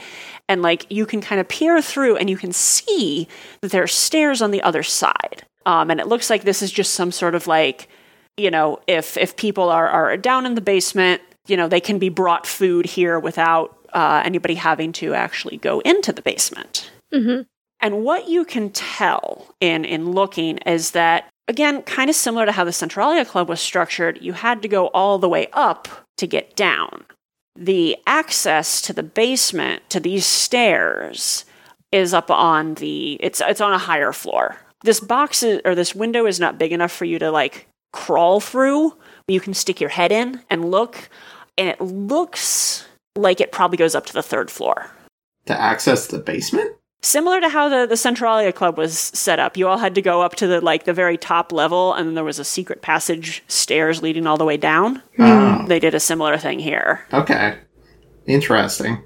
And 0.48 0.62
like 0.62 0.86
you 0.90 1.04
can 1.04 1.20
kind 1.20 1.40
of 1.40 1.48
peer 1.48 1.82
through 1.82 2.16
and 2.16 2.30
you 2.30 2.36
can 2.36 2.52
see 2.52 3.28
that 3.60 3.70
there 3.70 3.82
are 3.82 3.88
stairs 3.88 4.40
on 4.40 4.50
the 4.50 4.62
other 4.62 4.82
side. 4.82 5.44
Um, 5.66 5.90
and 5.90 6.00
it 6.00 6.06
looks 6.06 6.30
like 6.30 6.44
this 6.44 6.62
is 6.62 6.72
just 6.72 6.94
some 6.94 7.12
sort 7.12 7.34
of 7.34 7.46
like, 7.46 7.88
you 8.38 8.50
know, 8.50 8.80
if 8.86 9.16
if 9.18 9.36
people 9.36 9.68
are, 9.68 9.88
are 9.88 10.16
down 10.16 10.46
in 10.46 10.54
the 10.54 10.60
basement, 10.62 11.20
you 11.46 11.56
know, 11.56 11.68
they 11.68 11.80
can 11.80 11.98
be 11.98 12.08
brought 12.08 12.46
food 12.46 12.86
here 12.86 13.18
without 13.18 13.76
uh, 13.92 14.22
anybody 14.24 14.54
having 14.54 14.92
to 14.92 15.12
actually 15.14 15.58
go 15.58 15.80
into 15.80 16.12
the 16.12 16.22
basement. 16.22 16.90
Mm-hmm. 17.12 17.42
And 17.80 18.04
what 18.04 18.28
you 18.28 18.44
can 18.44 18.70
tell 18.70 19.54
in 19.60 19.84
in 19.84 20.12
looking 20.12 20.58
is 20.58 20.92
that 20.92 21.28
again, 21.48 21.82
kind 21.82 22.10
of 22.10 22.16
similar 22.16 22.46
to 22.46 22.52
how 22.52 22.64
the 22.64 22.72
Centralia 22.72 23.24
Club 23.24 23.48
was 23.48 23.60
structured, 23.60 24.18
you 24.20 24.34
had 24.34 24.62
to 24.62 24.68
go 24.68 24.88
all 24.88 25.18
the 25.18 25.28
way 25.28 25.48
up 25.52 25.88
to 26.18 26.26
get 26.26 26.54
down. 26.54 27.04
The 27.56 27.96
access 28.06 28.80
to 28.82 28.92
the 28.92 29.02
basement 29.02 29.88
to 29.90 29.98
these 29.98 30.26
stairs 30.26 31.44
is 31.90 32.12
up 32.12 32.30
on 32.30 32.74
the 32.74 33.14
it's 33.14 33.40
it's 33.40 33.60
on 33.60 33.72
a 33.72 33.78
higher 33.78 34.12
floor. 34.12 34.56
This 34.84 35.00
box 35.00 35.42
is, 35.42 35.60
or 35.64 35.74
this 35.74 35.94
window 35.94 36.26
is 36.26 36.38
not 36.38 36.58
big 36.58 36.70
enough 36.72 36.92
for 36.92 37.04
you 37.04 37.18
to 37.18 37.30
like 37.32 37.66
crawl 37.92 38.38
through. 38.38 38.94
You 39.26 39.40
can 39.40 39.54
stick 39.54 39.80
your 39.80 39.90
head 39.90 40.12
in 40.12 40.42
and 40.50 40.70
look, 40.70 41.08
and 41.56 41.68
it 41.68 41.80
looks 41.80 42.86
like 43.16 43.40
it 43.40 43.50
probably 43.50 43.78
goes 43.78 43.96
up 43.96 44.06
to 44.06 44.12
the 44.12 44.22
third 44.22 44.50
floor 44.50 44.90
To 45.46 45.60
access 45.60 46.06
the 46.06 46.18
basement? 46.18 46.77
Similar 47.02 47.40
to 47.40 47.48
how 47.48 47.68
the, 47.68 47.86
the 47.86 47.96
Centralia 47.96 48.52
Club 48.52 48.76
was 48.76 48.98
set 48.98 49.38
up. 49.38 49.56
You 49.56 49.68
all 49.68 49.78
had 49.78 49.94
to 49.94 50.02
go 50.02 50.22
up 50.22 50.34
to 50.36 50.46
the 50.46 50.60
like 50.60 50.84
the 50.84 50.92
very 50.92 51.16
top 51.16 51.52
level, 51.52 51.92
and 51.94 52.06
then 52.08 52.14
there 52.14 52.24
was 52.24 52.38
a 52.38 52.44
secret 52.44 52.82
passage 52.82 53.42
stairs 53.48 54.02
leading 54.02 54.26
all 54.26 54.36
the 54.36 54.44
way 54.44 54.56
down. 54.56 55.02
Oh, 55.18 55.64
They 55.66 55.78
did 55.80 55.94
a 55.94 56.00
similar 56.00 56.36
thing 56.38 56.58
here. 56.58 57.06
okay. 57.12 57.58
Interesting. 58.26 59.02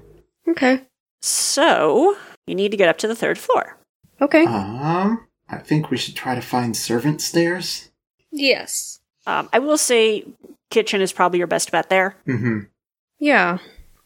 Okay. 0.47 0.81
So 1.21 2.17
you 2.45 2.55
need 2.55 2.71
to 2.71 2.77
get 2.77 2.89
up 2.89 2.97
to 2.99 3.07
the 3.07 3.15
third 3.15 3.37
floor. 3.37 3.77
Okay. 4.21 4.45
Um, 4.45 5.25
I 5.49 5.57
think 5.57 5.89
we 5.89 5.97
should 5.97 6.15
try 6.15 6.35
to 6.35 6.41
find 6.41 6.75
servant 6.75 7.21
stairs. 7.21 7.89
Yes. 8.31 8.99
Um, 9.25 9.47
I 9.53 9.59
will 9.59 9.77
say, 9.77 10.25
kitchen 10.69 10.99
is 11.01 11.13
probably 11.13 11.37
your 11.37 11.47
best 11.47 11.71
bet 11.71 11.87
there. 11.89 12.17
Mm-hmm. 12.27 12.59
Yeah. 13.19 13.59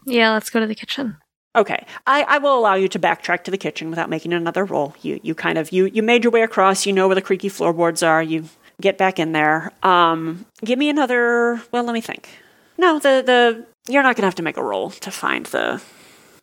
Yeah, 0.06 0.34
let's 0.34 0.52
go 0.52 0.60
to 0.60 0.68
the 0.68 0.76
kitchen. 0.76 1.18
Okay, 1.58 1.88
I, 2.06 2.22
I 2.24 2.38
will 2.38 2.58
allow 2.58 2.76
you 2.76 2.88
to 2.88 3.00
backtrack 3.00 3.44
to 3.46 3.52
the 3.52 3.58
kitchen 3.58 3.90
without 3.90 4.12
making 4.12 4.32
another 4.32 4.64
roll. 4.64 4.96
You 5.02 5.20
you 5.24 5.34
kind 5.34 5.58
of 5.58 5.72
you 5.72 5.86
you 5.86 6.04
made 6.04 6.24
your 6.24 6.32
way 6.32 6.44
across. 6.44 6.86
You 6.86 6.94
know 6.94 7.08
where 7.08 7.16
the 7.16 7.22
creaky 7.22 7.50
floorboards 7.50 8.04
are. 8.04 8.22
You 8.22 8.46
get 8.80 9.00
back 9.00 9.18
in 9.18 9.32
there. 9.32 9.72
Um, 9.82 10.46
give 10.64 10.78
me 10.78 10.88
another. 10.88 11.60
Well, 11.72 11.84
let 11.84 11.94
me 11.94 12.02
think. 12.02 12.30
No, 12.78 13.00
the 13.00 13.24
the 13.26 13.66
you're 13.92 14.04
not 14.04 14.16
gonna 14.16 14.28
have 14.28 14.36
to 14.36 14.44
make 14.44 14.58
a 14.58 14.64
roll 14.64 14.92
to 14.92 15.10
find 15.10 15.48
the 15.48 15.82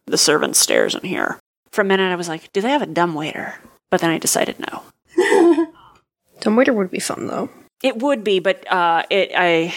the 0.07 0.19
servants' 0.19 0.59
stairs 0.59 0.97
in 0.97 1.03
here. 1.09 1.39
For 1.71 1.83
a 1.83 1.85
minute, 1.85 2.11
I 2.11 2.17
was 2.17 2.29
like, 2.29 2.53
do 2.53 2.61
they 2.61 2.71
have 2.71 2.83
a 2.83 2.87
dumb 2.87 3.15
waiter? 3.15 3.55
But 3.91 4.01
then 4.01 4.11
I 4.11 4.19
decided 4.19 4.57
no. 4.59 4.83
dumb 6.41 6.57
waiter 6.57 6.73
would 6.73 6.91
be 6.91 6.99
fun 6.99 7.29
though. 7.29 7.51
It 7.85 8.03
would 8.03 8.25
be, 8.25 8.41
but 8.41 8.71
uh, 8.71 9.05
it 9.11 9.31
I. 9.37 9.75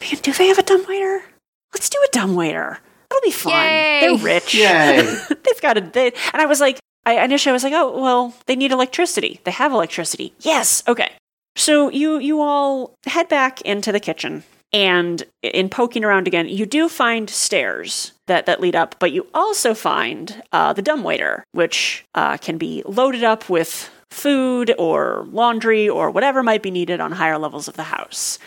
Man, 0.00 0.20
do 0.22 0.32
they 0.32 0.46
have 0.46 0.58
a 0.58 0.62
dumb 0.62 0.86
waiter? 0.86 1.24
Let's 1.72 1.90
do 1.90 1.98
a 1.98 2.12
dumb 2.12 2.36
waiter. 2.36 2.78
That'll 3.14 3.26
be 3.26 3.32
fun. 3.32 3.52
Yay! 3.52 4.00
They're 4.00 4.24
rich. 4.24 4.54
Yay. 4.54 5.02
They've 5.28 5.60
got 5.60 5.78
a. 5.78 5.80
They, 5.80 6.12
and 6.32 6.42
I 6.42 6.46
was 6.46 6.60
like, 6.60 6.78
I 7.06 7.22
initially 7.24 7.50
I 7.50 7.52
was 7.52 7.64
like, 7.64 7.72
oh 7.74 8.00
well, 8.00 8.34
they 8.46 8.56
need 8.56 8.72
electricity. 8.72 9.40
They 9.44 9.50
have 9.50 9.72
electricity. 9.72 10.34
Yes. 10.40 10.82
Okay. 10.88 11.12
So 11.56 11.90
you 11.90 12.18
you 12.18 12.40
all 12.40 12.94
head 13.06 13.28
back 13.28 13.60
into 13.62 13.92
the 13.92 14.00
kitchen, 14.00 14.42
and 14.72 15.22
in 15.42 15.68
poking 15.68 16.04
around 16.04 16.26
again, 16.26 16.48
you 16.48 16.66
do 16.66 16.88
find 16.88 17.30
stairs 17.30 18.12
that 18.26 18.46
that 18.46 18.60
lead 18.60 18.74
up, 18.74 18.96
but 18.98 19.12
you 19.12 19.26
also 19.32 19.74
find 19.74 20.42
uh, 20.52 20.72
the 20.72 20.82
dumbwaiter, 20.82 21.44
which 21.52 22.04
uh, 22.14 22.36
can 22.38 22.58
be 22.58 22.82
loaded 22.86 23.22
up 23.22 23.48
with 23.48 23.90
food 24.10 24.74
or 24.78 25.26
laundry 25.30 25.88
or 25.88 26.10
whatever 26.10 26.42
might 26.42 26.62
be 26.62 26.70
needed 26.70 27.00
on 27.00 27.12
higher 27.12 27.38
levels 27.38 27.68
of 27.68 27.74
the 27.74 27.84
house. 27.84 28.38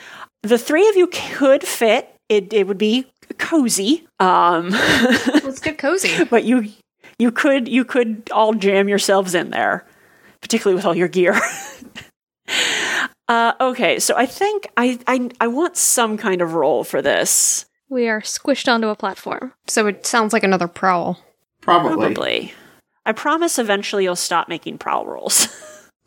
The 0.43 0.57
three 0.57 0.88
of 0.89 0.95
you 0.95 1.07
could 1.07 1.63
fit. 1.63 2.13
It 2.30 2.51
it 2.51 2.68
would 2.68 2.78
be 2.78 3.05
cozy. 3.38 4.07
Um, 4.19 4.69
Let's 5.43 5.59
get 5.59 5.78
cozy. 5.78 6.23
but 6.25 6.43
you 6.43 6.71
you 7.19 7.32
could 7.32 7.67
you 7.67 7.86
could 7.86 8.30
all 8.32 8.53
jam 8.53 8.88
yourselves 8.89 9.36
in 9.36 9.49
there, 9.49 9.86
particularly 10.41 10.75
with 10.75 10.86
all 10.86 10.95
your 10.95 11.07
gear. 11.07 11.39
uh, 13.28 13.53
okay, 13.59 13.99
so 13.99 14.15
I 14.15 14.25
think 14.25 14.67
I, 14.78 14.99
I 15.07 15.30
I 15.39 15.47
want 15.47 15.78
some 15.78 16.17
kind 16.17 16.41
of 16.41 16.53
role 16.53 16.84
for 16.84 17.01
this. 17.01 17.65
We 17.89 18.09
are 18.09 18.21
squished 18.21 18.71
onto 18.71 18.88
a 18.88 18.95
platform. 18.95 19.53
So 19.67 19.88
it 19.88 20.05
sounds 20.05 20.34
like 20.34 20.43
another 20.43 20.67
prowl. 20.67 21.19
Probably. 21.61 21.95
Probably. 21.95 22.53
I 23.05 23.13
promise 23.13 23.57
eventually 23.57 24.03
you'll 24.03 24.17
stop 24.17 24.49
making 24.49 24.78
prowl 24.78 25.05
rolls. 25.05 25.47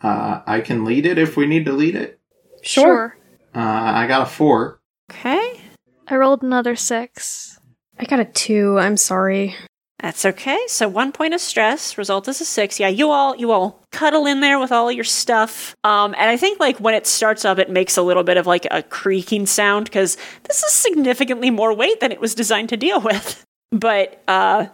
Uh, 0.03 0.41
I 0.47 0.61
can 0.61 0.87
lead 0.87 1.05
it 1.05 1.19
if 1.19 1.37
we 1.37 1.47
need 1.47 1.67
to 1.67 1.73
lead 1.73 1.95
it. 1.95 2.19
Sure. 2.63 3.19
Uh, 3.55 3.59
I 3.59 4.07
got 4.07 4.23
a 4.23 4.31
four. 4.31 4.80
Okay, 6.11 6.17
I 6.17 6.19
rolled 6.19 6.43
another 6.43 6.77
six. 6.77 7.59
I 7.99 8.05
got 8.05 8.21
a 8.21 8.25
two. 8.25 8.79
I'm 8.79 8.97
sorry. 8.97 9.55
that's 10.01 10.25
okay. 10.25 10.59
So 10.67 10.89
one 10.89 11.13
point 11.13 11.35
of 11.35 11.41
stress, 11.41 11.99
result 11.99 12.27
is 12.29 12.41
a 12.41 12.45
six. 12.45 12.81
Yeah, 12.81 12.89
you 12.89 13.11
all 13.11 13.37
you 13.37 13.53
all 13.53 13.85
cuddle 13.93 14.27
in 14.27 14.41
there 14.41 14.59
with 14.59 14.73
all 14.73 14.91
your 14.91 15.05
stuff. 15.05 15.75
Um, 15.85 16.15
and 16.19 16.31
I 16.31 16.37
think 16.37 16.59
like 16.59 16.79
when 16.79 16.95
it 16.95 17.07
starts 17.07 17.45
up, 17.45 17.59
it 17.59 17.71
makes 17.71 17.97
a 17.97 18.03
little 18.03 18.23
bit 18.25 18.37
of 18.37 18.47
like 18.47 18.67
a 18.71 18.83
creaking 18.83 19.47
sound 19.47 19.85
because 19.87 20.17
this 20.45 20.63
is 20.63 20.73
significantly 20.73 21.51
more 21.51 21.75
weight 21.75 22.01
than 22.01 22.13
it 22.13 22.21
was 22.21 22.35
designed 22.35 22.71
to 22.71 22.77
deal 22.77 23.01
with. 23.01 23.45
But 23.73 24.21
uh, 24.27 24.67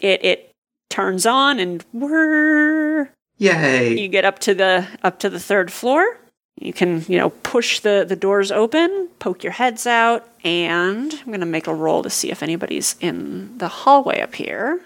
it 0.00 0.24
it 0.24 0.52
turns 0.88 1.26
on 1.26 1.58
and 1.58 1.84
whirr, 1.92 3.10
Yay. 3.38 3.98
you 3.98 4.06
get 4.06 4.24
up 4.24 4.38
to 4.40 4.54
the 4.54 4.86
up 5.02 5.18
to 5.18 5.28
the 5.28 5.40
third 5.40 5.72
floor. 5.72 6.20
You 6.60 6.72
can, 6.72 7.04
you 7.08 7.18
know, 7.18 7.30
push 7.30 7.80
the 7.80 8.04
the 8.08 8.16
doors 8.16 8.52
open, 8.52 9.08
poke 9.18 9.42
your 9.42 9.52
heads 9.52 9.86
out, 9.86 10.28
and 10.44 11.12
I'm 11.12 11.26
going 11.26 11.40
to 11.40 11.46
make 11.46 11.66
a 11.66 11.74
roll 11.74 12.02
to 12.04 12.10
see 12.10 12.30
if 12.30 12.42
anybody's 12.42 12.94
in 13.00 13.58
the 13.58 13.68
hallway 13.68 14.20
up 14.20 14.34
here. 14.36 14.80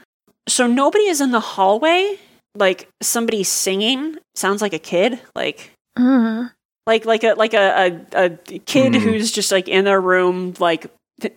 So 0.48 0.66
nobody 0.66 1.04
is 1.04 1.20
in 1.20 1.30
the 1.30 1.40
hallway. 1.40 2.16
Like 2.54 2.88
somebody 3.02 3.42
singing 3.44 4.16
sounds 4.34 4.62
like 4.62 4.72
a 4.72 4.78
kid, 4.78 5.20
like 5.36 5.70
Uh, 5.94 6.48
like 6.86 7.04
like 7.04 7.22
a 7.22 7.34
like 7.34 7.52
a 7.54 8.00
a, 8.14 8.24
a 8.24 8.58
kid 8.60 8.94
Hmm. 8.94 9.00
who's 9.02 9.30
just 9.30 9.52
like 9.52 9.68
in 9.68 9.84
their 9.84 10.00
room 10.00 10.54
like 10.58 10.86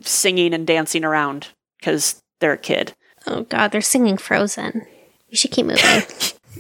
singing 0.02 0.54
and 0.54 0.66
dancing 0.66 1.04
around 1.04 1.50
because 1.80 2.22
they're 2.40 2.54
a 2.54 2.58
kid. 2.58 2.94
Oh 3.28 3.44
god, 3.44 3.72
they're 3.72 3.82
singing 3.82 4.18
Frozen. 4.18 4.88
We 5.30 5.36
should 5.38 5.52
keep 5.52 5.66
moving. 5.66 5.84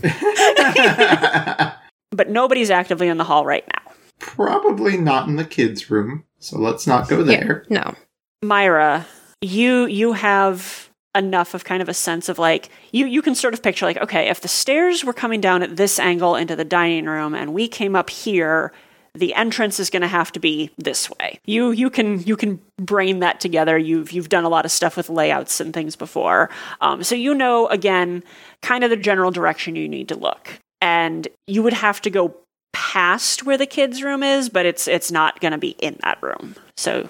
But 2.11 2.29
nobody's 2.29 2.69
actively 2.69 3.07
in 3.07 3.17
the 3.17 3.23
hall 3.23 3.45
right 3.45 3.65
now. 3.67 3.93
Probably 4.19 4.97
not 4.97 5.27
in 5.27 5.35
the 5.35 5.45
kids' 5.45 5.89
room, 5.89 6.25
so 6.39 6.59
let's 6.59 6.85
not 6.85 7.09
go 7.09 7.23
there. 7.23 7.65
No. 7.69 7.95
Myra, 8.43 9.07
you 9.41 9.85
you 9.85 10.13
have 10.13 10.89
enough 11.15 11.53
of 11.53 11.65
kind 11.65 11.81
of 11.81 11.89
a 11.89 11.93
sense 11.93 12.29
of 12.29 12.39
like 12.39 12.69
you 12.91 13.05
you 13.05 13.21
can 13.21 13.35
sort 13.35 13.53
of 13.53 13.61
picture 13.63 13.85
like 13.85 13.97
okay, 13.97 14.29
if 14.29 14.41
the 14.41 14.47
stairs 14.47 15.03
were 15.03 15.13
coming 15.13 15.41
down 15.41 15.63
at 15.63 15.75
this 15.75 15.99
angle 15.99 16.35
into 16.35 16.55
the 16.55 16.65
dining 16.65 17.05
room 17.05 17.33
and 17.35 17.53
we 17.53 17.67
came 17.67 17.95
up 17.95 18.09
here, 18.09 18.71
the 19.13 19.33
entrance 19.33 19.79
is 19.79 19.89
going 19.89 20.01
to 20.01 20.07
have 20.07 20.31
to 20.31 20.39
be 20.39 20.71
this 20.77 21.09
way. 21.09 21.39
You 21.45 21.71
you 21.71 21.89
can 21.89 22.21
you 22.23 22.37
can 22.37 22.61
brain 22.77 23.19
that 23.19 23.39
together. 23.39 23.77
You've 23.77 24.11
you've 24.11 24.29
done 24.29 24.45
a 24.45 24.49
lot 24.49 24.65
of 24.65 24.71
stuff 24.71 24.95
with 24.95 25.09
layouts 25.09 25.59
and 25.59 25.73
things 25.73 25.95
before, 25.95 26.49
um, 26.79 27.03
so 27.03 27.15
you 27.15 27.33
know 27.33 27.67
again 27.67 28.23
kind 28.61 28.83
of 28.83 28.89
the 28.89 28.97
general 28.97 29.31
direction 29.31 29.75
you 29.75 29.89
need 29.89 30.07
to 30.09 30.15
look. 30.15 30.60
And 30.81 31.27
you 31.47 31.61
would 31.63 31.73
have 31.73 32.01
to 32.01 32.09
go 32.09 32.35
past 32.73 33.45
where 33.45 33.57
the 33.57 33.65
kids' 33.67 34.01
room 34.03 34.23
is, 34.23 34.49
but 34.49 34.65
it's 34.65 34.87
it's 34.87 35.11
not 35.11 35.39
going 35.39 35.51
to 35.51 35.57
be 35.57 35.75
in 35.79 35.97
that 36.03 36.21
room. 36.21 36.55
So 36.77 37.09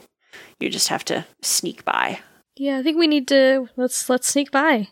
you 0.60 0.70
just 0.70 0.90
have 0.90 1.06
to 1.06 1.26
sneak 1.42 1.86
by. 1.86 2.20
yeah, 2.58 2.78
I 2.78 2.84
think 2.84 2.98
we 2.98 3.08
need 3.08 3.28
to 3.30 3.70
let's 3.78 4.10
let's 4.10 4.28
sneak 4.28 4.52
by. 4.52 4.90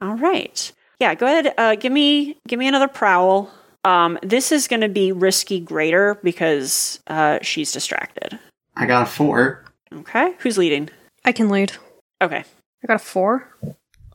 All 0.00 0.16
right. 0.16 0.70
Yeah, 1.00 1.14
go 1.14 1.26
ahead. 1.26 1.54
Uh, 1.56 1.74
give 1.76 1.92
me 1.92 2.36
give 2.46 2.58
me 2.58 2.68
another 2.68 2.88
prowl. 2.88 3.50
Um, 3.84 4.18
this 4.22 4.52
is 4.52 4.68
going 4.68 4.80
to 4.80 4.88
be 4.88 5.12
risky 5.12 5.60
greater 5.60 6.14
because 6.22 7.00
uh, 7.06 7.38
she's 7.42 7.72
distracted. 7.72 8.38
I 8.76 8.86
got 8.86 9.02
a 9.02 9.06
four. 9.06 9.64
Okay, 9.92 10.34
who's 10.40 10.58
leading? 10.58 10.90
I 11.24 11.32
can 11.32 11.48
lead. 11.48 11.72
Okay, 12.22 12.44
I 12.82 12.86
got 12.86 12.96
a 12.96 12.98
four. 12.98 13.48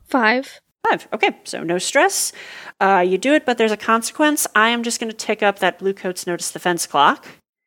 Five. 0.06 0.60
Five. 0.88 1.08
Okay, 1.12 1.36
so 1.44 1.62
no 1.62 1.78
stress. 1.78 2.32
Uh, 2.80 3.04
you 3.06 3.18
do 3.18 3.34
it, 3.34 3.44
but 3.44 3.58
there's 3.58 3.72
a 3.72 3.76
consequence. 3.76 4.46
I 4.54 4.70
am 4.70 4.82
just 4.82 5.00
going 5.00 5.10
to 5.10 5.16
tick 5.16 5.42
up 5.42 5.58
that 5.58 5.78
blue 5.78 5.92
coats 5.92 6.26
notice 6.26 6.50
the 6.50 6.58
fence 6.58 6.86
clock. 6.86 7.26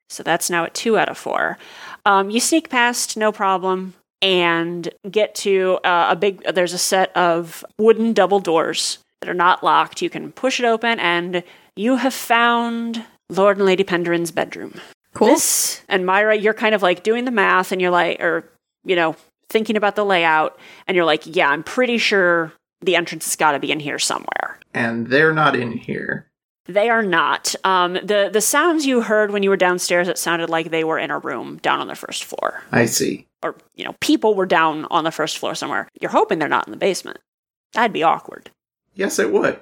So 0.10 0.24
that's 0.24 0.50
now 0.50 0.66
at 0.66 0.74
two 0.74 0.98
out 0.98 1.10
of 1.10 1.18
four. 1.18 1.58
Um, 2.06 2.30
you 2.30 2.40
sneak 2.40 2.70
past, 2.70 3.18
no 3.18 3.32
problem, 3.32 3.94
and 4.22 4.90
get 5.10 5.36
to 5.36 5.80
uh, 5.84 6.08
a 6.12 6.16
big. 6.16 6.44
There's 6.44 6.74
a 6.74 6.78
set 6.78 7.16
of 7.18 7.66
wooden 7.80 8.14
double 8.14 8.40
doors 8.40 9.00
that 9.22 9.30
are 9.30 9.34
not 9.34 9.64
locked. 9.64 10.02
You 10.02 10.10
can 10.10 10.32
push 10.32 10.60
it 10.60 10.66
open, 10.66 11.00
and 11.00 11.44
you 11.76 11.98
have 11.98 12.14
found 12.14 13.04
Lord 13.30 13.58
and 13.58 13.66
Lady 13.66 13.84
Penderin's 13.84 14.32
bedroom. 14.32 14.80
Cool. 15.14 15.30
This 15.30 15.82
and 15.90 16.06
Myra, 16.06 16.36
you're 16.36 16.54
kind 16.54 16.76
of 16.76 16.82
like 16.82 17.04
doing 17.04 17.26
the 17.26 17.32
math, 17.32 17.72
and 17.72 17.82
you're 17.82 17.92
like, 17.92 18.20
or 18.20 18.50
you 18.84 18.96
know, 18.96 19.16
thinking 19.50 19.78
about 19.78 19.96
the 19.96 20.06
layout, 20.06 20.60
and 20.88 20.96
you're 20.96 21.06
like, 21.06 21.24
yeah, 21.26 21.50
I'm 21.50 21.64
pretty 21.64 21.98
sure 21.98 22.54
the 22.84 22.96
entrance 22.96 23.26
has 23.26 23.36
got 23.36 23.54
to 23.54 23.60
be 23.60 23.72
in 23.72 23.80
here 23.80 24.00
somewhere. 24.00 24.60
And 24.74 25.08
they're 25.08 25.34
not 25.34 25.56
in 25.56 25.72
here. 25.72 26.28
They 26.66 26.90
are 26.90 27.04
not. 27.04 27.56
Um, 27.66 27.94
the 27.94 28.30
the 28.32 28.40
sounds 28.42 28.86
you 28.86 29.02
heard 29.02 29.32
when 29.32 29.44
you 29.44 29.50
were 29.50 29.58
downstairs, 29.58 30.08
it 30.08 30.18
sounded 30.18 30.50
like 30.50 30.70
they 30.72 30.84
were 30.84 30.98
in 30.98 31.12
a 31.12 31.20
room 31.20 31.58
down 31.58 31.80
on 31.82 31.88
the 31.88 31.96
first 31.96 32.24
floor, 32.24 32.64
I 32.72 32.86
see. 32.86 33.28
or 33.44 33.56
you 33.76 33.84
know, 33.84 33.96
people 34.00 34.34
were 34.34 34.46
down 34.46 34.86
on 34.90 35.04
the 35.04 35.12
first 35.12 35.38
floor 35.38 35.56
somewhere. 35.56 35.90
You're 36.00 36.12
hoping 36.12 36.40
they're 36.40 36.48
not 36.48 36.66
in 36.68 36.72
the 36.72 36.78
basement. 36.78 37.18
That'd 37.74 37.92
be 37.94 38.04
awkward. 38.04 38.50
Yes, 38.96 39.18
it 39.18 39.32
would. 39.34 39.60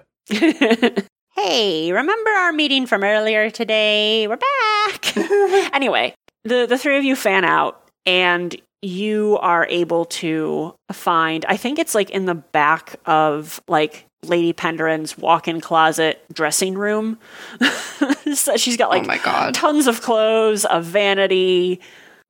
hey, 1.35 1.91
remember 1.91 2.29
our 2.29 2.51
meeting 2.51 2.85
from 2.85 3.03
earlier 3.03 3.49
today? 3.49 4.27
We're 4.27 4.37
back. 4.37 5.17
anyway, 5.73 6.13
the 6.43 6.65
the 6.67 6.77
three 6.77 6.97
of 6.97 7.03
you 7.03 7.15
fan 7.15 7.45
out 7.45 7.81
and 8.05 8.55
you 8.81 9.37
are 9.41 9.67
able 9.67 10.05
to 10.05 10.75
find 10.91 11.45
I 11.45 11.57
think 11.57 11.79
it's 11.79 11.93
like 11.93 12.09
in 12.09 12.25
the 12.25 12.35
back 12.35 12.95
of 13.05 13.61
like 13.67 14.05
Lady 14.23 14.53
Penderin's 14.53 15.17
walk-in 15.17 15.61
closet 15.61 16.23
dressing 16.31 16.77
room. 16.77 17.19
so 18.33 18.55
she's 18.57 18.77
got 18.77 18.89
like 18.89 19.03
oh 19.03 19.07
my 19.07 19.17
god. 19.17 19.53
tons 19.53 19.87
of 19.87 20.01
clothes, 20.01 20.65
a 20.69 20.81
vanity, 20.81 21.79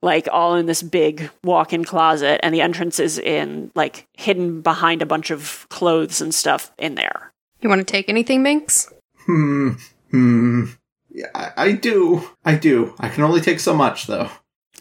like 0.02 0.28
all 0.32 0.56
in 0.56 0.66
this 0.66 0.82
big 0.82 1.30
walk-in 1.44 1.84
closet 1.84 2.40
and 2.44 2.54
the 2.54 2.62
entrance 2.62 3.00
is 3.00 3.20
in 3.20 3.72
like 3.76 4.08
hidden 4.14 4.62
behind 4.62 5.02
a 5.02 5.06
bunch 5.06 5.32
of 5.32 5.68
clothes 5.70 6.22
and 6.22 6.34
stuff 6.34 6.72
in 6.78 6.96
there. 6.96 7.32
You 7.62 7.70
want 7.70 7.80
to 7.80 7.92
take 7.92 8.10
anything, 8.10 8.42
Minx? 8.42 8.92
Hmm. 9.26 9.72
Hmm. 10.10 10.66
Yeah, 11.10 11.28
I, 11.36 11.52
I 11.58 11.72
do. 11.74 12.28
I 12.44 12.56
do. 12.56 12.96
I 13.00 13.10
can 13.10 13.24
only 13.24 13.42
take 13.42 13.60
so 13.60 13.76
much, 13.76 14.08
though. 14.08 14.30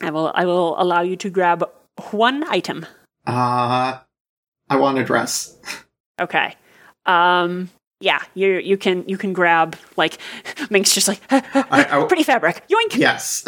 I 0.01 0.11
will 0.11 0.33
I 0.35 0.45
will 0.45 0.81
allow 0.81 1.03
you 1.03 1.17
to 1.17 1.31
grab 1.31 1.69
one 2.11 2.45
item. 2.49 2.87
Uh, 3.27 3.99
I 4.69 4.77
want 4.77 4.99
a 4.99 5.05
dress. 5.05 5.57
Okay. 6.21 6.55
Um 7.07 7.71
yeah, 8.01 8.23
you 8.35 8.59
you 8.59 8.77
can 8.77 9.07
you 9.09 9.19
can 9.19 9.33
grab 9.33 9.77
like 9.97 10.19
Mink's 10.71 10.95
just 10.95 11.09
like 11.09 11.21
I, 11.31 12.03
I, 12.03 12.07
pretty 12.07 12.23
fabric. 12.23 12.65
Yoink. 12.69 12.97
yes. 12.97 13.45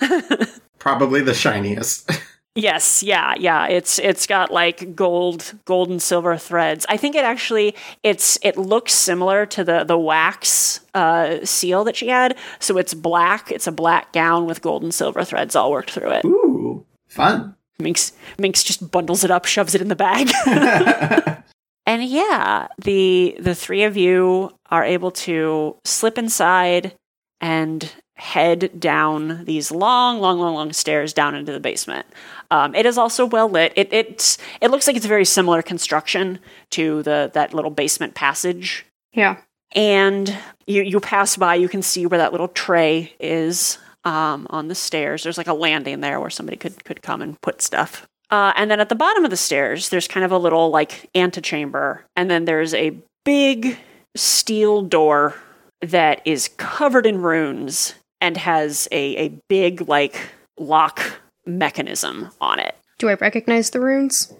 Probably 0.78 1.22
the 1.22 1.34
shiniest. 1.34 2.10
Yes, 2.56 3.02
yeah, 3.02 3.34
yeah. 3.36 3.66
It's 3.66 3.98
it's 3.98 4.28
got 4.28 4.52
like 4.52 4.94
gold, 4.94 5.54
gold 5.64 5.90
and 5.90 6.00
silver 6.00 6.36
threads. 6.36 6.86
I 6.88 6.96
think 6.96 7.16
it 7.16 7.24
actually 7.24 7.74
it's 8.04 8.38
it 8.42 8.56
looks 8.56 8.92
similar 8.92 9.44
to 9.46 9.64
the 9.64 9.82
the 9.82 9.98
wax 9.98 10.80
uh, 10.94 11.44
seal 11.44 11.82
that 11.82 11.96
she 11.96 12.08
had. 12.08 12.36
So 12.60 12.78
it's 12.78 12.94
black. 12.94 13.50
It's 13.50 13.66
a 13.66 13.72
black 13.72 14.12
gown 14.12 14.46
with 14.46 14.62
gold 14.62 14.84
and 14.84 14.94
silver 14.94 15.24
threads 15.24 15.56
all 15.56 15.72
worked 15.72 15.90
through 15.90 16.10
it. 16.10 16.24
Ooh, 16.24 16.86
fun. 17.08 17.56
Minx 17.80 18.12
Minx 18.38 18.62
just 18.62 18.88
bundles 18.88 19.24
it 19.24 19.32
up, 19.32 19.46
shoves 19.46 19.74
it 19.74 19.80
in 19.80 19.88
the 19.88 19.96
bag. 19.96 20.30
and 21.86 22.04
yeah, 22.04 22.68
the 22.78 23.36
the 23.40 23.56
three 23.56 23.82
of 23.82 23.96
you 23.96 24.52
are 24.70 24.84
able 24.84 25.10
to 25.10 25.76
slip 25.84 26.18
inside 26.18 26.94
and 27.40 27.92
head 28.16 28.78
down 28.78 29.44
these 29.44 29.70
long, 29.70 30.20
long, 30.20 30.38
long, 30.38 30.54
long 30.54 30.72
stairs 30.72 31.12
down 31.12 31.34
into 31.34 31.52
the 31.52 31.60
basement. 31.60 32.06
Um, 32.54 32.72
it 32.76 32.86
is 32.86 32.96
also 32.96 33.26
well 33.26 33.48
lit. 33.48 33.72
It 33.74 33.92
it's 33.92 34.38
it 34.60 34.70
looks 34.70 34.86
like 34.86 34.94
it's 34.94 35.04
a 35.04 35.08
very 35.08 35.24
similar 35.24 35.60
construction 35.60 36.38
to 36.70 37.02
the 37.02 37.30
that 37.34 37.52
little 37.52 37.70
basement 37.72 38.14
passage. 38.14 38.86
Yeah. 39.12 39.38
And 39.74 40.36
you 40.66 40.82
you 40.82 41.00
pass 41.00 41.36
by, 41.36 41.56
you 41.56 41.68
can 41.68 41.82
see 41.82 42.06
where 42.06 42.18
that 42.18 42.30
little 42.30 42.46
tray 42.46 43.12
is 43.18 43.78
um, 44.04 44.46
on 44.50 44.68
the 44.68 44.74
stairs. 44.76 45.24
There's 45.24 45.36
like 45.36 45.48
a 45.48 45.54
landing 45.54 46.00
there 46.00 46.20
where 46.20 46.30
somebody 46.30 46.56
could 46.56 46.84
could 46.84 47.02
come 47.02 47.22
and 47.22 47.40
put 47.40 47.60
stuff. 47.60 48.06
Uh, 48.30 48.52
and 48.54 48.70
then 48.70 48.78
at 48.78 48.88
the 48.88 48.94
bottom 48.94 49.24
of 49.24 49.30
the 49.30 49.36
stairs, 49.36 49.88
there's 49.88 50.06
kind 50.06 50.24
of 50.24 50.30
a 50.30 50.38
little 50.38 50.70
like 50.70 51.10
antechamber, 51.14 52.04
and 52.14 52.30
then 52.30 52.44
there's 52.44 52.72
a 52.72 52.96
big 53.24 53.78
steel 54.14 54.82
door 54.82 55.34
that 55.80 56.22
is 56.24 56.48
covered 56.56 57.04
in 57.04 57.20
runes 57.20 57.96
and 58.20 58.36
has 58.36 58.86
a, 58.92 59.16
a 59.16 59.28
big 59.48 59.88
like 59.88 60.30
lock 60.56 61.00
mechanism 61.46 62.30
on 62.40 62.58
it. 62.58 62.74
Do 62.98 63.08
I 63.08 63.14
recognize 63.14 63.70
the 63.70 63.80
runes? 63.80 64.32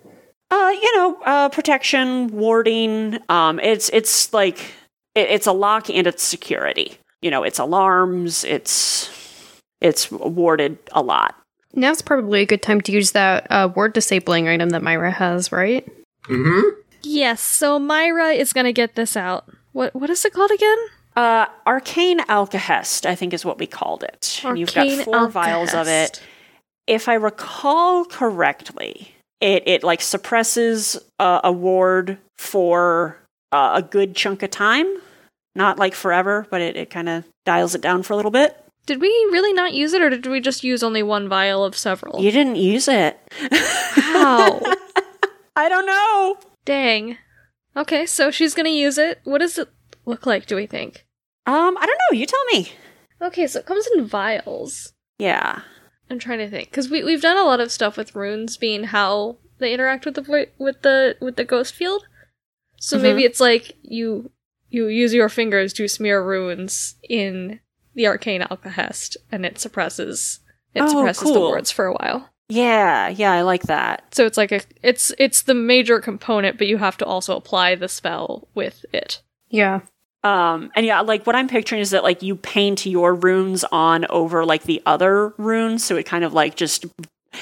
Uh, 0.50 0.72
you 0.80 0.96
know, 0.96 1.18
uh, 1.24 1.48
protection, 1.48 2.28
warding. 2.28 3.18
Um, 3.28 3.58
it's 3.60 3.88
it's 3.90 4.32
like 4.32 4.58
it, 5.14 5.28
it's 5.30 5.46
a 5.46 5.52
lock 5.52 5.90
and 5.90 6.06
it's 6.06 6.22
security. 6.22 6.98
You 7.22 7.30
know, 7.30 7.42
it's 7.42 7.58
alarms. 7.58 8.44
It's 8.44 9.10
it's 9.80 10.10
warded 10.10 10.78
a 10.92 11.02
lot. 11.02 11.34
Now's 11.74 12.02
probably 12.02 12.42
a 12.42 12.46
good 12.46 12.62
time 12.62 12.80
to 12.82 12.92
use 12.92 13.12
that 13.12 13.46
uh, 13.50 13.68
ward 13.74 13.94
disabling 13.94 14.46
item 14.48 14.70
that 14.70 14.82
Myra 14.82 15.10
has, 15.10 15.50
right? 15.50 15.86
Mm-hmm. 16.28 16.80
Yes, 17.02 17.40
so 17.40 17.78
Myra 17.78 18.30
is 18.30 18.52
gonna 18.52 18.72
get 18.72 18.94
this 18.94 19.16
out. 19.16 19.46
What 19.72 19.94
what 19.94 20.08
is 20.10 20.24
it 20.24 20.32
called 20.32 20.52
again? 20.52 20.78
Uh, 21.16 21.46
arcane 21.66 22.20
alkahest, 22.20 23.06
I 23.06 23.14
think, 23.14 23.32
is 23.32 23.44
what 23.44 23.58
we 23.58 23.66
called 23.66 24.02
it. 24.02 24.40
and 24.44 24.58
you've 24.58 24.74
got 24.74 24.86
Arcane 24.88 25.04
four 25.04 25.28
vials 25.28 25.72
of 25.74 25.86
it. 25.88 26.20
If 26.86 27.08
I 27.08 27.14
recall 27.14 28.04
correctly, 28.04 29.14
it 29.40 29.62
it 29.66 29.82
like 29.82 30.00
suppresses 30.00 30.98
uh, 31.18 31.40
a 31.44 31.52
ward 31.52 32.18
for 32.36 33.18
uh, 33.52 33.72
a 33.76 33.82
good 33.82 34.14
chunk 34.14 34.42
of 34.42 34.50
time, 34.50 34.86
not 35.54 35.78
like 35.78 35.94
forever, 35.94 36.46
but 36.50 36.60
it, 36.60 36.76
it 36.76 36.90
kind 36.90 37.08
of 37.08 37.24
dials 37.44 37.74
it 37.74 37.80
down 37.80 38.02
for 38.02 38.12
a 38.12 38.16
little 38.16 38.30
bit. 38.30 38.56
Did 38.86 39.00
we 39.00 39.08
really 39.32 39.54
not 39.54 39.72
use 39.72 39.94
it, 39.94 40.02
or 40.02 40.10
did 40.10 40.26
we 40.26 40.40
just 40.40 40.62
use 40.62 40.82
only 40.82 41.02
one 41.02 41.28
vial 41.28 41.64
of 41.64 41.76
several? 41.76 42.20
You 42.20 42.30
didn't 42.30 42.56
use 42.56 42.86
it. 42.86 43.18
How? 43.50 44.60
I 45.56 45.68
don't 45.68 45.86
know. 45.86 46.36
Dang. 46.66 47.16
Okay, 47.76 48.04
so 48.04 48.30
she's 48.30 48.54
gonna 48.54 48.68
use 48.68 48.98
it. 48.98 49.20
What 49.24 49.38
does 49.38 49.56
it 49.58 49.68
look 50.04 50.26
like, 50.26 50.46
do 50.46 50.56
we 50.56 50.66
think? 50.66 51.06
Um, 51.46 51.76
I 51.78 51.86
don't 51.86 51.98
know. 52.10 52.18
You 52.18 52.26
tell 52.26 52.44
me. 52.46 52.72
Okay, 53.22 53.46
so 53.46 53.60
it 53.60 53.66
comes 53.66 53.86
in 53.94 54.06
vials. 54.06 54.92
Yeah. 55.18 55.62
I'm 56.14 56.20
trying 56.20 56.38
to 56.38 56.48
think 56.48 56.70
because 56.70 56.88
we 56.88 57.02
we've 57.02 57.20
done 57.20 57.36
a 57.36 57.42
lot 57.44 57.58
of 57.60 57.72
stuff 57.72 57.96
with 57.96 58.14
runes 58.14 58.56
being 58.56 58.84
how 58.84 59.36
they 59.58 59.74
interact 59.74 60.04
with 60.06 60.14
the 60.14 60.22
vo- 60.22 60.46
with 60.58 60.82
the 60.82 61.16
with 61.20 61.34
the 61.36 61.44
ghost 61.44 61.74
field. 61.74 62.04
So 62.78 62.96
Mhm. 62.98 63.02
maybe 63.02 63.24
it's 63.24 63.40
like 63.40 63.76
you 63.82 64.30
you 64.70 64.86
use 64.86 65.12
your 65.12 65.28
fingers 65.28 65.72
to 65.74 65.88
smear 65.88 66.22
runes 66.22 66.94
in 67.08 67.58
the 67.94 68.06
arcane 68.06 68.42
alkahest, 68.42 69.16
and 69.32 69.44
it 69.44 69.58
suppresses 69.58 70.38
it 70.74 70.82
Oh, 70.82 70.88
suppresses 70.88 71.32
the 71.32 71.40
wards 71.40 71.70
for 71.72 71.86
a 71.86 71.92
while. 71.94 72.30
Yeah. 72.48 73.08
Yeah. 73.08 73.32
I 73.32 73.42
like 73.42 73.62
that. 73.64 74.14
So 74.14 74.24
it's 74.26 74.36
like 74.36 74.52
a 74.52 74.60
it's 74.82 75.12
it's 75.18 75.42
the 75.42 75.54
major 75.54 75.98
component, 76.00 76.58
but 76.58 76.66
you 76.68 76.78
have 76.78 76.96
to 76.98 77.04
also 77.04 77.36
apply 77.36 77.74
the 77.74 77.88
spell 77.88 78.46
with 78.54 78.84
it. 78.92 79.20
Yeah. 79.48 79.80
Um, 80.24 80.70
and 80.74 80.84
yeah, 80.86 81.00
like 81.02 81.26
what 81.26 81.36
I'm 81.36 81.48
picturing 81.48 81.80
is 81.82 81.90
that 81.90 82.02
like 82.02 82.22
you 82.22 82.34
paint 82.34 82.86
your 82.86 83.14
runes 83.14 83.64
on 83.70 84.06
over 84.08 84.44
like 84.44 84.62
the 84.64 84.82
other 84.86 85.34
runes, 85.38 85.84
so 85.84 85.96
it 85.96 86.04
kind 86.06 86.24
of 86.24 86.32
like 86.32 86.56
just 86.56 86.86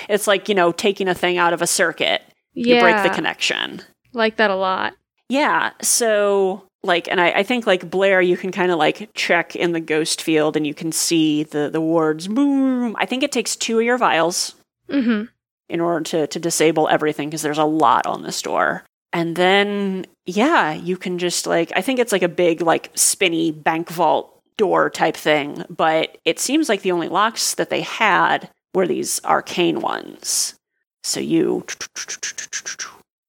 it's 0.09 0.27
like 0.27 0.49
you 0.49 0.55
know 0.55 0.73
taking 0.73 1.07
a 1.09 1.15
thing 1.15 1.39
out 1.39 1.53
of 1.53 1.63
a 1.63 1.67
circuit. 1.67 2.23
Yeah, 2.55 2.75
You 2.77 2.81
break 2.83 3.03
the 3.05 3.11
connection. 3.15 3.83
like 4.13 4.37
that 4.37 4.51
a 4.51 4.57
lot. 4.57 4.95
Yeah. 5.29 5.71
So 5.81 6.67
like, 6.83 7.07
and 7.09 7.21
I, 7.21 7.31
I 7.31 7.43
think 7.45 7.67
like 7.67 7.89
Blair, 7.89 8.21
you 8.21 8.37
can 8.37 8.51
kind 8.51 8.73
of 8.73 8.79
like 8.79 9.09
check 9.15 9.55
in 9.55 9.71
the 9.73 9.81
ghost 9.81 10.21
field, 10.21 10.57
and 10.57 10.67
you 10.67 10.75
can 10.75 10.91
see 10.91 11.45
the 11.45 11.71
the 11.73 11.81
words 11.81 12.27
boom. 12.27 12.97
I 12.99 13.07
think 13.07 13.23
it 13.23 13.31
takes 13.33 13.55
two 13.57 13.79
of 13.79 13.85
your 13.85 13.99
vials 13.99 14.55
Mm-hmm. 14.91 15.27
in 15.69 15.81
order 15.81 16.03
to 16.05 16.27
to 16.27 16.39
disable 16.41 16.89
everything 16.89 17.29
because 17.31 17.43
there's 17.43 17.57
a 17.59 17.65
lot 17.65 18.07
on 18.07 18.23
this 18.25 18.43
door. 18.43 18.83
And 19.13 19.37
then 19.37 20.07
yeah, 20.27 20.73
you 20.73 20.97
can 20.97 21.19
just 21.19 21.47
like 21.47 21.73
I 21.75 21.83
think 21.83 21.99
it's 21.99 22.13
like 22.13 22.23
a 22.23 22.29
big 22.29 22.63
like 22.63 22.91
spinny 22.95 23.51
bank 23.51 23.89
vault 23.89 24.41
door 24.57 24.91
type 24.91 25.17
thing, 25.17 25.65
but 25.69 26.19
it 26.25 26.39
seems 26.39 26.69
like 26.69 26.83
the 26.83 26.93
only 26.93 27.09
locks 27.09 27.55
that 27.55 27.71
they 27.71 27.81
had 27.81 28.49
were 28.75 28.87
these 28.87 29.21
arcane 29.25 29.81
ones. 29.81 30.55
So 31.03 31.21
you 31.21 31.65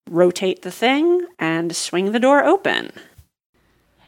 rotate 0.09 0.61
the 0.61 0.71
thing 0.71 1.25
and 1.39 1.75
swing 1.75 2.11
the 2.11 2.19
door 2.19 2.43
open. 2.43 2.91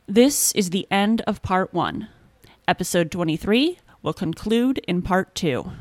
This 0.07 0.51
is 0.51 0.69
the 0.69 0.87
end 0.91 1.21
of 1.21 1.41
part 1.41 1.73
one. 1.73 2.09
Episode 2.67 3.09
23 3.11 3.79
will 4.03 4.13
conclude 4.13 4.77
in 4.87 5.01
part 5.01 5.33
two. 5.33 5.71